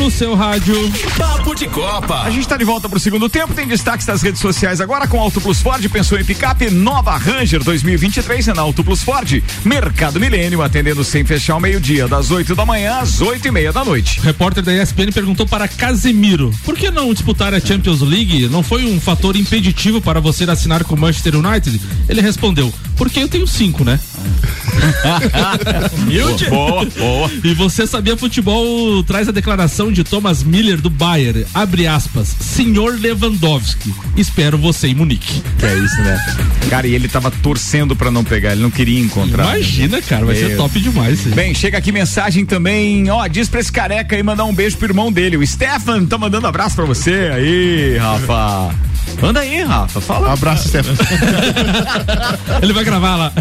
no 0.09 0.11
seu 0.11 0.35
rádio. 0.35 0.75
Papo 1.19 1.55
de 1.55 1.69
Copa. 1.69 2.23
A 2.23 2.31
gente 2.31 2.41
está 2.41 2.57
de 2.57 2.65
volta 2.65 2.89
para 2.89 2.97
o 2.97 3.01
segundo 3.01 3.29
tempo. 3.29 3.53
Tem 3.53 3.67
destaques 3.67 4.07
das 4.07 4.23
redes 4.23 4.41
sociais 4.41 4.81
agora 4.81 5.07
com 5.07 5.21
Auto 5.21 5.39
Plus 5.39 5.61
Ford. 5.61 5.87
Pensou 5.91 6.19
em 6.19 6.25
picape 6.25 6.71
nova 6.71 7.15
Ranger 7.19 7.63
2023 7.63 8.49
é 8.49 8.55
na 8.55 8.63
Auto 8.63 8.83
Plus 8.83 9.03
Ford. 9.03 9.43
Mercado 9.67 10.19
Milênio 10.19 10.63
atendendo 10.63 11.05
sem 11.05 11.27
fechar 11.27 11.57
o 11.57 11.61
meio-dia, 11.61 12.09
das 12.09 12.31
8 12.31 12.55
da 12.55 12.65
manhã 12.65 13.01
às 13.01 13.21
8 13.21 13.49
e 13.49 13.51
meia 13.51 13.71
da 13.71 13.85
noite. 13.85 14.19
O 14.21 14.23
repórter 14.23 14.63
da 14.63 14.73
ESPN 14.73 15.13
perguntou 15.13 15.47
para 15.47 15.69
Casemiro: 15.69 16.55
por 16.65 16.75
que 16.75 16.91
não 16.91 17.13
disputar 17.13 17.53
a 17.53 17.61
Champions 17.61 18.01
League? 18.01 18.49
Não 18.49 18.63
foi 18.63 18.87
um 18.87 18.99
fator 18.99 19.37
impeditivo 19.37 20.01
para 20.01 20.21
você 20.21 20.45
assinar 20.45 20.85
com 20.85 20.95
o 20.95 20.99
Manchester 20.99 21.37
United? 21.37 21.79
Ele 22.09 22.23
respondeu: 22.23 22.73
porque 22.97 23.21
eu 23.21 23.29
tenho 23.29 23.47
cinco, 23.47 23.85
né? 23.85 24.01
Humilde. 25.99 26.47
Boa, 26.47 26.85
boa. 26.85 27.31
E 27.43 27.55
você 27.55 27.87
sabia 27.87 28.17
futebol 28.17 29.03
traz 29.05 29.29
a 29.29 29.33
declaração 29.33 29.93
de 29.93 30.05
Thomas 30.05 30.43
Miller 30.43 30.81
do 30.81 30.91
Bayern, 30.91 31.47
abre 31.55 31.87
aspas, 31.87 32.35
senhor 32.41 32.99
Lewandowski, 32.99 33.95
espero 34.17 34.59
você 34.59 34.89
em 34.89 34.95
Munique. 34.95 35.43
Que 35.59 35.67
é 35.67 35.75
isso, 35.79 36.01
né? 36.03 36.37
Cara, 36.69 36.87
e 36.87 36.95
ele 36.95 37.09
tava 37.09 37.31
torcendo 37.31 37.95
para 37.97 38.11
não 38.11 38.25
pegar, 38.25 38.53
ele 38.53 38.63
não 38.63 38.71
queria 38.71 39.01
encontrar. 39.01 39.45
Imagina, 39.57 40.01
cara, 40.03 40.25
vai 40.25 40.35
Meu. 40.37 40.49
ser 40.49 40.57
top 40.57 40.81
demais. 40.81 41.21
Sim. 41.21 41.31
Bem, 41.31 41.55
chega 41.55 41.79
aqui 41.79 41.93
mensagem 41.93 42.45
também, 42.45 43.11
ó, 43.11 43.27
diz 43.27 43.49
pra 43.49 43.61
esse 43.61 43.73
careca 43.73 44.17
aí 44.17 44.23
mandar 44.23 44.45
um 44.45 44.55
beijo 44.55 44.77
pro 44.77 44.89
irmão 44.89 45.13
dele, 45.13 45.37
o 45.37 45.47
Stefan, 45.47 46.07
tá 46.07 46.19
mandando 46.19 46.47
abraço 46.47 46.77
pra 46.77 46.85
você 46.85 47.31
aí, 47.33 47.97
Rafa. 47.99 48.75
Manda 49.21 49.41
aí, 49.41 49.63
Rafa, 49.63 50.01
fala. 50.01 50.29
Um 50.29 50.33
abraço, 50.33 50.69
Stefan. 50.69 50.95
ele 52.63 52.73
vai 52.73 52.85
gravar 52.85 53.17
lá. 53.17 53.33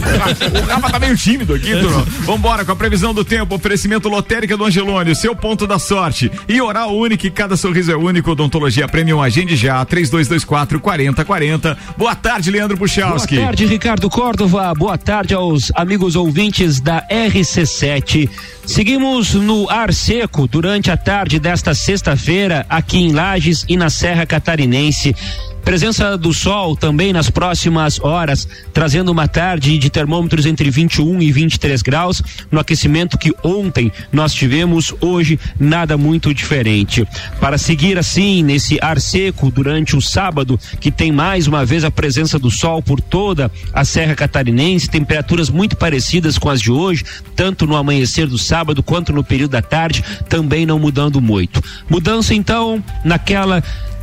O 0.64 0.68
Rafa 0.68 0.90
tá 0.90 1.00
meio 1.00 1.16
tímido 1.28 1.56
aqui, 1.56 1.72
turma. 1.72 2.06
Vambora 2.22 2.64
com 2.64 2.72
a 2.72 2.76
previsão 2.76 3.14
do 3.14 3.26
tempo, 3.26 3.54
oferecimento 3.54 4.08
lotérica 4.08 4.56
do 4.56 4.64
Angelone, 4.64 5.14
seu 5.14 5.36
ponto 5.36 5.68
da 5.68 5.78
sorte. 5.78 6.32
E 6.48 6.62
oral 6.62 6.96
único, 6.96 7.30
cada 7.32 7.58
sorriso 7.58 7.92
é 7.92 7.98
único. 7.98 8.32
Odontologia 8.32 8.88
Premium, 8.88 9.22
agende 9.22 9.54
já, 9.58 9.84
3224 9.84 10.80
4040. 10.80 11.78
Boa 11.98 12.16
tarde, 12.16 12.50
Leandro 12.50 12.78
Puchalski. 12.78 13.36
Boa 13.36 13.48
tarde, 13.48 13.66
Ricardo 13.66 14.10
Córdova. 14.10 14.74
Boa 14.74 14.98
tarde 14.98 15.34
aos 15.34 15.70
amigos 15.76 16.16
ouvintes 16.16 16.80
da 16.80 17.06
RC7. 17.10 18.30
Seguimos 18.66 19.34
no 19.34 19.70
ar 19.70 19.94
seco 19.94 20.48
durante 20.48 20.90
a 20.90 20.96
tarde 20.96 21.40
desta 21.40 21.74
sexta-feira 21.74 22.66
aqui 22.70 23.00
em 23.00 23.12
Lages 23.12 23.66
e 23.68 23.76
na 23.76 23.90
Serra 23.90 24.26
Catarinense. 24.26 25.14
Presença 25.68 26.18
do 26.18 26.34
sol 26.34 26.78
também 26.78 27.12
nas 27.12 27.30
próximas 27.30 28.00
horas, 28.00 28.48
trazendo 28.72 29.12
uma 29.12 29.28
tarde 29.28 29.78
de 29.78 29.90
termômetros 29.90 30.46
entre 30.46 30.70
21 30.70 31.22
e 31.22 31.30
23 31.30 31.82
graus, 31.82 32.24
no 32.50 32.58
aquecimento 32.58 33.18
que 33.18 33.34
ontem 33.44 33.92
nós 34.10 34.34
tivemos, 34.34 34.96
hoje 35.02 35.38
nada 35.60 35.98
muito 35.98 36.34
diferente. 36.34 37.06
Para 37.42 37.58
seguir 37.58 37.98
assim 37.98 38.42
nesse 38.42 38.80
ar 38.82 38.98
seco 39.02 39.52
durante 39.52 39.94
o 39.94 40.02
sábado, 40.02 40.58
que 40.80 40.90
tem 40.90 41.12
mais 41.12 41.48
uma 41.48 41.66
vez 41.66 41.84
a 41.84 41.92
presença 41.92 42.40
do 42.40 42.50
sol 42.50 42.82
por 42.82 43.02
toda 43.02 43.52
a 43.74 43.84
Serra 43.84 44.16
Catarinense, 44.16 44.90
temperaturas 44.90 45.50
muito 45.50 45.76
parecidas 45.76 46.38
com 46.38 46.50
as 46.50 46.62
de 46.62 46.72
hoje, 46.72 47.04
tanto 47.36 47.68
no 47.68 47.76
amanhecer 47.76 48.26
do 48.26 48.38
sábado 48.38 48.82
quanto 48.82 49.12
no 49.12 49.22
período 49.22 49.52
da 49.52 49.62
tarde, 49.62 50.02
também 50.30 50.66
não 50.66 50.80
mudando 50.80 51.20
muito. 51.20 51.62
Mudança 51.90 52.34
então 52.34 52.82
naquela 53.04 53.62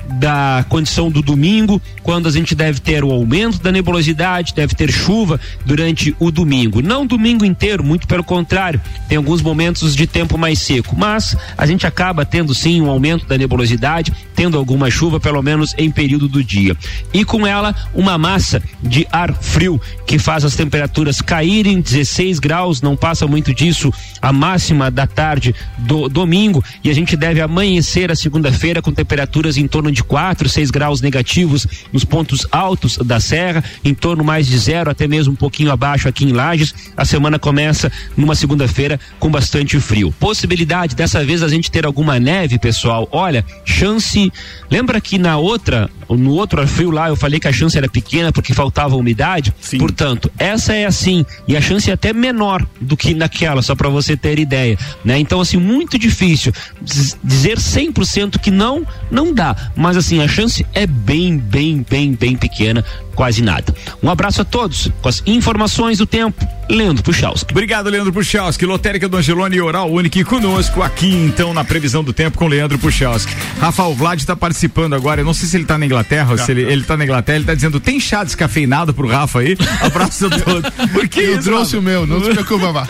da 0.09 0.65
condição 0.69 1.11
do 1.11 1.23
domingo, 1.23 1.81
quando 2.03 2.29
a 2.29 2.31
gente 2.31 2.55
deve 2.55 2.81
ter 2.81 3.03
o 3.05 3.11
aumento 3.11 3.59
da 3.59 3.73
nebulosidade, 3.73 4.55
deve 4.55 4.75
ter 4.75 4.91
chuva 4.93 5.41
durante 5.65 6.15
o 6.19 6.31
domingo. 6.31 6.83
Não 6.83 7.07
domingo 7.07 7.45
inteiro, 7.45 7.83
muito 7.83 8.07
pelo 8.07 8.25
contrário, 8.25 8.81
tem 9.09 9.17
alguns 9.17 9.43
momentos 9.43 9.95
de 9.95 10.07
tempo 10.07 10.37
mais 10.37 10.59
seco, 10.59 10.97
mas 10.97 11.37
a 11.57 11.67
gente 11.67 11.87
acaba 11.87 12.25
tendo 12.25 12.55
sim 12.55 12.81
um 12.81 12.91
aumento 12.91 13.27
da 13.27 13.39
nebulosidade, 13.39 14.13
tendo 14.35 14.59
alguma 14.59 14.91
chuva, 14.91 15.19
pelo 15.19 15.43
menos 15.43 15.75
em 15.79 15.91
período 15.91 16.29
do 16.29 16.43
dia. 16.43 16.77
E 17.13 17.25
com 17.25 17.47
ela, 17.47 17.75
uma 17.95 18.19
massa 18.19 18.63
de 18.83 19.07
ar 19.11 19.33
frio 19.33 19.81
que 20.07 20.19
faz 20.19 20.45
as 20.45 20.55
temperaturas 20.55 21.21
caírem 21.21 21.81
16 21.81 22.39
graus, 22.39 22.83
não 22.83 22.97
passa 22.97 23.27
muito 23.27 23.55
disso 23.55 23.93
a 24.21 24.33
máxima 24.33 24.91
da 24.91 25.07
tarde 25.07 25.55
do 25.79 26.09
domingo, 26.09 26.63
e 26.83 26.91
a 26.91 26.95
gente 26.95 27.17
deve 27.17 27.41
amanhecer 27.41 28.11
a 28.11 28.17
segunda-feira 28.17 28.83
com 28.83 28.93
temperaturas 28.93 29.57
em 29.57 29.67
torno 29.67 29.94
de 29.95 30.05
4, 30.05 30.49
6 30.49 30.71
graus 30.71 31.01
negativos 31.01 31.67
nos 31.93 32.05
pontos 32.05 32.47
altos 32.51 32.99
da 32.99 33.21
serra, 33.21 33.65
em 33.85 33.95
torno 33.95 34.25
mais 34.25 34.47
de 34.47 34.59
zero, 34.59 34.91
até 34.91 35.07
mesmo 35.09 35.33
um 35.33 35.37
pouquinho 35.37 35.71
abaixo 35.71 36.09
aqui 36.09 36.25
em 36.25 36.33
Lages. 36.33 36.75
A 36.97 37.05
semana 37.05 37.39
começa 37.39 37.91
numa 38.17 38.35
segunda-feira 38.35 39.01
com 39.19 39.31
bastante 39.31 39.79
frio. 39.81 40.13
Possibilidade 40.19 40.95
dessa 40.95 41.25
vez 41.25 41.43
a 41.43 41.49
gente 41.49 41.71
ter 41.71 41.87
alguma 41.87 42.19
neve, 42.19 42.59
pessoal. 42.59 43.09
Olha, 43.11 43.45
chance. 43.65 44.33
Lembra 44.71 45.01
que 45.01 45.19
na 45.19 45.37
outra, 45.39 45.89
no 46.09 46.33
outro 46.33 46.67
frio 46.67 46.91
lá, 46.91 47.09
eu 47.09 47.17
falei 47.17 47.39
que 47.39 47.49
a 47.49 47.53
chance 47.53 47.77
era 47.79 47.89
pequena 47.89 48.33
porque 48.33 48.53
faltava 48.53 48.97
umidade? 48.97 49.55
Sim. 49.61 49.79
Portanto, 49.79 50.31
essa 50.39 50.75
é 50.75 50.85
assim. 50.85 51.25
E 51.47 51.57
a 51.57 51.61
chance 51.61 51.89
é 51.91 51.95
até 51.95 52.13
menor 52.13 52.67
do 52.81 52.97
que 52.97 53.15
naquela, 53.15 53.63
só 53.63 53.75
para 53.75 53.89
você 53.89 54.17
ter 54.17 54.39
ideia. 54.39 54.77
Né? 55.05 55.19
Então, 55.19 55.41
assim, 55.41 55.57
muito 55.57 55.99
difícil. 55.99 56.53
Dizer 57.23 57.59
100% 57.59 58.39
que 58.39 58.51
não, 58.51 58.87
não 59.11 59.33
dá 59.33 59.45
mas 59.77 59.84
assim, 59.97 60.23
a 60.23 60.29
chance 60.29 60.65
é 60.75 60.87
bem, 60.87 61.37
bem, 61.39 61.85
bem, 61.89 62.15
bem 62.15 62.37
pequena, 62.37 62.85
quase 63.15 63.43
nada. 63.43 63.75
Um 64.03 64.11
abraço 64.11 64.43
a 64.43 64.45
todos, 64.45 64.91
com 65.01 65.09
as 65.09 65.23
informações 65.27 65.99
do 65.99 66.07
tempo, 66.07 66.47
Leandro 66.69 67.03
Puchalski. 67.03 67.53
Obrigado, 67.53 67.89
Leandro 67.89 68.13
Puchalski, 68.13 68.65
Lotérica 68.65 69.09
do 69.09 69.17
Angelone 69.17 69.57
e 69.57 69.61
Oral 69.61 69.91
Único 69.91 70.25
conosco 70.25 70.83
aqui, 70.83 71.15
então, 71.15 71.53
na 71.53 71.65
previsão 71.65 72.03
do 72.03 72.13
tempo 72.13 72.39
com 72.39 72.47
Leandro 72.49 72.79
Puchalski. 72.79 73.33
Rafael 73.61 73.95
Vlad 73.95 74.19
está 74.19 74.35
participando 74.35 74.95
agora, 74.95 75.21
eu 75.21 75.25
não 75.25 75.35
sei 75.35 75.49
se 75.49 75.57
ele 75.57 75.65
está 75.65 75.77
na 75.77 75.87
Inglaterra 75.87 76.33
ou 76.33 76.39
se 76.39 76.51
ele, 76.51 76.63
ele 76.63 76.83
tá 76.85 76.97
na 76.97 77.05
Inglaterra, 77.05 77.37
ele 77.37 77.45
está 77.45 77.55
dizendo, 77.55 77.79
tem 77.79 78.01
chá 78.01 78.25
descafeinado 78.25 78.95
pro 78.95 79.07
Rafa 79.07 79.41
aí? 79.41 79.57
Abraço 79.83 80.27
a 80.27 80.31
todos. 80.31 80.71
Por 80.93 81.09
que 81.09 81.21
Eu 81.21 81.35
isso, 81.35 81.43
trouxe 81.43 81.77
Rafa? 81.77 81.79
o 81.79 81.83
meu, 81.83 82.07
não 82.07 82.23
se 82.25 82.31
preocupa, 82.31 82.73
vá. 82.73 82.87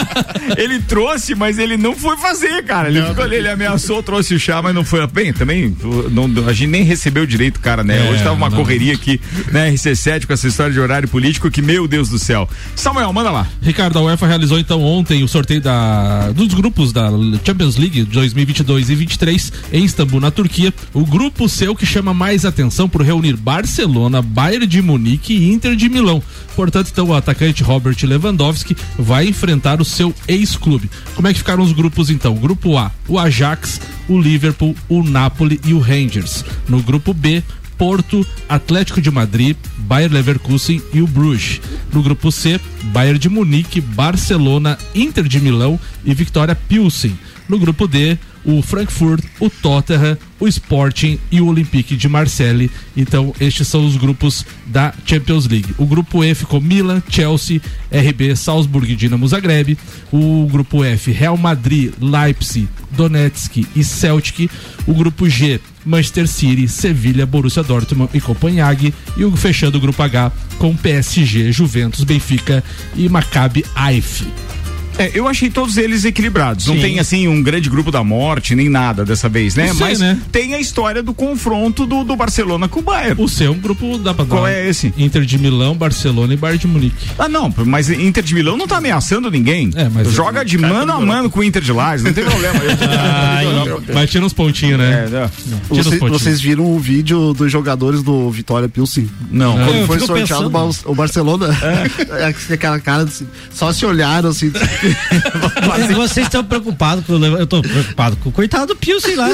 ele 0.56 0.80
trouxe, 0.80 1.34
mas 1.34 1.58
ele 1.58 1.76
não 1.76 1.94
foi 1.94 2.16
fazer, 2.16 2.64
cara. 2.64 2.88
Ele, 2.88 3.00
não, 3.00 3.08
ficou, 3.08 3.24
ele 3.32 3.48
ameaçou, 3.48 4.02
trouxe 4.02 4.34
o 4.34 4.38
chá, 4.38 4.60
mas 4.62 4.74
não 4.74 4.84
foi. 4.84 5.06
Bem, 5.06 5.32
também, 5.32 5.74
não, 6.10 6.25
a 6.46 6.52
gente 6.52 6.70
nem 6.70 6.82
recebeu 6.82 7.26
direito, 7.26 7.60
cara, 7.60 7.82
né? 7.82 8.06
É, 8.06 8.10
Hoje 8.10 8.22
tava 8.22 8.34
uma 8.34 8.50
não. 8.50 8.56
correria 8.56 8.94
aqui 8.94 9.20
na 9.52 9.66
RC7 9.66 10.26
com 10.26 10.32
essa 10.32 10.46
história 10.46 10.72
de 10.72 10.80
horário 10.80 11.08
político 11.08 11.50
que, 11.50 11.62
meu 11.62 11.86
Deus 11.86 12.08
do 12.08 12.18
céu. 12.18 12.48
Samuel, 12.74 13.12
manda 13.12 13.30
lá. 13.30 13.46
Ricardo, 13.62 13.98
a 13.98 14.02
UEFA 14.02 14.26
realizou 14.26 14.58
então 14.58 14.82
ontem 14.82 15.22
o 15.22 15.28
sorteio 15.28 15.60
da, 15.60 16.30
dos 16.32 16.54
grupos 16.54 16.92
da 16.92 17.10
Champions 17.44 17.76
League 17.76 18.04
2022 18.04 18.90
e 18.90 18.94
23 18.94 19.52
em 19.72 19.84
Istambul, 19.84 20.20
na 20.20 20.30
Turquia. 20.30 20.72
O 20.92 21.04
grupo 21.04 21.48
seu 21.48 21.74
que 21.74 21.86
chama 21.86 22.12
mais 22.12 22.44
atenção 22.44 22.88
por 22.88 23.02
reunir 23.02 23.36
Barcelona, 23.36 24.22
Bayern 24.22 24.66
de 24.66 24.82
Munique 24.82 25.34
e 25.34 25.52
Inter 25.52 25.76
de 25.76 25.88
Milão. 25.88 26.22
Portanto, 26.54 26.88
então 26.90 27.06
o 27.08 27.14
atacante 27.14 27.62
Robert 27.62 27.96
Lewandowski 28.02 28.76
vai 28.98 29.28
enfrentar 29.28 29.80
o 29.80 29.84
seu 29.84 30.14
ex-clube. 30.26 30.90
Como 31.14 31.28
é 31.28 31.32
que 31.32 31.38
ficaram 31.38 31.62
os 31.62 31.72
grupos 31.72 32.10
então? 32.10 32.34
Grupo 32.34 32.78
A, 32.78 32.90
o 33.06 33.18
Ajax, 33.18 33.80
o 34.08 34.18
Liverpool, 34.18 34.74
o 34.88 35.02
Napoli 35.02 35.60
e 35.64 35.72
o 35.72 35.78
Rangers. 35.78 36.44
No 36.68 36.82
grupo 36.82 37.12
B, 37.12 37.42
Porto, 37.76 38.26
Atlético 38.48 39.00
de 39.00 39.10
Madrid, 39.10 39.56
Bayer 39.78 40.10
Leverkusen 40.12 40.82
e 40.92 41.02
o 41.02 41.06
Bruges. 41.06 41.60
No 41.92 42.02
grupo 42.02 42.32
C, 42.32 42.60
Bayern 42.84 43.18
de 43.18 43.28
Munique, 43.28 43.80
Barcelona, 43.80 44.78
Inter 44.94 45.24
de 45.24 45.40
Milão 45.40 45.78
e 46.04 46.14
Victoria 46.14 46.54
Pilsen. 46.54 47.18
No 47.48 47.58
grupo 47.58 47.86
D, 47.86 48.18
o 48.46 48.62
Frankfurt, 48.62 49.24
o 49.40 49.50
Tottenham, 49.50 50.16
o 50.38 50.46
Sporting 50.46 51.18
e 51.32 51.40
o 51.40 51.48
Olympique 51.48 51.96
de 51.96 52.08
Marseille. 52.08 52.70
Então, 52.96 53.34
estes 53.40 53.66
são 53.66 53.84
os 53.84 53.96
grupos 53.96 54.46
da 54.64 54.94
Champions 55.04 55.48
League. 55.48 55.74
O 55.76 55.84
grupo 55.84 56.22
E 56.22 56.34
ficou 56.34 56.60
Milan, 56.60 57.02
Chelsea, 57.08 57.60
RB, 57.90 58.36
Salzburg 58.36 58.90
e 58.90 58.96
Dinamo 58.96 59.26
Zagreb. 59.26 59.76
O 60.12 60.46
grupo 60.50 60.84
F, 60.84 61.10
Real 61.10 61.36
Madrid, 61.36 61.92
Leipzig, 62.00 62.68
Donetsk 62.92 63.66
e 63.74 63.82
Celtic. 63.82 64.48
O 64.86 64.94
grupo 64.94 65.28
G, 65.28 65.60
Manchester 65.84 66.28
City, 66.28 66.68
Sevilha, 66.68 67.26
Borussia 67.26 67.64
Dortmund 67.64 68.10
e 68.14 68.20
Copenhague. 68.20 68.94
E 69.16 69.24
o 69.24 69.36
fechando 69.36 69.78
o 69.78 69.80
grupo 69.80 70.00
H 70.02 70.30
com 70.58 70.76
PSG, 70.76 71.50
Juventus, 71.50 72.04
Benfica 72.04 72.62
e 72.94 73.08
Maccabi 73.08 73.64
Haifa. 73.74 74.55
É, 74.98 75.10
eu 75.14 75.28
achei 75.28 75.50
todos 75.50 75.76
eles 75.76 76.04
equilibrados. 76.04 76.66
Não 76.66 76.74
Sim. 76.74 76.80
tem 76.80 76.98
assim 76.98 77.28
um 77.28 77.42
grande 77.42 77.68
grupo 77.68 77.90
da 77.90 78.02
morte, 78.02 78.54
nem 78.54 78.68
nada 78.68 79.04
dessa 79.04 79.28
vez, 79.28 79.54
né? 79.54 79.68
Não 79.68 79.74
sei, 79.74 79.86
Mas 79.86 80.00
né? 80.00 80.18
tem 80.32 80.54
a 80.54 80.60
história 80.60 81.02
do 81.02 81.12
confronto 81.12 81.86
do, 81.86 82.02
do 82.04 82.16
Barcelona 82.16 82.68
com 82.68 82.80
o 82.80 82.82
Bayern. 82.82 83.22
O 83.22 83.28
seu 83.28 83.48
é 83.48 83.50
um 83.50 83.58
grupo 83.58 83.98
dá 83.98 84.14
pra 84.14 84.24
dar. 84.24 84.30
Qual 84.30 84.46
é 84.46 84.68
esse? 84.68 84.92
Inter 84.96 85.22
de 85.22 85.38
Milão, 85.38 85.74
Barcelona 85.76 86.34
e 86.34 86.36
Bayern 86.36 86.58
de 86.60 86.66
Munique. 86.66 86.96
Ah, 87.18 87.28
não, 87.28 87.52
mas 87.66 87.90
Inter 87.90 88.22
de 88.22 88.34
Milão 88.34 88.56
não 88.56 88.66
tá 88.66 88.78
ameaçando 88.78 89.30
ninguém. 89.30 89.70
É, 89.74 89.88
mas- 89.88 90.10
Joga 90.12 90.44
de 90.44 90.56
mano 90.58 90.92
a 90.92 91.00
mano 91.00 91.28
com 91.30 91.40
o 91.40 91.44
Inter 91.44 91.62
de 91.62 91.72
Lages, 91.72 92.04
não 92.04 92.12
tem 92.12 92.24
problema. 92.24 92.56
Mas 93.94 94.10
tira 94.10 94.24
uns 94.24 94.32
pontinhos, 94.32 94.78
né? 94.78 95.04
É, 95.06 95.08
né? 95.10 95.30
Uns 95.70 95.78
Vocês, 95.78 95.98
pontinhos. 95.98 96.22
vocês 96.22 96.40
viram 96.40 96.64
o 96.64 96.78
vídeo 96.78 97.32
dos 97.32 97.50
jogadores 97.50 98.02
do 98.02 98.30
Vitória 98.30 98.68
Pilsen? 98.68 99.08
Não. 99.30 99.54
Quando 99.56 99.76
Eu 99.76 99.86
foi 99.86 99.98
sorteado 100.00 100.46
o 100.48 100.50
pensando. 100.50 100.90
O 100.90 100.94
Barcelona, 100.94 101.48
é. 101.62 102.34
aquela 102.54 102.78
cara 102.80 103.04
assim, 103.04 103.26
só 103.52 103.72
se 103.72 103.84
olharam 103.86 104.30
assim. 104.30 104.50
Vocês 105.94 106.26
estão 106.26 106.44
preocupados 106.44 107.04
com 107.04 107.14
Eu 107.24 107.46
tô 107.46 107.62
preocupado 107.62 108.16
com 108.16 108.28
o 108.28 108.32
coitado 108.32 108.66
do 108.66 108.76
Pio, 108.76 109.00
sei 109.00 109.16
lá. 109.16 109.28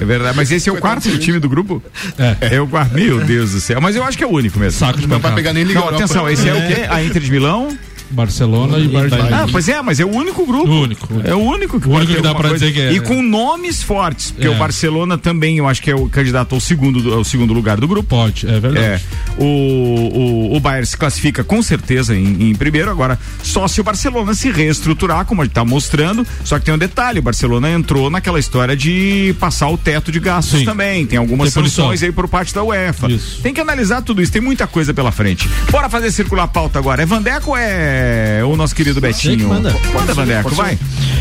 É 0.00 0.04
verdade, 0.04 0.36
mas 0.36 0.50
esse 0.50 0.68
é 0.68 0.72
o 0.72 0.76
quarto 0.76 1.08
do 1.08 1.18
time 1.18 1.38
do 1.38 1.48
grupo? 1.48 1.82
É. 2.18 2.56
É 2.56 2.60
o 2.60 2.66
quarto. 2.66 2.94
Meu 2.94 3.20
Deus 3.24 3.52
do 3.52 3.60
céu. 3.60 3.80
Mas 3.80 3.96
eu 3.96 4.04
acho 4.04 4.16
que 4.16 4.24
é 4.24 4.26
o 4.26 4.30
único 4.30 4.58
mesmo. 4.58 4.78
Saco 4.78 5.00
de 5.00 5.06
Não 5.06 5.18
vai 5.18 5.34
pegar 5.34 5.52
nem 5.52 5.64
Liga 5.64 5.78
Não, 5.78 5.86
Europa. 5.86 6.04
atenção, 6.04 6.28
esse 6.28 6.48
é 6.48 6.54
o 6.54 6.66
quê? 6.66 6.86
A 6.88 7.02
Inter 7.02 7.22
de 7.22 7.30
Milão? 7.30 7.76
Barcelona 8.12 8.78
e 8.78 8.88
Bayern 8.88 9.10
de 9.28 9.32
Ah, 9.34 9.46
pois 9.50 9.68
é, 9.68 9.80
mas 9.82 9.98
é 10.00 10.04
o 10.04 10.10
único 10.10 10.44
grupo. 10.46 10.68
O 10.70 10.82
único. 10.82 11.08
É 11.24 11.34
o 11.34 11.38
único 11.38 11.80
que, 11.80 11.86
O 11.86 11.90
pode 11.90 12.06
único 12.06 12.16
que 12.16 12.22
dá 12.22 12.34
pra 12.34 12.50
dizer 12.52 12.72
que 12.72 12.80
é- 12.80 12.92
E 12.92 13.00
com 13.00 13.22
nomes 13.22 13.82
fortes, 13.82 14.30
porque 14.30 14.46
É. 14.46 14.50
o 14.50 14.54
Barcelona 14.56 15.16
também, 15.18 15.58
eu 15.58 15.68
acho 15.68 15.82
que 15.82 15.90
é 15.90 15.94
o 15.94 16.08
candidato 16.08 16.54
ao 16.54 16.60
segundo, 16.60 17.00
do- 17.00 17.14
ao 17.14 17.24
segundo 17.24 17.52
lugar 17.52 17.78
do 17.80 17.88
grupo. 17.88 18.08
Pode, 18.08 18.46
é 18.46 18.60
verdade. 18.60 18.78
É. 18.86 19.00
O, 19.38 20.50
o, 20.52 20.56
o 20.56 20.60
Bayern 20.60 20.86
se 20.86 20.96
classifica 20.96 21.42
com 21.44 21.62
certeza 21.62 22.14
em, 22.14 22.50
em 22.50 22.54
primeiro. 22.54 22.90
Agora, 22.90 23.18
só 23.42 23.66
se 23.68 23.80
o 23.80 23.84
Barcelona 23.84 24.34
se 24.34 24.50
reestruturar, 24.50 25.24
como 25.24 25.42
ele 25.42 25.48
está 25.48 25.64
mostrando. 25.64 26.26
Só 26.44 26.58
que 26.58 26.64
tem 26.64 26.74
um 26.74 26.78
detalhe: 26.78 27.18
o 27.18 27.22
Barcelona 27.22 27.70
entrou 27.70 28.10
naquela 28.10 28.38
história 28.38 28.76
de 28.76 29.34
passar 29.40 29.68
o 29.68 29.78
teto 29.78 30.12
de 30.12 30.20
gastos 30.20 30.60
Sim. 30.60 30.64
também. 30.64 31.06
Tem 31.06 31.18
algumas 31.18 31.52
Tem 31.52 31.62
punição. 31.62 31.84
sanções 31.84 32.02
aí 32.02 32.12
por 32.12 32.28
parte 32.28 32.54
da 32.54 32.62
UEFA. 32.62 33.10
Isso. 33.10 33.40
Tem 33.42 33.52
que 33.54 33.60
analisar 33.60 34.02
tudo 34.02 34.20
isso, 34.22 34.32
tem 34.32 34.42
muita 34.42 34.66
coisa 34.66 34.92
pela 34.94 35.10
frente. 35.12 35.48
Bora 35.70 35.88
fazer 35.88 36.10
circular 36.10 36.44
a 36.44 36.48
pauta 36.48 36.78
agora. 36.78 37.02
É 37.02 37.06
Vandeco 37.06 37.50
ou 37.50 37.56
é 38.02 38.44
o 38.44 38.56
nosso 38.56 38.74
querido 38.74 39.00
Betinho? 39.00 39.36
que 39.38 39.44
manda. 39.44 39.74
Manda, 39.94 40.14
Vandeco, 40.14 40.50
vai. 40.54 40.78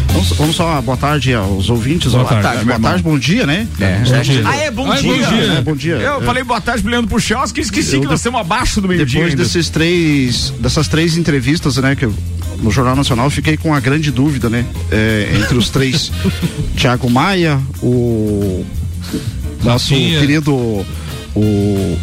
Vamos, 0.08 0.30
vamos 0.32 0.56
só, 0.56 0.82
boa 0.82 0.98
tarde 0.98 1.34
aos 1.34 1.70
ouvintes. 1.70 2.12
Boa 2.12 2.24
Boa, 2.24 2.34
tarde, 2.42 2.48
tarde, 2.50 2.66
boa 2.66 2.80
tarde, 2.80 3.04
bom 3.04 3.18
dia, 3.20 3.46
né? 3.46 3.68
É. 3.80 3.98
Bom 4.00 4.22
dia. 4.22 4.42
Ah, 4.46 4.56
é 4.58 4.72
bom 4.72 4.92
Ah, 4.92 4.98
é 4.98 5.02
dia. 5.02 5.12
bom 5.14 5.18
dia. 5.30 5.44
É, 5.58 5.62
bom 5.62 5.76
dia. 5.76 5.94
Eu 5.96 6.22
É. 6.22 6.26
falei 6.26 6.44
boa 6.44 6.60
tarde 6.62 6.82
pro 6.82 6.92
Leandro 6.92 7.10
Puchalski 7.10 7.60
e 7.60 7.64
esqueci 7.64 7.96
Eu 7.96 8.02
que 8.02 8.08
nós 8.08 8.20
estamos 8.20 8.40
abaixo 8.42 8.82
do 8.82 8.88
meio-dia. 8.88 9.06
Depois 9.22 9.32
ainda. 9.34 9.44
desses 9.44 9.70
três, 9.70 10.54
dessas 10.60 10.88
três 10.88 11.16
entrevistas, 11.18 11.78
né, 11.78 11.96
que 11.96 12.06
eu, 12.06 12.14
no 12.62 12.72
Jornal 12.72 12.96
Nacional, 12.96 13.26
eu 13.28 13.32
fiquei 13.32 13.56
com 13.58 13.74
a 13.74 13.80
grande 13.80 14.12
dúvida, 14.12 14.50
né, 14.50 14.66
é, 14.92 15.32
entre 15.40 15.58
os 15.58 15.70
três, 15.70 16.12
Thiago 16.76 17.10
Maia, 17.10 17.60
o 17.82 18.66
nosso 19.64 19.94
Rafinha. 19.94 20.20
querido, 20.20 20.54
o 20.54 21.98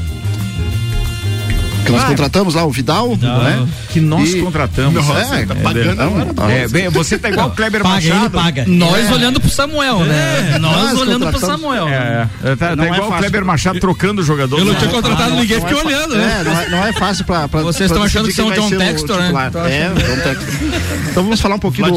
que 1.93 1.99
nós 1.99 2.05
contratamos 2.05 2.55
lá, 2.55 2.64
o 2.64 2.70
Vidal, 2.70 3.16
né? 3.16 3.66
Que 3.91 4.01
nós 4.01 4.32
E- 4.34 4.41
contratamos. 4.41 4.95
Nossa, 4.95 5.36
É, 5.36 5.47
tá 5.47 5.55
é, 5.55 5.62
pagando 5.62 6.03
agora. 6.03 6.53
É, 6.53 6.68
bem, 6.68 6.89
você 6.89 7.18
tá 7.18 7.28
igual 7.30 7.49
o 7.49 7.51
Kleber 7.53 7.82
Paga, 7.82 8.05
ele 8.05 8.12
Machado. 8.14 8.30
paga. 8.30 8.64
Nós 8.66 9.11
olhando 9.11 9.41
pro 9.41 9.51
Samuel, 9.51 10.01
né? 10.01 10.59
Nós 10.61 10.76
Nós 10.76 11.01
olhando 11.01 11.26
pro. 11.28 11.39
Samuel. 11.39 11.89
É, 11.89 12.28
é, 12.45 12.57
tá, 12.57 12.76
Não 12.76 12.84
tá 12.84 12.91
é 12.91 12.95
igual 12.95 13.11
o. 13.11 13.16
Kleber 13.18 13.45
Machado 13.45 13.80
trocando 13.80 14.20
o 14.20 14.24
jogador. 14.24 14.59
Eu 14.59 14.64
não 14.64 14.74
tinha 14.74 14.91
contratado 14.91 15.30
ninguém, 15.34 15.61
fiquei 15.61 15.76
é 15.78 15.84
olhando, 15.84 16.14
né? 16.14 16.39
É, 16.41 16.45
não 16.45 16.61
é, 16.61 16.68
não 16.68 16.86
é 16.86 16.93
fácil 16.93 17.24
pra. 17.24 17.49
pra 17.49 17.62
Vocês 17.62 17.91
pra 17.91 17.97
estão 17.97 18.03
achando 18.03 18.26
decidir 18.26 18.51
que 18.51 18.57
são 18.61 18.68
John 18.68 18.76
Textor, 18.78 19.18
né? 19.18 19.51
É, 19.70 19.89
John 19.89 20.22
Textor. 20.22 20.68
Então 21.11 21.22
vamos 21.22 21.41
falar 21.41 21.55
um 21.57 21.59
pouquinho 21.59 21.91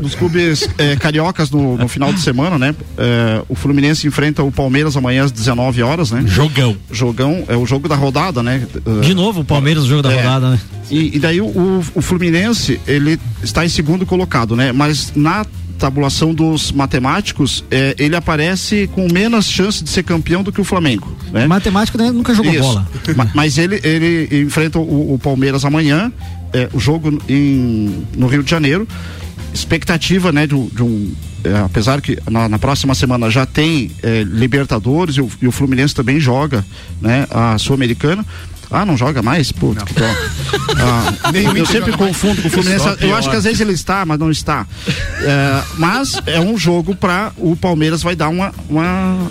dos, 0.00 0.14
clubes 0.14 0.68
eh, 0.78 0.96
cariocas 0.96 1.50
no, 1.50 1.76
no 1.76 1.88
final 1.88 2.12
de 2.12 2.20
semana, 2.20 2.58
né? 2.58 2.74
Eh, 2.96 3.42
o 3.48 3.54
Fluminense 3.54 4.06
enfrenta 4.06 4.42
o 4.42 4.50
Palmeiras 4.50 4.96
amanhã 4.96 5.24
às 5.24 5.30
19 5.32 5.82
horas, 5.82 6.10
né? 6.10 6.22
Jogão. 6.26 6.76
Jogão, 6.90 7.44
é 7.48 7.56
o 7.56 7.66
jogo 7.66 7.88
da 7.88 7.94
rodada, 7.94 8.42
né? 8.42 8.66
Eh, 8.74 9.00
De 9.02 9.14
novo, 9.14 9.25
o 9.34 9.44
Palmeiras 9.44 9.84
no 9.84 9.88
jogo 9.90 10.02
da 10.02 10.12
É. 10.12 10.16
rodada, 10.16 10.50
né? 10.50 10.60
e, 10.90 11.16
e 11.16 11.18
daí 11.18 11.40
o, 11.40 11.46
o- 11.94 12.02
Fluminense, 12.02 12.80
ele 12.86 13.18
está 13.42 13.64
em 13.64 13.68
segundo 13.68 14.04
colocado, 14.06 14.54
né? 14.54 14.72
Mas 14.72 15.12
na 15.16 15.44
tabulação 15.78 16.32
dos 16.32 16.72
matemáticos, 16.72 17.62
eh, 17.70 17.94
ele 17.98 18.16
aparece 18.16 18.88
com 18.94 19.06
menos 19.12 19.46
chance 19.50 19.84
de 19.84 19.90
ser 19.90 20.02
campeão 20.04 20.42
do 20.42 20.50
que 20.50 20.60
o 20.60 20.64
Flamengo, 20.64 21.14
né? 21.32 21.46
Matemático 21.46 21.98
né, 21.98 22.10
nunca 22.10 22.32
jogou 22.34 22.50
Isso. 22.52 22.62
bola. 22.62 22.88
Ma- 23.16 23.30
Mas 23.34 23.58
ele, 23.58 23.78
ele 23.84 24.42
enfrenta 24.42 24.78
o, 24.78 25.12
o 25.14 25.18
Palmeiras 25.18 25.64
amanhã, 25.66 26.10
é, 26.52 26.68
o 26.72 26.80
jogo 26.80 27.18
em, 27.28 28.06
no 28.16 28.26
Rio 28.26 28.42
de 28.42 28.50
Janeiro. 28.50 28.86
Expectativa, 29.52 30.32
né, 30.32 30.46
de, 30.46 30.54
um- 30.54 30.68
de 30.68 30.82
um. 30.82 31.12
é, 31.44 31.58
apesar 31.58 32.00
que 32.00 32.18
na, 32.30 32.48
na 32.48 32.58
próxima 32.58 32.94
semana 32.94 33.30
já 33.30 33.46
tem 33.46 33.90
é, 34.02 34.22
Libertadores 34.22 35.16
e 35.16 35.20
o, 35.20 35.30
e 35.40 35.46
o 35.46 35.52
Fluminense 35.52 35.94
também 35.94 36.18
joga, 36.20 36.64
né, 37.00 37.26
a 37.30 37.56
Sul-Americana. 37.58 38.24
Ah, 38.70 38.84
não 38.84 38.96
joga 38.96 39.22
mais? 39.22 39.52
Puta, 39.52 39.84
que 39.84 39.94
dó. 39.94 40.06
Ah, 40.78 41.32
eu 41.56 41.66
sempre 41.66 41.92
confundo 41.92 42.42
com 42.42 42.48
o 42.48 42.50
Fluminense. 42.50 42.84
Eu 43.00 43.14
acho 43.16 43.30
que 43.30 43.36
às 43.36 43.44
vezes 43.44 43.60
ele 43.60 43.72
está, 43.72 44.04
mas 44.04 44.18
não 44.18 44.30
está. 44.30 44.66
É, 45.20 45.62
mas 45.78 46.20
é 46.26 46.38
um 46.40 46.56
jogo 46.56 46.94
para 46.94 47.32
o 47.38 47.56
Palmeiras 47.56 48.02
vai 48.02 48.14
dar 48.14 48.28
uma, 48.28 48.52
uma, 48.68 49.30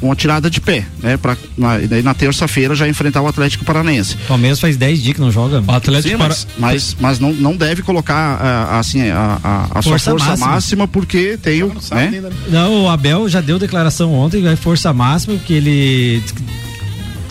uma 0.00 0.14
tirada 0.14 0.48
de 0.48 0.60
pé, 0.60 0.86
né? 1.02 1.16
Pra, 1.16 1.36
na, 1.56 1.80
e 1.80 1.86
daí 1.86 2.02
na 2.02 2.14
terça-feira 2.14 2.74
já 2.74 2.88
enfrentar 2.88 3.20
o 3.20 3.26
Atlético 3.28 3.64
Paranaense. 3.64 4.14
O 4.14 4.28
Palmeiras 4.28 4.60
faz 4.60 4.76
10 4.76 5.02
dias 5.02 5.14
que 5.14 5.20
não 5.20 5.30
joga. 5.30 5.62
O 5.66 5.72
Atlético 5.72 6.10
Sim, 6.10 6.18
para... 6.18 6.28
mas, 6.28 6.46
mas, 6.58 6.96
mas 7.00 7.18
não, 7.18 7.32
não 7.32 7.56
deve 7.56 7.82
colocar 7.82 8.38
ah, 8.40 8.78
assim 8.78 9.08
a, 9.10 9.38
a, 9.42 9.78
a 9.78 9.82
sua 9.82 9.92
Força 9.92 10.10
força 10.10 10.26
máxima. 10.28 10.46
máxima, 10.46 10.88
porque 10.88 11.38
tem 11.42 11.62
o. 11.62 11.72
Né? 11.90 12.22
Não, 12.48 12.84
o 12.84 12.88
Abel 12.88 13.28
já 13.28 13.40
deu 13.40 13.58
declaração 13.58 14.12
ontem, 14.12 14.42
vai 14.42 14.56
força 14.56 14.92
máxima, 14.92 15.34
porque 15.34 15.52
ele 15.52 16.22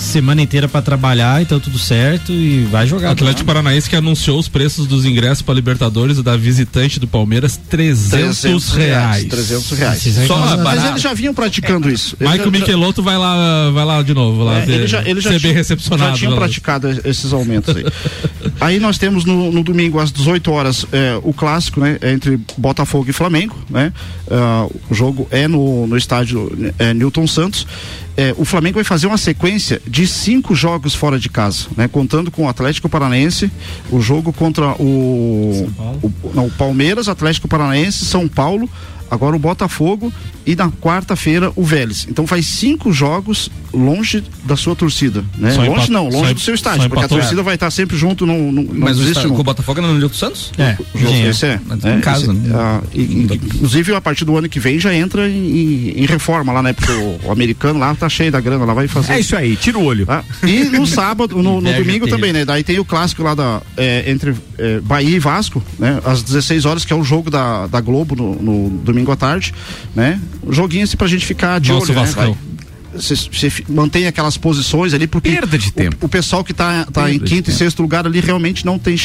semana 0.05 0.41
inteira 0.41 0.67
pra 0.67 0.81
trabalhar, 0.81 1.41
então 1.41 1.59
tudo 1.59 1.77
certo 1.77 2.31
e 2.31 2.63
vai 2.65 2.85
jogar. 2.87 3.11
Atlético 3.11 3.45
Paranaense 3.45 3.89
que 3.89 3.95
anunciou 3.95 4.39
os 4.39 4.47
preços 4.47 4.87
dos 4.87 5.05
ingressos 5.05 5.41
para 5.41 5.53
Libertadores 5.53 6.21
da 6.21 6.35
visitante 6.37 6.99
do 6.99 7.07
Palmeiras 7.07 7.59
300, 7.69 8.73
reais. 8.73 9.25
300 9.25 9.71
reais. 9.71 10.03
Só 10.27 10.37
Mas 10.37 10.61
barato. 10.61 10.87
eles 10.87 11.01
já 11.01 11.13
vinham 11.13 11.33
praticando 11.33 11.89
isso. 11.89 12.15
Eles 12.19 12.31
Michael 12.31 12.51
já- 12.51 12.59
Michelotto 12.59 13.03
vai 13.03 13.17
lá, 13.17 13.69
vai 13.71 13.85
lá 13.85 14.01
de 14.01 14.13
novo, 14.13 14.43
lá 14.43 14.59
É, 14.59 14.65
ver, 14.65 14.73
ele 14.73 14.87
já, 14.87 15.01
ele 15.07 15.21
já 15.21 15.31
ser 15.31 15.39
tinha, 15.39 15.49
bem 15.49 15.57
recepcionado. 15.57 16.11
já 16.11 16.17
tinham 16.17 16.35
praticado 16.35 16.87
esses 17.03 17.33
aumentos 17.33 17.75
aí. 17.75 17.85
aí 18.61 18.79
nós 18.79 18.97
temos 18.97 19.25
no, 19.25 19.51
no 19.51 19.63
domingo 19.63 19.99
às 19.99 20.11
18 20.11 20.51
horas 20.51 20.85
é, 20.91 21.19
o 21.23 21.33
clássico, 21.33 21.79
né, 21.79 21.97
entre 22.03 22.39
Botafogo 22.57 23.09
e 23.09 23.13
Flamengo, 23.13 23.55
né? 23.69 23.91
Ah, 24.29 24.67
o 24.89 24.93
jogo 24.93 25.27
é 25.31 25.47
no, 25.47 25.87
no 25.87 25.97
estádio 25.97 26.51
é, 26.79 26.93
Newton 26.93 27.27
Santos. 27.27 27.65
É, 28.17 28.33
o 28.37 28.45
Flamengo 28.45 28.75
vai 28.75 28.83
fazer 28.83 29.07
uma 29.07 29.17
sequência 29.17 29.81
de 29.85 30.07
cinco 30.07 30.55
jogos 30.55 30.95
fora 30.95 31.19
de 31.19 31.27
casa, 31.27 31.67
né? 31.75 31.87
Contando 31.87 32.31
com 32.31 32.45
o 32.45 32.49
Atlético 32.49 32.87
Paranaense, 32.87 33.51
o 33.91 33.99
jogo 33.99 34.31
contra 34.31 34.71
o, 34.81 35.69
o, 36.01 36.31
não, 36.33 36.45
o 36.47 36.51
Palmeiras, 36.51 37.09
Atlético 37.09 37.47
Paranaense, 37.47 38.05
São 38.05 38.27
Paulo, 38.27 38.69
agora 39.11 39.35
o 39.35 39.39
Botafogo 39.39 40.13
e 40.45 40.55
na 40.55 40.69
quarta-feira 40.69 41.51
o 41.55 41.63
Vélez. 41.63 42.05
Então 42.09 42.25
faz 42.27 42.45
cinco 42.45 42.91
jogos 42.93 43.49
longe 43.73 44.23
da 44.45 44.55
sua 44.55 44.75
torcida, 44.75 45.23
né? 45.37 45.51
Só 45.51 45.63
longe 45.63 45.91
não, 45.91 46.07
longe 46.07 46.33
do 46.33 46.39
seu 46.39 46.53
estádio, 46.55 46.87
porque 46.89 47.03
a 47.05 47.07
torcida 47.07 47.43
vai 47.43 47.55
estar 47.55 47.69
sempre 47.71 47.97
junto, 47.97 48.25
não, 48.25 48.51
não, 48.51 48.63
não 48.63 48.73
Mas 48.73 48.97
o, 48.99 49.01
existe 49.03 49.27
um- 49.27 49.37
o 49.37 49.43
Botafogo 49.43 49.79
é 49.79 49.83
no 49.83 49.93
Nilton 49.95 50.13
Santos? 50.15 50.51
É, 50.57 50.77
o 50.93 50.97
jogo 50.99 51.13
esse 51.13 51.45
é, 51.45 51.59
Mas 51.65 51.83
é, 51.83 51.95
em 51.95 51.99
casa, 51.99 52.23
esse- 52.31 52.33
né? 52.33 52.51
ah, 52.55 52.81
e- 52.93 53.27
inclusive 53.33 53.93
a 53.93 53.99
partir 54.01 54.23
do 54.23 54.37
ano 54.37 54.47
que 54.47 54.59
vem 54.59 54.79
já 54.79 54.93
entra 54.93 55.27
em, 55.29 55.89
em- 55.99 56.05
reforma 56.05 56.53
lá, 56.53 56.61
né? 56.63 56.71
Porque 56.73 56.91
o, 56.91 57.19
o 57.25 57.31
americano 57.31 57.79
lá 57.79 57.93
tá 57.95 58.07
cheio 58.07 58.31
da 58.31 58.39
grana, 58.39 58.63
lá 58.63 58.73
vai 58.73 58.87
fazer. 58.87 59.13
É 59.13 59.19
isso 59.19 59.35
aí, 59.35 59.55
tira 59.57 59.77
o 59.77 59.83
olho. 59.83 60.05
Ah, 60.07 60.23
e 60.45 60.65
no 60.65 60.85
sábado, 60.87 61.35
no, 61.41 61.59
no 61.59 61.73
domingo 61.73 62.07
também, 62.07 62.31
né? 62.31 62.45
Daí 62.45 62.63
tem 62.63 62.79
o 62.79 62.85
clássico 62.85 63.23
lá 63.23 63.33
da, 63.35 63.61
é, 63.75 64.09
entre 64.09 64.33
é, 64.57 64.79
Bahia 64.79 65.15
e 65.15 65.19
Vasco, 65.19 65.61
né? 65.79 65.99
Às 66.05 66.21
16 66.23 66.65
horas, 66.65 66.85
que 66.85 66.93
é 66.93 66.95
o 66.95 67.03
jogo 67.03 67.29
da, 67.29 67.67
da 67.67 67.81
Globo 67.81 68.15
no, 68.15 68.35
no 68.35 68.69
domingo 68.79 69.11
à 69.11 69.15
tarde, 69.15 69.53
né? 69.95 70.19
Joguinho 70.49 70.83
assim 70.83 70.97
pra 70.97 71.07
gente 71.07 71.25
ficar 71.25 71.59
de 71.59 71.71
olho, 71.71 71.93
né? 71.93 72.05
Vai. 72.05 72.35
Você, 72.93 73.51
mantém 73.67 74.07
aquelas 74.07 74.37
posições 74.37 74.93
ali 74.93 75.05
porque 75.05 75.29
Perda 75.29 75.57
de 75.57 75.71
tempo. 75.71 75.97
o, 76.01 76.05
o 76.05 76.09
pessoal 76.09 76.43
que 76.43 76.53
tá, 76.53 76.85
tá 76.85 77.11
em 77.11 77.19
quinto 77.19 77.49
e 77.49 77.53
sexto 77.53 77.81
lugar 77.81 78.05
ali 78.05 78.21
realmente 78.21 78.65
não 78.65 78.79
tem, 78.79 78.95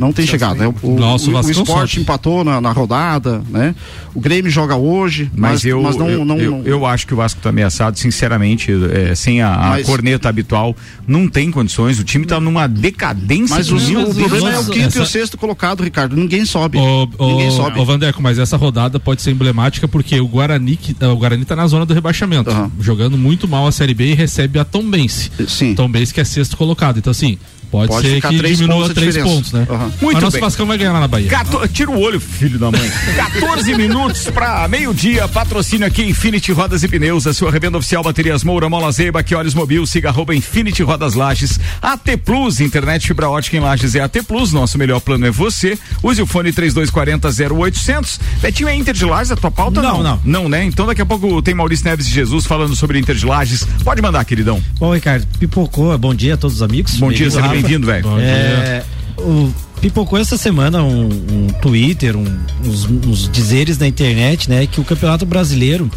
não 0.00 0.12
tem 0.12 0.26
chegado. 0.26 0.56
Né? 0.58 0.72
O, 0.82 0.98
Nosso 0.98 1.30
o, 1.30 1.36
o 1.40 1.50
esporte 1.50 2.00
empatou 2.00 2.42
na, 2.42 2.60
na 2.60 2.72
rodada, 2.72 3.42
né? 3.50 3.74
O 4.14 4.20
Grêmio 4.20 4.50
joga 4.50 4.74
hoje, 4.74 5.30
Mas, 5.36 5.50
mas, 5.52 5.64
eu, 5.64 5.82
mas 5.82 5.96
não, 5.96 6.08
eu, 6.08 6.24
não, 6.24 6.38
eu, 6.38 6.50
não- 6.52 6.62
eu 6.64 6.86
acho 6.86 7.06
que 7.06 7.14
o 7.14 7.16
Vasco 7.16 7.40
tá 7.40 7.50
ameaçado, 7.50 7.96
sinceramente, 7.98 8.72
é, 8.92 9.14
sem 9.14 9.40
a, 9.42 9.54
a 9.54 9.68
Mas- 9.70 9.86
corneta 9.86 10.28
habitual, 10.28 10.74
não 11.06 11.28
tem 11.28 11.50
condições. 11.50 11.98
O 12.00 12.04
time 12.04 12.26
tá 12.26 12.40
numa 12.40 12.66
decadência. 12.66 13.54
Mas 13.56 13.70
o 13.70 13.76
Deus 13.78 14.14
problema 14.16 14.52
é 14.52 14.58
o 14.58 14.64
do 14.64 14.72
quinto 14.72 14.92
céu. 14.92 15.02
e 15.02 15.04
o 15.04 15.08
sexto 15.08 15.36
colocado, 15.38 15.82
Ricardo. 15.82 16.16
Ninguém 16.16 16.44
sobe. 16.44 16.78
Ô, 16.78 17.08
Ninguém 17.20 17.50
sobe. 17.50 17.78
ô, 17.78 17.84
Vandeco, 17.84 18.20
mas 18.22 18.38
essa 18.38 18.56
rodada 18.56 18.98
pode 18.98 19.22
ser 19.22 19.30
emblemática 19.30 19.86
porque 19.86 20.18
o 20.20 20.26
Guarani, 20.26 20.76
que- 20.76 20.96
o 21.04 21.16
Guarani 21.16 21.44
tá 21.44 21.54
na 21.54 21.66
zona 21.66 21.86
do 21.86 21.94
rebaixamento, 21.94 22.50
jogando 22.80 23.16
muito 23.18 23.46
mal 23.46 23.66
a 23.66 23.72
Série 23.72 23.94
B 23.94 24.12
e 24.12 24.14
recebe 24.14 24.58
a 24.58 24.64
Tombense. 24.64 25.30
Sim. 25.46 25.74
Tombense 25.74 26.12
que 26.14 26.20
é 26.20 26.24
sexto 26.24 26.56
colocado. 26.56 26.98
Então, 26.98 27.10
assim, 27.10 27.38
Pode, 27.70 27.88
Pode 27.88 28.08
ser 28.08 28.20
que 28.20 28.36
três 28.38 28.58
diminua 28.58 28.88
pontos 28.88 28.94
três 28.94 29.16
pontos, 29.16 29.52
né? 29.52 29.66
Mas 29.68 30.00
Muito 30.00 30.20
nosso 30.20 30.32
bem. 30.32 30.40
Vascão 30.40 30.66
vai 30.66 30.76
ganhar 30.76 30.92
lá 30.92 31.00
na 31.00 31.08
Bahia. 31.08 31.28
Cato- 31.30 31.68
Tira 31.68 31.90
o 31.90 32.00
olho, 32.00 32.18
filho 32.20 32.58
da 32.58 32.70
mãe. 32.70 32.90
14 33.16 33.74
minutos 33.74 34.24
para 34.24 34.66
meio-dia. 34.66 35.28
Patrocínio 35.28 35.86
aqui 35.86 36.02
Infinity 36.02 36.50
Rodas 36.50 36.82
e 36.82 36.88
Pneus, 36.88 37.26
a 37.28 37.32
sua 37.32 37.50
revenda 37.50 37.78
oficial 37.78 38.02
Baterias 38.02 38.42
Moura, 38.42 38.68
Mola 38.68 38.90
Zeiba, 38.90 39.24
olhos 39.36 39.54
mobil, 39.54 39.86
siga 39.86 40.08
arroba 40.08 40.34
Infinity 40.34 40.82
Rodas 40.82 41.14
Lages. 41.14 41.60
AT 41.80 42.16
Plus, 42.24 42.58
internet 42.60 43.06
fibra 43.06 43.28
ótica 43.30 43.56
em 43.56 43.60
Lages 43.60 43.94
é 43.94 44.00
AT 44.00 44.16
Plus. 44.26 44.52
Nosso 44.52 44.76
melhor 44.76 45.00
plano 45.00 45.26
é 45.26 45.30
você. 45.30 45.78
Use 46.02 46.20
o 46.20 46.26
fone 46.26 46.52
3240 46.52 47.54
0800. 47.54 48.18
Betinho 48.42 48.68
é 48.68 48.74
Inter 48.74 48.94
de 48.94 49.04
Lages, 49.04 49.30
a 49.30 49.36
tua 49.36 49.50
pauta? 49.50 49.80
Não, 49.80 50.02
não. 50.02 50.20
Não, 50.24 50.48
né? 50.48 50.64
Então 50.64 50.86
daqui 50.86 51.02
a 51.02 51.06
pouco 51.06 51.40
tem 51.40 51.54
Maurício 51.54 51.84
Neves 51.84 52.06
de 52.08 52.12
Jesus 52.14 52.46
falando 52.46 52.74
sobre 52.74 52.98
Inter 52.98 53.14
de 53.14 53.24
Lages. 53.26 53.66
Pode 53.84 54.02
mandar, 54.02 54.24
queridão. 54.24 54.60
Bom, 54.78 54.92
Ricardo, 54.94 55.26
pipocou. 55.38 55.96
Bom 55.96 56.14
dia 56.14 56.34
a 56.34 56.36
todos 56.36 56.56
os 56.56 56.62
amigos. 56.62 56.96
Bom 56.96 57.12
dia. 57.12 57.30
Bem-vindo, 57.62 57.86
velho. 57.86 58.02
Bom 58.02 58.18
É, 58.18 58.82
o, 59.18 59.52
pipocou 59.80 60.18
essa 60.18 60.36
semana 60.36 60.82
um, 60.82 61.04
um 61.08 61.46
Twitter, 61.60 62.16
um- 62.16 62.38
uns, 62.64 62.84
uns 62.86 63.28
dizeres 63.30 63.78
na 63.78 63.86
internet, 63.86 64.48
né? 64.50 64.66
Que 64.66 64.80
o 64.80 64.84
Campeonato 64.84 65.24
Brasileiro 65.26 65.90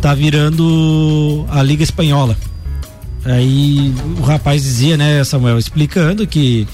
tá 0.00 0.14
virando 0.14 1.44
a 1.48 1.62
Liga 1.62 1.82
Espanhola. 1.82 2.36
Aí 3.24 3.92
o 4.18 4.22
rapaz 4.22 4.62
dizia, 4.62 4.96
né, 4.96 5.22
Samuel, 5.24 5.58
explicando 5.58 6.26
que 6.26 6.66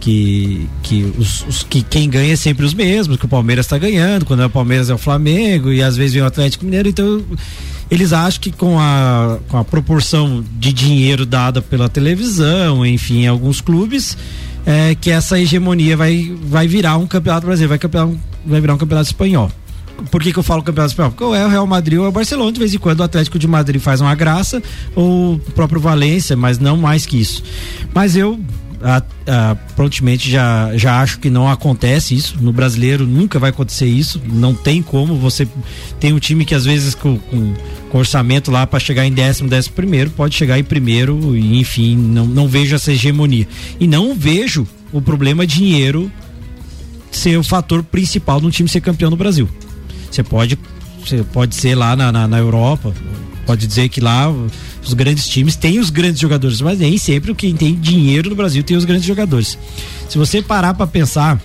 que, 0.00 0.68
que, 0.84 1.12
os, 1.18 1.44
os- 1.48 1.62
que 1.64 1.82
quem 1.82 2.08
ganha 2.08 2.32
é 2.32 2.36
sempre 2.36 2.64
os 2.64 2.72
mesmos, 2.72 3.16
que 3.16 3.24
o 3.24 3.28
Palmeiras 3.28 3.66
está 3.66 3.76
ganhando, 3.76 4.24
quando 4.24 4.42
é 4.42 4.46
o 4.46 4.50
Palmeiras 4.50 4.88
é 4.90 4.94
o 4.94 4.98
Flamengo 4.98 5.72
e 5.72 5.82
às 5.82 5.96
vezes 5.96 6.12
vem 6.14 6.22
o 6.22 6.26
Atlético 6.26 6.64
Mineiro, 6.64 6.88
então 6.88 7.20
eles 7.90 8.12
acham 8.12 8.40
que 8.40 8.52
com 8.52 8.78
a, 8.78 9.38
com 9.48 9.56
a 9.56 9.64
proporção 9.64 10.44
de 10.58 10.72
dinheiro 10.72 11.24
dada 11.24 11.62
pela 11.62 11.88
televisão, 11.88 12.84
enfim, 12.84 13.26
alguns 13.26 13.60
clubes, 13.60 14.16
é, 14.66 14.94
que 14.94 15.10
essa 15.10 15.38
hegemonia 15.38 15.96
vai, 15.96 16.36
vai 16.42 16.68
virar 16.68 16.96
um 16.98 17.06
campeonato 17.06 17.46
brasileiro, 17.46 17.70
vai, 17.70 17.78
campeonato, 17.78 18.20
vai 18.44 18.60
virar 18.60 18.74
um 18.74 18.78
campeonato 18.78 19.08
espanhol. 19.08 19.50
Por 20.10 20.22
que, 20.22 20.32
que 20.32 20.38
eu 20.38 20.42
falo 20.42 20.62
campeonato 20.62 20.92
espanhol? 20.92 21.10
Porque 21.10 21.24
ou 21.24 21.34
é 21.34 21.44
o 21.44 21.48
Real 21.48 21.66
Madrid 21.66 21.98
ou 21.98 22.04
é 22.04 22.08
o 22.08 22.12
Barcelona, 22.12 22.52
de 22.52 22.58
vez 22.58 22.72
em 22.74 22.78
quando 22.78 23.00
o 23.00 23.02
Atlético 23.02 23.38
de 23.38 23.48
Madrid 23.48 23.80
faz 23.80 24.00
uma 24.00 24.14
graça, 24.14 24.62
ou 24.94 25.34
o 25.34 25.38
próprio 25.54 25.80
Valência, 25.80 26.36
mas 26.36 26.58
não 26.58 26.76
mais 26.76 27.06
que 27.06 27.18
isso. 27.18 27.42
Mas 27.92 28.14
eu 28.14 28.38
a, 28.82 29.02
a, 29.26 29.54
prontamente 29.74 30.30
já, 30.30 30.76
já 30.76 31.00
acho 31.00 31.18
que 31.18 31.28
não 31.28 31.48
acontece 31.48 32.14
isso. 32.14 32.36
No 32.40 32.52
brasileiro 32.52 33.06
nunca 33.06 33.38
vai 33.38 33.50
acontecer 33.50 33.86
isso. 33.86 34.20
Não 34.26 34.54
tem 34.54 34.82
como. 34.82 35.16
Você 35.16 35.48
tem 35.98 36.12
um 36.12 36.18
time 36.18 36.44
que 36.44 36.54
às 36.54 36.64
vezes 36.64 36.94
com, 36.94 37.18
com, 37.18 37.54
com 37.90 37.98
orçamento 37.98 38.50
lá 38.50 38.66
para 38.66 38.78
chegar 38.78 39.06
em 39.06 39.12
décimo, 39.12 39.48
décimo 39.48 39.74
primeiro, 39.74 40.10
pode 40.10 40.34
chegar 40.34 40.58
em 40.58 40.64
primeiro, 40.64 41.36
e 41.36 41.58
enfim, 41.58 41.96
não, 41.96 42.26
não 42.26 42.48
vejo 42.48 42.74
essa 42.74 42.92
hegemonia. 42.92 43.48
E 43.80 43.86
não 43.86 44.14
vejo 44.14 44.66
o 44.92 45.00
problema 45.00 45.46
dinheiro 45.46 46.10
ser 47.10 47.36
o 47.36 47.42
fator 47.42 47.82
principal 47.82 48.40
de 48.40 48.46
um 48.46 48.50
time 48.50 48.68
ser 48.68 48.80
campeão 48.80 49.10
no 49.10 49.16
Brasil. 49.16 49.48
Você 50.10 50.22
pode, 50.22 50.58
você 51.00 51.22
pode 51.32 51.54
ser 51.54 51.74
lá 51.74 51.96
na, 51.96 52.12
na, 52.12 52.28
na 52.28 52.38
Europa, 52.38 52.94
pode 53.46 53.66
dizer 53.66 53.88
que 53.88 54.00
lá 54.00 54.32
os 54.88 54.94
grandes 54.94 55.28
times 55.28 55.54
têm 55.54 55.78
os 55.78 55.90
grandes 55.90 56.20
jogadores, 56.20 56.60
mas 56.60 56.78
nem 56.78 56.96
sempre 56.96 57.34
quem 57.34 57.54
tem 57.54 57.74
dinheiro 57.74 58.30
no 58.30 58.36
Brasil 58.36 58.62
tem 58.62 58.76
os 58.76 58.84
grandes 58.84 59.06
jogadores. 59.06 59.58
Se 60.08 60.16
você 60.16 60.40
parar 60.40 60.74
para 60.74 60.86
pensar 60.86 61.40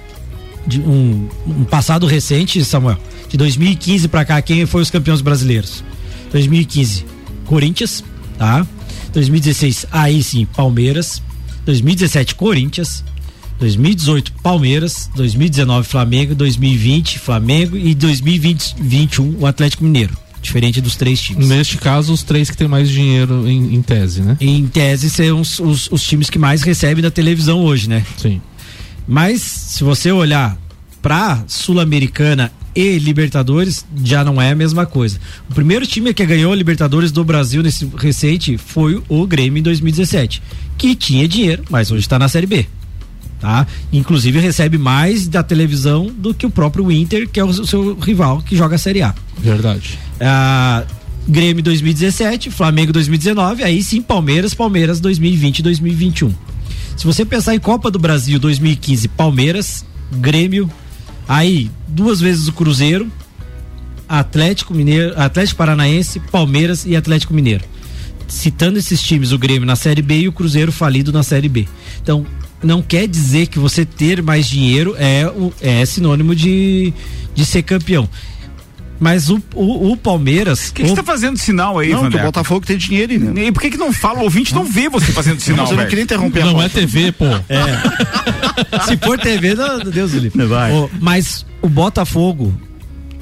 de 0.65 0.79
um, 0.79 1.27
um 1.45 1.63
passado 1.65 2.07
recente, 2.07 2.63
Samuel, 2.63 2.97
de 3.27 3.37
2015 3.37 4.07
para 4.07 4.23
cá, 4.23 4.41
quem 4.41 4.65
foi 4.65 4.81
os 4.81 4.89
campeões 4.89 5.21
brasileiros? 5.21 5.83
2015, 6.31 7.05
Corinthians, 7.45 8.03
tá? 8.37 8.65
2016, 9.11 9.85
aí 9.91 10.23
sim, 10.23 10.45
Palmeiras. 10.45 11.21
2017, 11.65 12.35
Corinthians. 12.35 13.03
2018 13.59 14.33
Palmeiras, 14.41 15.09
2019 15.15 15.87
Flamengo, 15.87 16.35
2020 16.35 17.19
Flamengo 17.19 17.77
e 17.77 17.93
2021 17.95 19.37
o 19.39 19.45
Atlético 19.45 19.83
Mineiro, 19.83 20.17
diferente 20.43 20.81
dos 20.81 20.95
três 20.95 21.19
times. 21.19 21.47
Neste 21.47 21.77
caso, 21.77 22.13
os 22.13 22.21
três 22.21 22.49
que 22.49 22.57
têm 22.57 22.67
mais 22.67 22.89
dinheiro 22.89 23.47
em, 23.49 23.73
em 23.73 23.81
tese, 23.81 24.21
né? 24.21 24.37
Em 24.39 24.67
tese 24.67 25.09
são 25.09 25.39
os, 25.39 25.59
os, 25.59 25.89
os 25.89 26.03
times 26.03 26.29
que 26.29 26.37
mais 26.37 26.61
recebem 26.61 27.01
da 27.01 27.09
televisão 27.09 27.61
hoje, 27.63 27.89
né? 27.89 28.05
Sim. 28.17 28.41
Mas 29.07 29.41
se 29.41 29.83
você 29.83 30.11
olhar 30.11 30.57
pra 31.01 31.43
Sul-Americana 31.47 32.51
e 32.75 32.97
Libertadores, 32.97 33.85
já 34.03 34.23
não 34.23 34.41
é 34.41 34.51
a 34.51 34.55
mesma 34.55 34.85
coisa. 34.85 35.19
O 35.49 35.53
primeiro 35.53 35.85
time 35.85 36.13
que 36.13 36.25
ganhou 36.25 36.51
a 36.51 36.55
Libertadores 36.55 37.11
do 37.11 37.23
Brasil 37.23 37.63
nesse 37.63 37.89
recente 37.97 38.57
foi 38.57 39.01
o 39.07 39.25
Grêmio 39.25 39.59
em 39.59 39.63
2017, 39.63 40.41
que 40.77 40.95
tinha 40.95 41.27
dinheiro, 41.27 41.63
mas 41.69 41.91
hoje 41.91 42.01
está 42.01 42.19
na 42.19 42.27
Série 42.27 42.47
B. 42.47 42.65
Tá? 43.43 43.67
Inclusive 43.91 44.39
recebe 44.39 44.77
mais 44.77 45.27
da 45.27 45.43
televisão 45.43 46.07
do 46.07 46.33
que 46.33 46.45
o 46.45 46.49
próprio 46.49 46.89
Inter, 46.89 47.27
que 47.27 47.41
é 47.41 47.43
o 47.43 47.67
seu 47.67 47.93
rival 47.99 48.41
que 48.41 48.55
joga 48.55 48.75
a 48.75 48.77
Série 48.77 49.01
A. 49.01 49.13
Verdade. 49.37 49.99
Ah, 50.21 50.85
Grêmio 51.27 51.61
2017, 51.61 52.49
Flamengo 52.49 52.93
2019, 52.93 53.61
aí 53.61 53.83
sim 53.83 54.01
Palmeiras, 54.01 54.53
Palmeiras 54.53 55.01
2020 55.01 55.59
e 55.59 55.61
2021. 55.61 56.33
Se 56.95 57.03
você 57.03 57.25
pensar 57.25 57.53
em 57.53 57.59
Copa 57.59 57.91
do 57.91 57.99
Brasil 57.99 58.39
2015, 58.39 59.09
Palmeiras, 59.09 59.83
Grêmio, 60.09 60.71
aí 61.27 61.69
duas 61.85 62.21
vezes 62.21 62.47
o 62.47 62.53
Cruzeiro, 62.53 63.11
Atlético 64.07 64.73
Mineiro, 64.73 65.19
Atlético 65.19 65.57
Paranaense, 65.57 66.21
Palmeiras 66.31 66.85
e 66.85 66.95
Atlético 66.95 67.33
Mineiro. 67.33 67.65
Citando 68.25 68.79
esses 68.79 69.01
times, 69.01 69.33
o 69.33 69.37
Grêmio 69.37 69.65
na 69.65 69.75
Série 69.75 70.01
B 70.01 70.21
e 70.21 70.27
o 70.29 70.31
Cruzeiro 70.31 70.71
falido 70.71 71.11
na 71.11 71.23
Série 71.23 71.49
B. 71.49 71.67
Então, 72.01 72.25
não 72.63 72.81
quer 72.81 73.07
dizer 73.07 73.47
que 73.47 73.59
você 73.59 73.85
ter 73.85 74.21
mais 74.23 74.47
dinheiro 74.47 74.95
é, 74.97 75.25
é 75.61 75.85
sinônimo 75.85 76.35
de, 76.35 76.93
de 77.35 77.45
ser 77.45 77.63
campeão. 77.63 78.09
Mas 78.99 79.29
o, 79.29 79.41
o, 79.53 79.91
o 79.91 79.97
Palmeiras. 79.97 80.69
O 80.69 80.73
que 80.73 80.83
que 80.83 80.89
você 80.89 80.95
tá 80.95 81.03
fazendo 81.03 81.37
sinal 81.37 81.77
aí, 81.77 81.89
Não, 81.89 82.09
que 82.09 82.15
o? 82.15 82.21
Botafogo 82.21 82.65
tem 82.65 82.77
dinheiro, 82.77 83.19
né? 83.19 83.47
E 83.47 83.51
por 83.51 83.61
que 83.61 83.71
que 83.71 83.77
não 83.77 83.91
fala? 83.91 84.19
O 84.19 84.23
ouvinte 84.23 84.55
não 84.55 84.63
vê 84.63 84.87
você 84.87 85.11
fazendo 85.11 85.41
sinal, 85.41 85.65
Você 85.65 85.71
não 85.73 85.77
velho. 85.79 85.89
queria 85.89 86.03
interromper 86.03 86.41
a 86.43 86.45
Não 86.45 86.61
é 86.61 86.69
TV, 86.69 87.11
pô. 87.11 87.25
É. 87.49 88.79
Se 88.87 88.95
for 88.97 89.19
TV, 89.19 89.55
não, 89.55 89.79
Deus 89.79 90.11
do 90.11 90.19
livre. 90.19 90.41
Ô, 90.71 90.89
mas 91.01 91.45
o 91.61 91.67
Botafogo, 91.67 92.53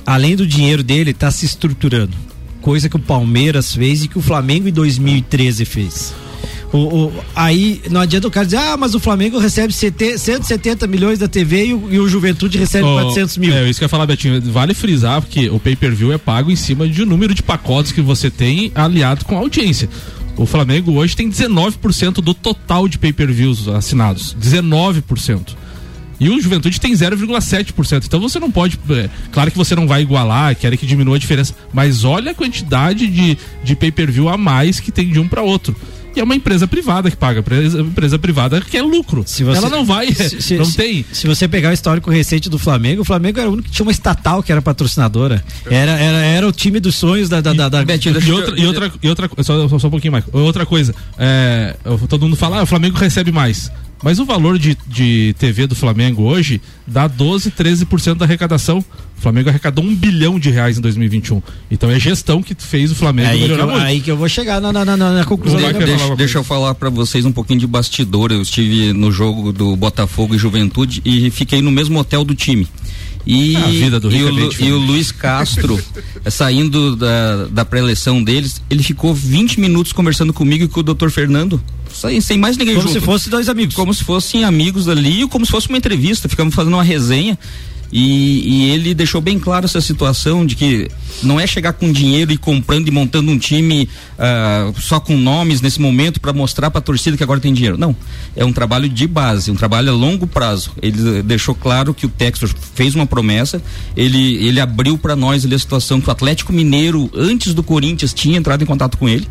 além 0.06 0.36
do 0.36 0.46
dinheiro 0.46 0.84
dele, 0.84 1.14
tá 1.14 1.32
se 1.32 1.46
estruturando. 1.46 2.16
Coisa 2.62 2.88
que 2.88 2.96
o 2.96 3.00
Palmeiras 3.00 3.74
fez 3.74 4.04
e 4.04 4.08
que 4.08 4.20
o 4.20 4.22
Flamengo 4.22 4.68
em 4.68 4.72
2013 4.72 5.66
fez. 5.66 6.14
O, 6.74 6.78
o- 6.78 7.14
aí 7.36 7.82
não 7.90 8.02
adianta 8.02 8.28
o 8.28 8.32
cara 8.32 8.46
dizer, 8.46 8.58
ah, 8.58 8.78
mas 8.78 8.96
o 8.96 9.00
Flamengo 9.00 9.38
recebe 9.40 9.74
CT 9.74 10.18
170 10.18 10.88
milhões 10.88 11.20
da 11.20 11.28
TV 11.28 11.66
e 11.68 11.74
o, 11.74 11.94
e 11.94 12.00
o 12.00 12.08
Juventude 12.08 12.58
recebe 12.58 12.86
Ó, 12.86 13.02
400 13.04 13.38
mil. 13.38 13.54
É, 13.54 13.70
isso 13.70 13.80
que 13.80 13.84
eu 13.84 13.88
ia 13.88 13.90
falar, 13.90 14.06
Betinho. 14.06 14.42
Vale 14.42 14.74
frisar, 14.74 15.22
porque 15.22 15.50
o 15.50 15.60
pay-per-view 15.60 16.12
é 16.14 16.18
pago 16.18 16.50
em 16.52 16.56
cima 16.56 16.88
de 16.88 17.04
um 17.04 17.06
número 17.06 17.34
de 17.34 17.44
pacotes 17.44 17.92
que 17.92 18.02
você 18.02 18.30
tem 18.30 18.72
aliado 18.74 19.26
com 19.26 19.36
a 19.36 19.40
audiência. 19.40 19.90
O 20.38 20.46
Flamengo 20.46 20.94
hoje 20.94 21.16
tem 21.16 21.30
19% 21.30 22.14
do 22.22 22.34
total 22.34 22.88
de 22.88 22.98
pay-per-views 22.98 23.68
assinados. 23.68 24.36
19%. 24.42 25.56
E 26.20 26.30
o 26.30 26.40
Juventude 26.40 26.80
tem 26.80 26.94
0,7%. 26.94 28.04
Então 28.06 28.20
você 28.20 28.40
não 28.40 28.52
pode. 28.52 28.80
é, 28.92 29.10
claro 29.32 29.52
que 29.52 29.58
você 29.58 29.76
não 29.76 29.88
vai 29.88 30.04
igualar, 30.04 30.56
quer 30.56 30.76
que 30.78 30.86
diminua 30.86 31.16
a 31.16 31.20
diferença. 31.20 31.56
Mas 31.74 32.04
olha 32.04 32.32
a 32.32 32.36
quantidade 32.36 33.08
de, 33.08 33.38
de 33.64 33.76
pay-per-view 33.76 34.30
a 34.30 34.38
mais 34.38 34.80
que 34.80 34.92
tem 34.92 35.10
de 35.10 35.20
um 35.20 35.28
para 35.28 35.42
outro. 35.42 35.76
E 36.16 36.20
é 36.20 36.24
uma 36.24 36.36
empresa 36.36 36.68
privada 36.68 37.10
que 37.10 37.16
paga. 37.18 37.40
Empresa, 37.40 37.80
empresa 37.82 38.20
privada 38.20 38.60
que 38.62 38.78
é 38.78 38.82
lucro. 38.82 39.24
Se 39.26 39.44
você- 39.44 39.60
Ela 39.60 39.70
não 39.70 39.86
vai. 39.86 40.12
se- 40.14 40.42
se- 40.42 40.58
não 40.60 40.66
se- 40.66 40.78
tem. 40.78 41.06
Se 41.12 41.26
você 41.28 41.48
pegar 41.48 41.70
o 41.70 41.74
histórico 41.74 42.10
recente 42.12 42.50
do 42.50 42.58
Flamengo, 42.60 43.02
o 43.02 43.06
Flamengo 43.06 43.40
era 43.40 43.50
o 43.50 43.54
único 43.54 43.70
que 43.70 43.74
tinha 43.76 43.86
uma 43.86 43.92
estatal 43.92 44.44
que 44.44 44.52
era 44.52 44.62
patrocinadora. 44.62 45.44
Era, 45.70 45.92
era, 45.92 46.18
era 46.18 46.48
o 46.48 46.52
time 46.52 46.80
dos 46.80 46.96
sonhos 46.96 47.30
da. 47.30 47.40
da, 47.42 47.54
da, 47.54 47.70
da- 47.70 47.84
E 48.20 48.32
outra, 48.34 48.60
e 48.60 48.66
outra, 48.68 48.92
e 49.04 49.08
outra 49.10 49.30
só, 49.44 49.68
só, 49.80 49.88
um 49.88 49.92
pouquinho, 49.92 50.14
Michael. 50.14 50.44
Outra 50.46 50.66
coisa, 50.66 50.94
é, 51.18 51.76
todo 52.10 52.24
mundo 52.24 52.36
fala, 52.36 52.60
ah, 52.60 52.64
o 52.64 52.66
Flamengo 52.66 52.98
recebe 52.98 53.32
mais. 53.32 53.72
Mas 54.04 54.20
o 54.20 54.26
valor 54.26 54.58
de, 54.58 54.76
de 54.88 55.36
TV 55.38 55.68
do 55.68 55.76
Flamengo 55.76 56.24
hoje 56.24 56.60
dá 56.88 57.08
12, 57.08 57.52
13% 57.52 58.16
da 58.16 58.26
arrecadação. 58.26 58.80
O 59.18 59.22
Flamengo 59.22 59.50
arrecadou 59.50 59.86
um 59.86 59.94
bilhão 59.96 60.40
de 60.40 60.50
reais 60.50 60.80
em 60.80 60.82
2021. 60.82 61.42
Então 61.70 61.92
é 61.92 62.00
gestão 62.00 62.42
que 62.42 62.56
fez 62.58 62.92
o 62.92 62.96
Flamengo 62.96 63.30
aí, 63.30 63.38
que 63.38 63.44
melhorar 63.44 63.64
eu, 63.64 63.70
muito. 63.70 63.84
aí 63.84 64.02
que 64.02 64.10
eu 64.10 64.18
vou 64.18 64.28
chegar 64.28 64.60
na, 64.60 64.74
na, 64.74 64.84
na, 64.84 64.98
na 64.98 65.26
conclusão 65.26 65.60
Deixa, 65.60 65.94
alguma 65.94 66.16
deixa 66.16 66.38
eu 66.40 66.44
falar 66.44 66.74
pra 66.74 66.90
vocês 66.90 67.24
um 67.26 67.32
pouquinho 67.32 67.60
de 67.60 67.68
bastidor. 67.68 68.32
Eu 68.32 68.42
estive 68.42 68.92
no 68.94 69.12
jogo 69.12 69.54
do 69.54 69.76
Botafogo 69.76 70.34
e 70.34 70.38
Juventude 70.40 71.02
e 71.06 71.30
fiquei 71.30 71.62
no 71.62 71.70
mesmo 71.70 72.00
hotel 72.00 72.24
do 72.24 72.34
time. 72.34 72.68
E, 73.24 73.56
A 73.56 73.68
vida 73.68 74.00
do 74.00 74.12
e, 74.12 74.24
o, 74.24 74.28
é 74.28 74.32
Lu- 74.32 74.54
e 74.60 74.72
o 74.72 74.78
Luiz 74.80 75.12
Castro, 75.12 75.80
saindo 76.32 76.96
da, 76.96 77.46
da 77.52 77.64
pré-eleição 77.64 78.24
deles, 78.24 78.60
ele 78.68 78.82
ficou 78.82 79.14
20 79.14 79.60
minutos 79.60 79.94
conversando 79.94 80.34
comigo 80.34 80.64
e 80.64 80.68
com 80.68 80.80
o 80.80 80.84
doutor 80.84 81.12
Fernando. 81.12 81.62
Sem, 81.94 82.22
sem 82.22 82.38
mais 82.38 82.58
ninguém 82.58 82.76
Como 82.76 82.88
junto. 82.88 83.00
se 83.00 83.06
fossem 83.06 83.30
dois 83.30 83.50
amigos. 83.50 83.76
Como 83.76 83.94
se 83.94 84.04
fossem 84.04 84.44
amigos 84.44 84.88
ali, 84.88 85.28
como 85.28 85.46
se 85.46 85.52
fosse 85.52 85.70
uma 85.70 85.78
entrevista. 85.78 86.30
Ficamos 86.30 86.54
fazendo 86.54 86.74
uma 86.74 86.84
resenha. 86.84 87.38
E, 87.92 88.44
e 88.48 88.70
ele 88.72 88.94
deixou 88.94 89.20
bem 89.20 89.38
claro 89.38 89.66
essa 89.66 89.82
situação 89.82 90.46
de 90.46 90.56
que 90.56 90.90
não 91.22 91.40
é 91.40 91.46
chegar 91.46 91.74
com 91.74 91.92
dinheiro 91.92 92.32
e 92.32 92.38
comprando 92.38 92.88
e 92.88 92.92
montando 92.92 93.30
um 93.32 93.38
time 93.38 93.90
ah, 94.18 94.72
só 94.80 95.00
com 95.00 95.18
nomes 95.18 95.60
nesse 95.60 95.82
momento 95.82 96.22
para 96.22 96.32
mostrar 96.32 96.72
para 96.72 96.80
a 96.80 96.82
torcida 96.82 97.18
que 97.18 97.24
agora 97.24 97.40
tem 97.40 97.54
dinheiro. 97.54 97.78
Não, 97.78 97.94
é 98.36 98.46
um 98.46 98.54
trabalho 98.54 98.88
de 98.88 99.06
base, 99.08 99.52
um 99.52 99.56
trabalho 99.56 99.90
a 99.90 99.94
longo 99.94 100.26
prazo. 100.26 100.72
Ele 100.82 101.22
deixou 101.22 101.54
claro 101.54 101.94
que 101.94 102.06
o 102.06 102.10
Textor 102.10 102.50
fez 102.74 102.96
uma 102.96 103.06
promessa, 103.06 103.62
ele 103.96 104.22
ele 104.42 104.62
abriu 104.62 104.98
para 104.98 105.16
nós 105.16 105.44
ali 105.44 105.56
a 105.56 105.60
situação 105.60 106.00
que 106.00 106.08
o 106.08 106.12
Atlético 106.12 106.54
Mineiro 106.54 107.10
antes 107.14 107.54
do 107.54 107.62
Corinthians 107.62 108.14
tinha 108.14 108.38
entrado 108.38 108.64
em 108.64 108.66
contato 108.66 108.98
com 108.98 109.10
ele 109.10 109.28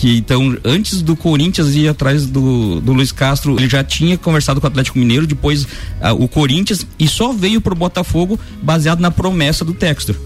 que 0.00 0.16
então 0.16 0.56
antes 0.64 1.02
do 1.02 1.14
Corinthians 1.14 1.74
ir 1.74 1.86
atrás 1.86 2.24
do, 2.24 2.80
do 2.80 2.94
Luiz 2.94 3.12
Castro, 3.12 3.56
ele 3.58 3.68
já 3.68 3.84
tinha 3.84 4.16
conversado 4.16 4.58
com 4.58 4.66
o 4.66 4.70
Atlético 4.70 4.98
Mineiro, 4.98 5.26
depois 5.26 5.68
ah, 6.00 6.14
o 6.14 6.26
Corinthians 6.26 6.86
e 6.98 7.06
só 7.06 7.34
veio 7.34 7.60
pro 7.60 7.74
Botafogo 7.74 8.40
baseado 8.62 9.00
na 9.00 9.10
promessa 9.10 9.62
do 9.62 9.74
Textor. 9.74 10.16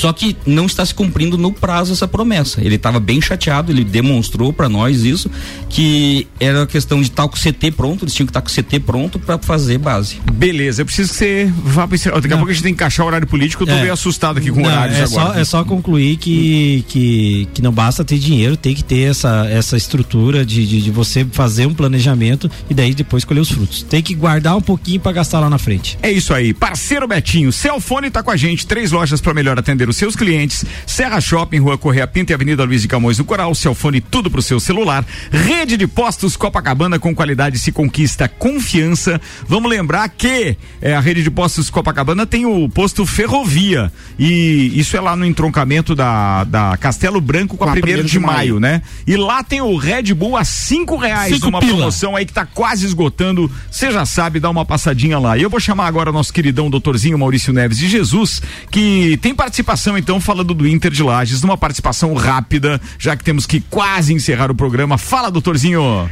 Só 0.00 0.14
que 0.14 0.34
não 0.46 0.64
está 0.64 0.84
se 0.86 0.94
cumprindo 0.94 1.36
no 1.36 1.52
prazo 1.52 1.92
essa 1.92 2.08
promessa. 2.08 2.62
Ele 2.64 2.76
estava 2.76 2.98
bem 2.98 3.20
chateado, 3.20 3.70
ele 3.70 3.84
demonstrou 3.84 4.50
para 4.50 4.66
nós 4.66 5.04
isso, 5.04 5.30
que 5.68 6.26
era 6.40 6.66
questão 6.66 7.02
de 7.02 7.08
estar 7.08 7.28
com 7.28 7.36
o 7.36 7.38
CT 7.38 7.72
pronto, 7.72 8.04
eles 8.06 8.14
tinham 8.14 8.26
que 8.26 8.30
estar 8.30 8.40
com 8.40 8.48
o 8.48 8.50
CT 8.50 8.80
pronto 8.80 9.18
para 9.18 9.36
fazer 9.38 9.76
base. 9.76 10.16
Beleza, 10.32 10.80
eu 10.80 10.86
preciso 10.86 11.10
que 11.10 11.16
você 11.18 11.52
vá 11.62 11.86
para 11.86 11.98
Daqui 12.20 12.32
a 12.32 12.36
pouco 12.36 12.50
a 12.50 12.54
gente 12.54 12.62
tem 12.62 12.72
que 12.72 12.76
encaixar 12.82 13.04
o 13.04 13.08
horário 13.08 13.26
político, 13.26 13.64
eu 13.64 13.66
tô 13.66 13.74
É. 13.74 13.80
meio 13.82 13.92
assustado 13.92 14.38
aqui 14.38 14.50
com 14.50 14.60
Não, 14.60 14.70
horários 14.70 14.98
é 14.98 15.02
agora. 15.02 15.34
Só, 15.34 15.38
é 15.38 15.44
só 15.44 15.64
concluir 15.64 16.16
que, 16.16 16.82
que, 16.88 17.48
que 17.52 17.60
não 17.60 17.70
basta 17.72 18.02
ter 18.02 18.18
dinheiro, 18.18 18.56
tem 18.56 18.74
que 18.74 18.82
ter 18.82 19.10
essa, 19.10 19.46
essa 19.50 19.76
estrutura 19.76 20.46
de, 20.46 20.66
de, 20.66 20.80
de 20.80 20.90
você 20.90 21.26
fazer 21.30 21.66
um 21.66 21.74
planejamento 21.74 22.50
e 22.70 22.74
daí 22.74 22.94
depois 22.94 23.22
colher 23.24 23.40
os 23.40 23.50
frutos. 23.50 23.82
Tem 23.82 24.02
que 24.02 24.14
guardar 24.14 24.56
um 24.56 24.62
pouquinho 24.62 24.98
para 25.00 25.12
gastar 25.12 25.40
lá 25.40 25.50
na 25.50 25.58
frente. 25.58 25.98
É 26.02 26.10
isso 26.10 26.32
aí, 26.32 26.54
parceiro 26.54 27.06
Betinho, 27.06 27.52
Celfone 27.52 28.10
tá 28.10 28.22
com 28.22 28.30
a 28.30 28.36
gente, 28.36 28.66
três 28.66 28.92
lojas 28.92 29.20
para 29.20 29.34
melhor 29.34 29.58
atender 29.58 29.89
os 29.90 29.96
seus 29.96 30.16
clientes, 30.16 30.64
Serra 30.86 31.20
Shopping, 31.20 31.58
Rua 31.58 31.76
Correia 31.76 32.06
Pinto 32.06 32.32
e 32.32 32.34
Avenida 32.34 32.64
Luiz 32.64 32.82
de 32.82 32.88
Camões 32.88 33.18
do 33.18 33.24
Coral, 33.24 33.54
Celfone 33.54 34.00
tudo 34.00 34.30
pro 34.30 34.42
seu 34.42 34.58
celular, 34.58 35.04
rede 35.30 35.76
de 35.76 35.86
postos 35.86 36.36
Copacabana 36.36 36.98
com 36.98 37.14
qualidade 37.14 37.58
se 37.58 37.72
conquista 37.72 38.28
confiança, 38.28 39.20
vamos 39.46 39.70
lembrar 39.70 40.08
que 40.08 40.56
é, 40.80 40.94
a 40.94 41.00
rede 41.00 41.22
de 41.22 41.30
postos 41.30 41.68
Copacabana 41.70 42.26
tem 42.26 42.46
o 42.46 42.68
posto 42.68 43.04
Ferrovia 43.04 43.92
e 44.18 44.72
isso 44.74 44.96
é 44.96 45.00
lá 45.00 45.16
no 45.16 45.24
entroncamento 45.26 45.94
da, 45.94 46.44
da 46.44 46.76
Castelo 46.76 47.20
Branco 47.20 47.56
com 47.56 47.64
a, 47.64 47.68
a 47.68 47.72
primeiro 47.72 48.04
de, 48.04 48.12
de 48.12 48.18
maio, 48.18 48.60
né? 48.60 48.82
E 49.06 49.16
lá 49.16 49.42
tem 49.42 49.60
o 49.60 49.76
Red 49.76 50.14
Bull 50.14 50.36
a 50.36 50.44
cinco 50.44 50.96
reais 50.96 51.34
Cinco 51.34 51.46
numa 51.46 51.60
pila. 51.60 51.72
promoção 51.72 52.16
aí 52.16 52.24
que 52.24 52.32
tá 52.32 52.46
quase 52.46 52.86
esgotando. 52.86 53.50
Você 53.70 53.90
já 53.90 54.04
sabe, 54.06 54.40
dá 54.40 54.48
uma 54.50 54.64
passadinha 54.64 55.18
lá. 55.18 55.36
E 55.36 55.42
eu 55.42 55.50
vou 55.50 55.60
chamar 55.60 55.86
agora 55.86 56.10
o 56.10 56.12
nosso 56.12 56.32
queridão 56.32 56.70
doutorzinho 56.70 57.18
Maurício 57.18 57.52
Neves 57.52 57.78
de 57.78 57.88
Jesus, 57.88 58.42
que 58.70 59.18
tem 59.22 59.34
participação 59.34 59.79
então 59.98 60.20
falando 60.20 60.52
do 60.52 60.66
Inter 60.66 60.90
de 60.90 61.02
Lages, 61.02 61.42
numa 61.42 61.56
participação 61.56 62.14
rápida, 62.14 62.80
já 62.98 63.16
que 63.16 63.24
temos 63.24 63.46
que 63.46 63.60
quase 63.60 64.12
encerrar 64.12 64.50
o 64.50 64.54
programa. 64.54 64.98
Fala, 64.98 65.30
doutorzinho. 65.30 66.10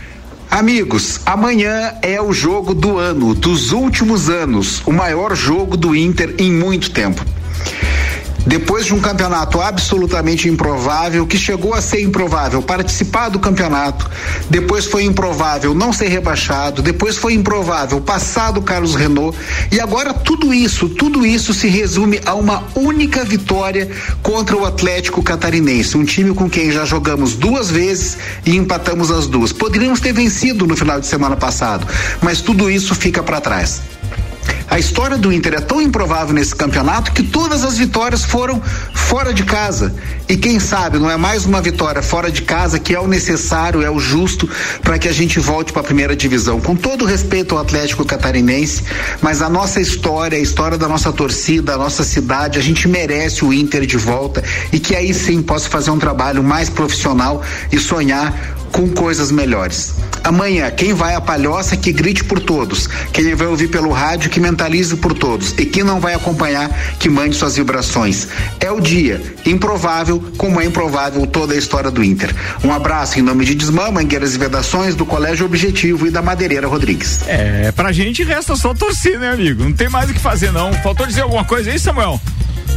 Amigos, 0.50 1.20
amanhã 1.26 1.92
é 2.00 2.20
o 2.20 2.32
jogo 2.32 2.72
do 2.72 2.96
ano, 2.96 3.34
dos 3.34 3.70
últimos 3.70 4.30
anos, 4.30 4.80
o 4.86 4.92
maior 4.92 5.36
jogo 5.36 5.76
do 5.76 5.94
Inter 5.94 6.34
em 6.38 6.50
muito 6.50 6.90
tempo. 6.90 7.22
Depois 8.48 8.86
de 8.86 8.94
um 8.94 8.98
campeonato 8.98 9.60
absolutamente 9.60 10.48
improvável, 10.48 11.26
que 11.26 11.36
chegou 11.36 11.74
a 11.74 11.82
ser 11.82 12.00
improvável 12.00 12.62
participar 12.62 13.28
do 13.28 13.38
campeonato, 13.38 14.10
depois 14.48 14.86
foi 14.86 15.04
improvável 15.04 15.74
não 15.74 15.92
ser 15.92 16.08
rebaixado, 16.08 16.80
depois 16.80 17.18
foi 17.18 17.34
improvável 17.34 18.00
passar 18.00 18.50
do 18.52 18.62
Carlos 18.62 18.94
Renault, 18.94 19.36
e 19.70 19.78
agora 19.78 20.14
tudo 20.14 20.54
isso, 20.54 20.88
tudo 20.88 21.26
isso 21.26 21.52
se 21.52 21.68
resume 21.68 22.22
a 22.24 22.32
uma 22.32 22.64
única 22.74 23.22
vitória 23.22 23.90
contra 24.22 24.56
o 24.56 24.64
Atlético 24.64 25.22
Catarinense, 25.22 25.98
um 25.98 26.04
time 26.06 26.32
com 26.32 26.48
quem 26.48 26.72
já 26.72 26.86
jogamos 26.86 27.34
duas 27.34 27.70
vezes 27.70 28.16
e 28.46 28.56
empatamos 28.56 29.10
as 29.10 29.26
duas. 29.26 29.52
Poderíamos 29.52 30.00
ter 30.00 30.14
vencido 30.14 30.66
no 30.66 30.74
final 30.74 30.98
de 30.98 31.06
semana 31.06 31.36
passado, 31.36 31.86
mas 32.22 32.40
tudo 32.40 32.70
isso 32.70 32.94
fica 32.94 33.22
para 33.22 33.42
trás. 33.42 33.82
A 34.70 34.78
história 34.78 35.16
do 35.16 35.32
Inter 35.32 35.54
é 35.54 35.60
tão 35.60 35.80
improvável 35.80 36.34
nesse 36.34 36.54
campeonato 36.54 37.12
que 37.12 37.22
todas 37.22 37.64
as 37.64 37.78
vitórias 37.78 38.24
foram 38.24 38.62
fora 38.92 39.32
de 39.32 39.42
casa. 39.42 39.94
E 40.28 40.36
quem 40.36 40.60
sabe 40.60 40.98
não 40.98 41.10
é 41.10 41.16
mais 41.16 41.46
uma 41.46 41.60
vitória 41.60 42.02
fora 42.02 42.30
de 42.30 42.42
casa 42.42 42.78
que 42.78 42.94
é 42.94 43.00
o 43.00 43.06
necessário, 43.06 43.82
é 43.82 43.90
o 43.90 43.98
justo 43.98 44.48
para 44.82 44.98
que 44.98 45.08
a 45.08 45.12
gente 45.12 45.40
volte 45.40 45.72
para 45.72 45.80
a 45.80 45.84
primeira 45.84 46.14
divisão. 46.14 46.60
Com 46.60 46.76
todo 46.76 47.06
respeito 47.06 47.54
ao 47.54 47.62
Atlético 47.62 48.04
Catarinense, 48.04 48.84
mas 49.22 49.40
a 49.40 49.48
nossa 49.48 49.80
história, 49.80 50.36
a 50.36 50.40
história 50.40 50.76
da 50.76 50.86
nossa 50.86 51.12
torcida, 51.12 51.74
a 51.74 51.78
nossa 51.78 52.04
cidade, 52.04 52.58
a 52.58 52.62
gente 52.62 52.86
merece 52.86 53.44
o 53.44 53.52
Inter 53.52 53.86
de 53.86 53.96
volta 53.96 54.44
e 54.70 54.78
que 54.78 54.94
aí 54.94 55.14
sim 55.14 55.42
possa 55.42 55.68
fazer 55.68 55.90
um 55.90 55.98
trabalho 55.98 56.42
mais 56.42 56.68
profissional 56.68 57.42
e 57.72 57.78
sonhar 57.78 58.57
com 58.72 58.88
coisas 58.88 59.30
melhores. 59.30 59.94
Amanhã, 60.24 60.70
quem 60.70 60.92
vai 60.92 61.14
à 61.14 61.20
palhoça 61.20 61.76
que 61.76 61.92
grite 61.92 62.24
por 62.24 62.40
todos. 62.40 62.86
Quem 63.12 63.34
vai 63.34 63.46
ouvir 63.46 63.68
pelo 63.68 63.90
rádio 63.90 64.30
que 64.30 64.40
mentalize 64.40 64.96
por 64.96 65.14
todos. 65.14 65.54
E 65.58 65.64
quem 65.64 65.82
não 65.82 66.00
vai 66.00 66.14
acompanhar 66.14 66.68
que 66.98 67.08
mande 67.08 67.36
suas 67.36 67.56
vibrações. 67.56 68.28
É 68.60 68.70
o 68.70 68.80
dia, 68.80 69.22
improvável, 69.46 70.22
como 70.36 70.60
é 70.60 70.64
improvável 70.64 71.26
toda 71.26 71.54
a 71.54 71.56
história 71.56 71.90
do 71.90 72.02
Inter. 72.04 72.34
Um 72.62 72.72
abraço 72.72 73.18
em 73.18 73.22
nome 73.22 73.44
de 73.44 73.54
Desmã, 73.54 73.90
Mangueiras 73.90 74.34
e 74.34 74.38
Vedações, 74.38 74.94
do 74.94 75.06
Colégio 75.06 75.46
Objetivo 75.46 76.06
e 76.06 76.10
da 76.10 76.20
Madeireira 76.20 76.66
Rodrigues. 76.66 77.20
É, 77.26 77.72
pra 77.72 77.92
gente 77.92 78.22
resta 78.22 78.56
só 78.56 78.74
torcer, 78.74 79.18
né, 79.18 79.30
amigo? 79.30 79.64
Não 79.64 79.72
tem 79.72 79.88
mais 79.88 80.10
o 80.10 80.14
que 80.14 80.20
fazer, 80.20 80.52
não. 80.52 80.72
Faltou 80.74 81.06
dizer 81.06 81.22
alguma 81.22 81.44
coisa 81.44 81.70
aí, 81.70 81.78
Samuel? 81.78 82.20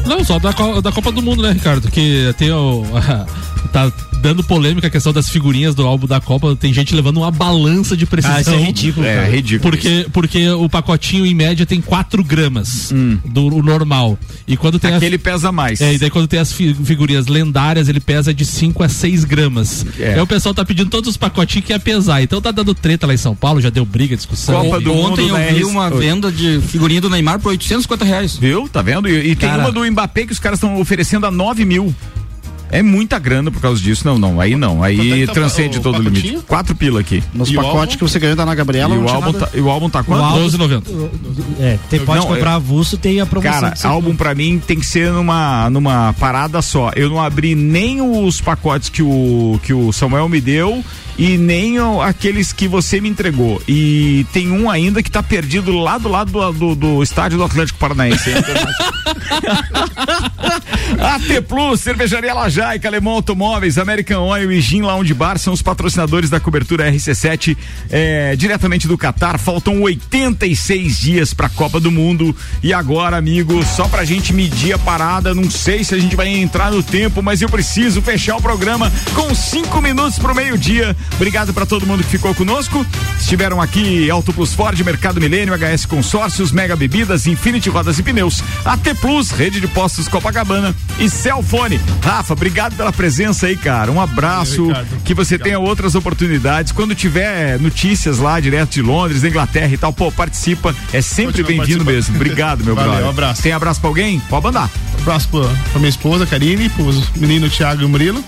Não, 0.06 0.24
só 0.24 0.40
da, 0.40 0.52
da 0.52 0.92
Copa 0.92 1.12
do 1.12 1.22
Mundo, 1.22 1.44
né, 1.44 1.52
Ricardo? 1.52 1.90
Que 1.90 2.34
tem 2.38 2.52
o. 2.52 2.84
tá 3.72 3.92
dando 4.22 4.44
polêmica 4.44 4.88
a 4.88 4.90
questão 4.90 5.12
das 5.12 5.30
figurinhas 5.30 5.74
do 5.74 5.84
álbum 5.86 6.06
da 6.08 6.20
Copa. 6.22 6.56
Tem 6.56 6.72
gente 6.74 6.94
levando 6.94 7.18
uma 7.18 7.32
balança 7.32 7.98
de 7.98 8.06
precisão. 8.06 8.38
Ah, 8.38 8.42
isso 8.42 8.50
é 8.52 8.58
ridículo, 8.58 9.06
É, 9.06 9.16
cara. 9.16 9.28
ridículo. 9.30 9.72
Porque, 9.72 10.06
porque 10.14 10.50
o 10.50 10.70
pacotinho, 10.70 11.26
em 11.26 11.34
média, 11.34 11.66
tem 11.66 11.82
4 11.82 12.24
gramas 12.24 12.94
do 13.26 13.48
o 13.48 13.64
normal. 13.64 14.18
E 14.48 14.56
quando 14.56 14.78
tem 14.80 14.94
Aquele 14.94 15.16
as, 15.16 15.22
pesa 15.22 15.52
mais. 15.52 15.82
é, 15.82 15.94
e 15.94 15.98
daí 15.98 16.10
quando 16.10 16.28
tem 16.28 16.40
as 16.40 16.52
fi- 16.54 16.74
figurinhas 16.74 17.28
lendárias, 17.28 17.90
ele 17.90 18.00
pesa 18.00 18.34
de 18.34 18.46
5 18.46 18.84
a 18.84 18.90
6 18.90 19.24
gramas. 19.24 19.86
É. 20.00 20.14
Aí 20.14 20.22
o 20.22 20.28
pessoal 20.28 20.54
tá 20.54 20.64
pedindo 20.64 20.90
todos 20.90 21.10
os 21.10 21.18
pacotinhos 21.18 21.66
que 21.66 21.74
ia 21.74 21.80
pesar. 21.80 22.22
Então 22.22 22.40
tá 22.42 22.52
dando 22.52 22.74
treta 22.76 23.08
lá 23.08 23.14
em 23.14 23.18
São 23.18 23.36
Paulo, 23.36 23.60
já 23.60 23.70
deu 23.70 23.86
briga, 23.86 24.16
discussão. 24.16 24.64
Copa 24.66 24.80
do 24.80 24.94
Ontem 24.94 25.24
Mundo 25.30 25.38
eu 25.38 25.56
vi 25.56 25.64
uma 25.64 25.90
Oi. 25.92 26.00
venda 26.00 26.32
de 26.32 26.60
figurinha 26.68 27.02
do 27.02 27.10
Neymar 27.10 27.40
por 27.40 27.50
850 27.50 28.06
reais. 28.06 28.38
Viu? 28.38 28.70
Tá 28.70 28.82
vendo? 28.82 29.08
E, 29.10 29.32
e 29.32 29.36
tem 29.36 29.50
Cara. 29.50 29.64
uma 29.64 29.72
do 29.72 29.84
Mbappé 29.92 30.26
que 30.28 30.32
os 30.34 30.40
caras 30.40 30.58
estão 30.58 30.80
oferecendo 30.80 31.26
a 31.26 31.32
9 31.32 31.66
mil. 31.66 31.94
É 32.72 32.82
muita 32.82 33.20
grana 33.20 33.52
por 33.52 33.62
causa 33.62 33.82
disso. 33.82 34.06
Não, 34.06 34.18
não. 34.18 34.40
Aí 34.40 34.56
não. 34.56 34.84
É 34.84 34.90
Aí 34.90 35.28
tá 35.28 35.34
transcende 35.34 35.78
o 35.80 35.82
todo 35.82 36.00
o 36.00 36.02
limite. 36.02 36.40
Quatro 36.48 36.74
pila 36.74 37.00
aqui. 37.02 37.22
Nos 37.34 37.50
E 37.50 37.54
pacotes 37.56 37.96
que 37.98 38.02
você 38.04 38.18
ganhou 38.18 38.36
da 38.36 38.44
Ana 38.44 38.56
Gabriela, 38.56 38.96
E 38.96 38.98
não 38.98 39.06
o, 39.06 39.10
álbum 39.10 39.34
tá, 39.34 39.50
e 39.54 39.60
o 39.60 39.70
álbum 39.70 39.90
tá 39.90 40.04
quanto? 40.04 40.22
O 40.22 40.24
álbum- 40.26 40.46
12,90. 40.48 40.84
É, 41.60 41.78
tem, 41.90 42.00
pode 42.00 42.20
Não, 42.22 42.28
comprar 42.28 42.56
avulso, 42.56 42.98
tem 42.98 43.20
a 43.20 43.26
promoção. 43.26 43.52
Cara, 43.60 43.72
que 43.74 43.80
você- 43.80 43.88
álbum 43.88 44.16
pra 44.16 44.34
mim 44.34 44.62
tem 44.66 44.80
que 44.80 44.86
ser 44.86 45.12
numa, 45.12 45.70
numa 45.70 46.14
parada 46.20 46.62
só. 46.62 46.92
Eu 46.96 47.10
não 47.10 47.22
abri 47.22 47.56
nem 47.56 48.02
os 48.02 48.40
pacotes 48.40 48.90
que 48.90 49.04
o, 49.04 49.60
que 49.64 49.74
o 49.74 49.92
Samuel 49.92 50.30
me 50.30 50.40
deu 50.40 50.84
e 51.22 51.38
nem 51.38 51.78
aqueles 52.04 52.52
que 52.52 52.68
você 52.68 53.00
me 53.00 53.08
entregou. 53.08 53.62
E 53.68 54.26
tem 54.34 54.50
um 54.50 54.68
ainda 54.72 55.04
que 55.04 55.12
tá 55.12 55.22
perdido 55.22 55.72
lá 55.78 56.00
do 56.00 56.10
lado 56.10 56.32
do, 56.32 56.52
do, 56.52 56.76
do 56.76 57.04
estádio 57.04 57.38
do 57.38 57.44
Atlético 57.44 57.78
Paranaense. 57.78 58.32
AT 61.00 61.42
Plus, 61.48 61.80
Cervejaria 61.80 62.34
Lajaica, 62.34 62.88
Alemão 62.88 63.14
Automóveis, 63.14 63.78
American 63.78 64.24
Oil 64.24 64.52
e 64.52 64.60
Gin 64.60 64.82
Lounge 64.82 65.14
Bar 65.14 65.38
são 65.38 65.54
os 65.54 65.62
patrocinadores 65.62 66.28
da 66.28 66.40
cobertura 66.40 66.92
RC7 66.92 67.56
é, 67.92 68.36
diretamente 68.36 68.88
do 68.88 68.98
Catar. 68.98 69.38
Faltam 69.38 69.80
86 69.80 71.00
dias 71.00 71.36
pra 71.36 71.50
Copa 71.50 71.80
do 71.80 71.92
Mundo. 71.92 72.36
E 72.64 72.74
agora, 72.74 73.18
amigo, 73.18 73.64
só 73.64 73.88
pra 73.88 74.04
gente 74.06 74.34
medir 74.34 74.74
a 74.74 74.80
parada, 74.80 75.36
não 75.36 75.52
sei 75.52 75.84
se 75.84 75.94
a 75.94 76.00
gente 76.00 76.16
vai 76.16 76.30
entrar 76.30 76.72
no 76.72 76.82
tempo, 76.82 77.22
mas 77.22 77.44
eu 77.44 77.50
preciso 77.50 78.02
fechar 78.02 78.38
o 78.38 78.42
programa 78.42 78.92
com 79.14 79.36
cinco 79.36 79.80
minutos 79.84 80.18
pro 80.18 80.34
meio-dia. 80.34 80.98
Obrigado 81.16 81.54
pra 81.54 81.66
todo 81.66 81.86
mundo 81.86 82.04
que 82.04 82.10
ficou 82.10 82.34
conosco. 82.34 82.86
Estiveram 83.20 83.62
aqui 83.62 84.10
Auto 84.10 84.34
Plus 84.34 84.54
Ford, 84.56 84.80
Mercado 84.82 85.22
Milênio, 85.22 85.54
HS 85.54 85.86
Consórcios, 85.86 86.52
Mega 86.52 86.76
Bebidas, 86.76 87.28
Infinity 87.28 87.70
Rodas 87.70 88.00
e 88.00 88.04
Pneus, 88.04 88.44
AT 88.66 88.96
Plus, 89.00 89.30
Rede 89.30 89.62
de 89.62 89.68
Postos 89.68 90.08
Copacabana 90.08 90.76
e 91.00 91.10
Celfone. 91.10 91.80
Rafa, 92.04 92.34
obrigado 92.34 92.76
pela 92.76 92.92
presença 92.92 93.46
aí, 93.48 93.56
cara. 93.56 93.92
Um 93.92 94.02
abraço, 94.02 94.68
Ricardo. 94.68 94.98
que 95.06 95.14
você 95.14 95.38
tenha 95.38 95.60
outras 95.60 95.94
oportunidades. 95.94 96.72
Quando 96.72 96.96
tiver 96.96 97.60
notícias 97.60 98.18
lá, 98.18 98.40
direto 98.40 98.72
de 98.72 98.82
Londres, 98.82 99.22
da 99.22 99.28
Inglaterra 99.30 99.72
e 99.72 99.78
tal, 99.78 99.94
pô, 99.94 100.12
participa. 100.12 100.76
É 100.92 101.02
sempre 101.02 101.44
bem-vindo 101.44 101.86
mesmo. 101.86 102.16
Obrigado, 102.16 102.64
meu 102.64 102.74
Valeu, 102.76 102.90
brother. 102.92 103.08
um 103.08 103.10
abraço. 103.12 103.44
Tem 103.44 103.52
abraço 103.52 103.80
pra 103.80 103.90
alguém? 103.90 104.20
Pode 104.22 104.44
mandar. 104.44 104.70
Um 104.98 105.02
abraço 105.02 105.28
pra, 105.30 105.42
pra 105.42 105.80
minha 105.80 105.90
esposa, 105.90 106.26
Karine, 106.26 106.68
pros 106.70 107.10
meninos 107.16 107.56
Thiago 107.56 107.84
e 107.84 107.86
Murilo. 107.88 108.24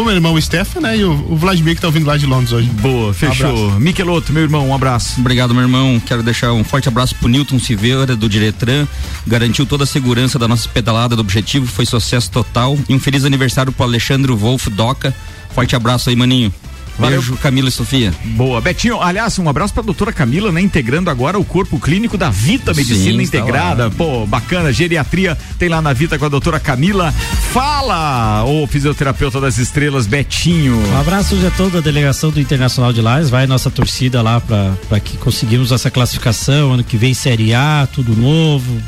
O 0.00 0.04
meu 0.04 0.14
irmão 0.14 0.40
Stefan, 0.40 0.80
né? 0.80 0.96
E 0.96 1.04
o, 1.04 1.12
o 1.12 1.36
Vladimir 1.36 1.74
que 1.74 1.80
tá 1.80 1.86
ouvindo 1.86 2.06
lá 2.06 2.16
de 2.16 2.24
Londres 2.26 2.52
hoje. 2.52 2.68
Boa, 2.68 3.12
fechou. 3.12 3.68
Um 3.70 3.78
Miqueloto, 3.78 4.32
meu 4.32 4.42
irmão, 4.42 4.68
um 4.68 4.74
abraço. 4.74 5.20
Obrigado, 5.20 5.54
meu 5.54 5.62
irmão. 5.62 6.00
Quero 6.04 6.22
deixar 6.22 6.52
um 6.52 6.64
forte 6.64 6.88
abraço 6.88 7.14
pro 7.16 7.28
Newton 7.28 7.58
Silveira, 7.58 8.16
do 8.16 8.28
Diretran. 8.28 8.86
Garantiu 9.26 9.66
toda 9.66 9.84
a 9.84 9.86
segurança 9.86 10.38
da 10.38 10.48
nossa 10.48 10.68
pedalada 10.68 11.14
do 11.14 11.20
objetivo, 11.20 11.66
foi 11.66 11.84
sucesso 11.84 12.30
total. 12.30 12.78
E 12.88 12.94
um 12.94 12.98
feliz 12.98 13.24
aniversário 13.24 13.72
pro 13.72 13.84
Alexandre 13.84 14.32
Wolf 14.32 14.68
Doca. 14.68 15.14
Forte 15.54 15.76
abraço 15.76 16.08
aí, 16.08 16.16
maninho. 16.16 16.52
Valeu. 17.02 17.20
Beijo, 17.20 17.36
Camila 17.36 17.68
e 17.68 17.72
Sofia. 17.72 18.12
Boa. 18.24 18.60
Betinho, 18.60 19.00
aliás, 19.00 19.38
um 19.38 19.48
abraço 19.48 19.74
pra 19.74 19.82
doutora 19.82 20.12
Camila, 20.12 20.50
né? 20.50 20.60
Integrando 20.60 21.10
agora 21.10 21.38
o 21.38 21.44
corpo 21.44 21.78
clínico 21.78 22.16
da 22.16 22.30
Vita 22.30 22.72
Medicina 22.72 23.18
Sim, 23.18 23.22
está 23.22 23.38
Integrada. 23.38 23.84
lá. 23.84 23.90
Pô, 23.90 24.26
bacana. 24.26 24.72
Geriatria 24.72 25.36
tem 25.58 25.68
lá 25.68 25.82
na 25.82 25.92
Vita 25.92 26.18
com 26.18 26.24
a 26.24 26.28
doutora 26.28 26.58
Camila. 26.60 27.12
Fala, 27.52 28.44
ô 28.44 28.66
fisioterapeuta 28.66 29.40
das 29.40 29.58
estrelas, 29.58 30.06
Betinho. 30.06 30.76
Um 30.76 31.00
abraço 31.00 31.34
a 31.46 31.50
toda 31.50 31.78
a 31.78 31.80
delegação 31.80 32.30
do 32.30 32.40
Internacional 32.40 32.92
de 32.92 33.00
Lages, 33.00 33.28
vai 33.30 33.46
nossa 33.46 33.70
torcida 33.70 34.22
lá 34.22 34.40
para 34.40 35.00
que 35.00 35.16
conseguimos 35.18 35.72
essa 35.72 35.90
classificação, 35.90 36.72
ano 36.72 36.84
que 36.84 36.96
vem 36.96 37.12
Série 37.14 37.52
A, 37.52 37.86
tudo 37.92 38.16
novo 38.16 38.80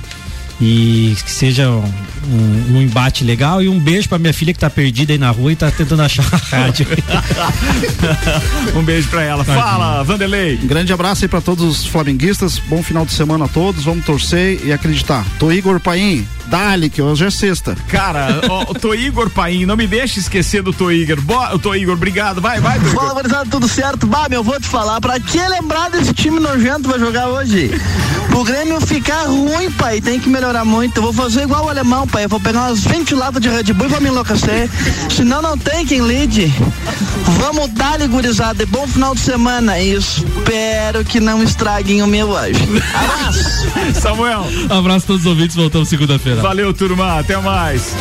e 0.61 1.17
que 1.25 1.31
seja 1.31 1.69
um, 1.69 1.83
um- 2.29 2.77
um 2.77 2.83
embate 2.83 3.25
legal 3.25 3.63
e 3.63 3.69
um 3.69 3.79
beijo 3.79 4.09
pra 4.09 4.19
minha 4.19 4.33
filha 4.33 4.53
que 4.53 4.59
tá 4.59 4.71
perdida 4.71 5.13
aí 5.13 5.19
na 5.19 5.31
rua 5.31 5.53
e 5.53 5.57
tá 5.57 5.71
tentando 5.71 6.03
achar 6.03 6.25
a 6.33 6.37
rádio. 6.57 6.87
um 8.75 8.83
beijo 8.83 9.09
pra 9.09 9.23
ela. 9.23 9.45
Fala, 9.45 10.03
Vanderlei. 10.03 10.59
Um 10.63 10.67
grande 10.67 10.93
abraço 10.93 11.25
aí 11.25 11.29
pra 11.29 11.41
todos 11.41 11.65
os 11.81 11.87
flamenguistas. 11.87 12.59
Bom 12.59 12.83
final 12.83 13.05
de 13.05 13.13
semana 13.13 13.45
a 13.45 13.49
todos. 13.49 13.85
Vamos 13.85 14.05
torcer 14.05 14.61
e 14.65 14.73
acreditar. 14.73 15.25
Tô 15.39 15.51
Igor 15.53 15.81
Paim, 15.81 16.27
dale 16.47 16.89
que 16.89 17.03
hoje 17.03 17.25
é 17.27 17.31
sexta. 17.31 17.77
Cara, 17.89 18.41
ó, 18.49 18.71
o 18.71 18.75
Tô 18.75 18.95
Igor 18.95 19.31
Paim, 19.31 19.67
não 19.67 19.77
me 19.77 19.87
deixe 19.87 20.21
esquecer 20.21 20.63
do 20.63 20.73
Tô 20.73 20.91
Igor. 20.91 21.21
Bo, 21.21 21.59
Tô 21.59 21.75
Igor, 21.75 21.95
obrigado. 21.95 22.41
Vai, 22.41 22.61
vai, 22.61 22.79
Tô 22.79 22.87
Fala, 22.87 23.15
gurizada, 23.15 23.49
tudo 23.51 23.69
certo? 23.69 24.07
Bah, 24.07 24.29
meu, 24.29 24.43
vou 24.43 24.59
te 24.61 24.67
falar, 24.67 25.01
pra 25.01 25.19
que 25.21 25.39
lembrar 25.49 25.91
desse 25.91 26.13
time 26.15 26.39
nojento 26.41 26.89
vai 26.89 26.99
jogar 26.99 27.29
hoje? 27.29 27.71
Pro 28.29 28.45
Grêmio 28.45 28.81
ficar 28.81 29.25
ruim, 29.27 29.71
pai, 29.73 30.01
tem 30.01 30.19
que 30.19 30.29
melhorar 30.29 30.44
muito. 30.65 30.99
Eu 30.99 31.03
vou 31.03 31.13
fazer 31.13 31.43
igual 31.43 31.65
o 31.65 31.69
alemão, 31.69 32.07
pai, 32.07 32.25
eu 32.25 32.29
vou 32.29 32.39
pegar 32.39 32.69
umas 32.69 32.81
20 32.85 33.15
latas 33.15 33.41
de 33.41 33.49
Red 33.49 33.73
Bull 33.73 33.87
e 33.87 33.91
vou 33.91 34.01
me 34.01 34.09
enlouquecer. 34.09 34.69
Senão 35.11 35.41
não 35.41 35.57
tem 35.57 35.87
quem 35.87 36.07
lide. 36.07 36.53
Vamos 37.39 37.71
dar-lhe, 37.71 38.07
gurizada, 38.07 38.63
e 38.63 38.67
bom 38.67 38.87
final 38.87 39.15
de 39.15 39.21
semana. 39.21 39.79
E 39.79 39.95
espero 39.95 41.05
que 41.05 41.21
não 41.21 41.43
estraguem 41.43 42.03
o 42.03 42.07
meu 42.07 42.29
hoje. 42.29 42.61
Abraço! 42.95 44.01
Samuel. 44.01 44.47
Abraço 44.69 45.05
a 45.05 45.07
todos 45.07 45.23
os 45.23 45.27
ouvintes, 45.27 45.57
voltamos 45.57 45.89
segunda-feira. 45.89 46.43
Valeu, 46.43 46.75
turma. 46.75 47.19
Até 47.19 47.37
mais. 47.39 47.95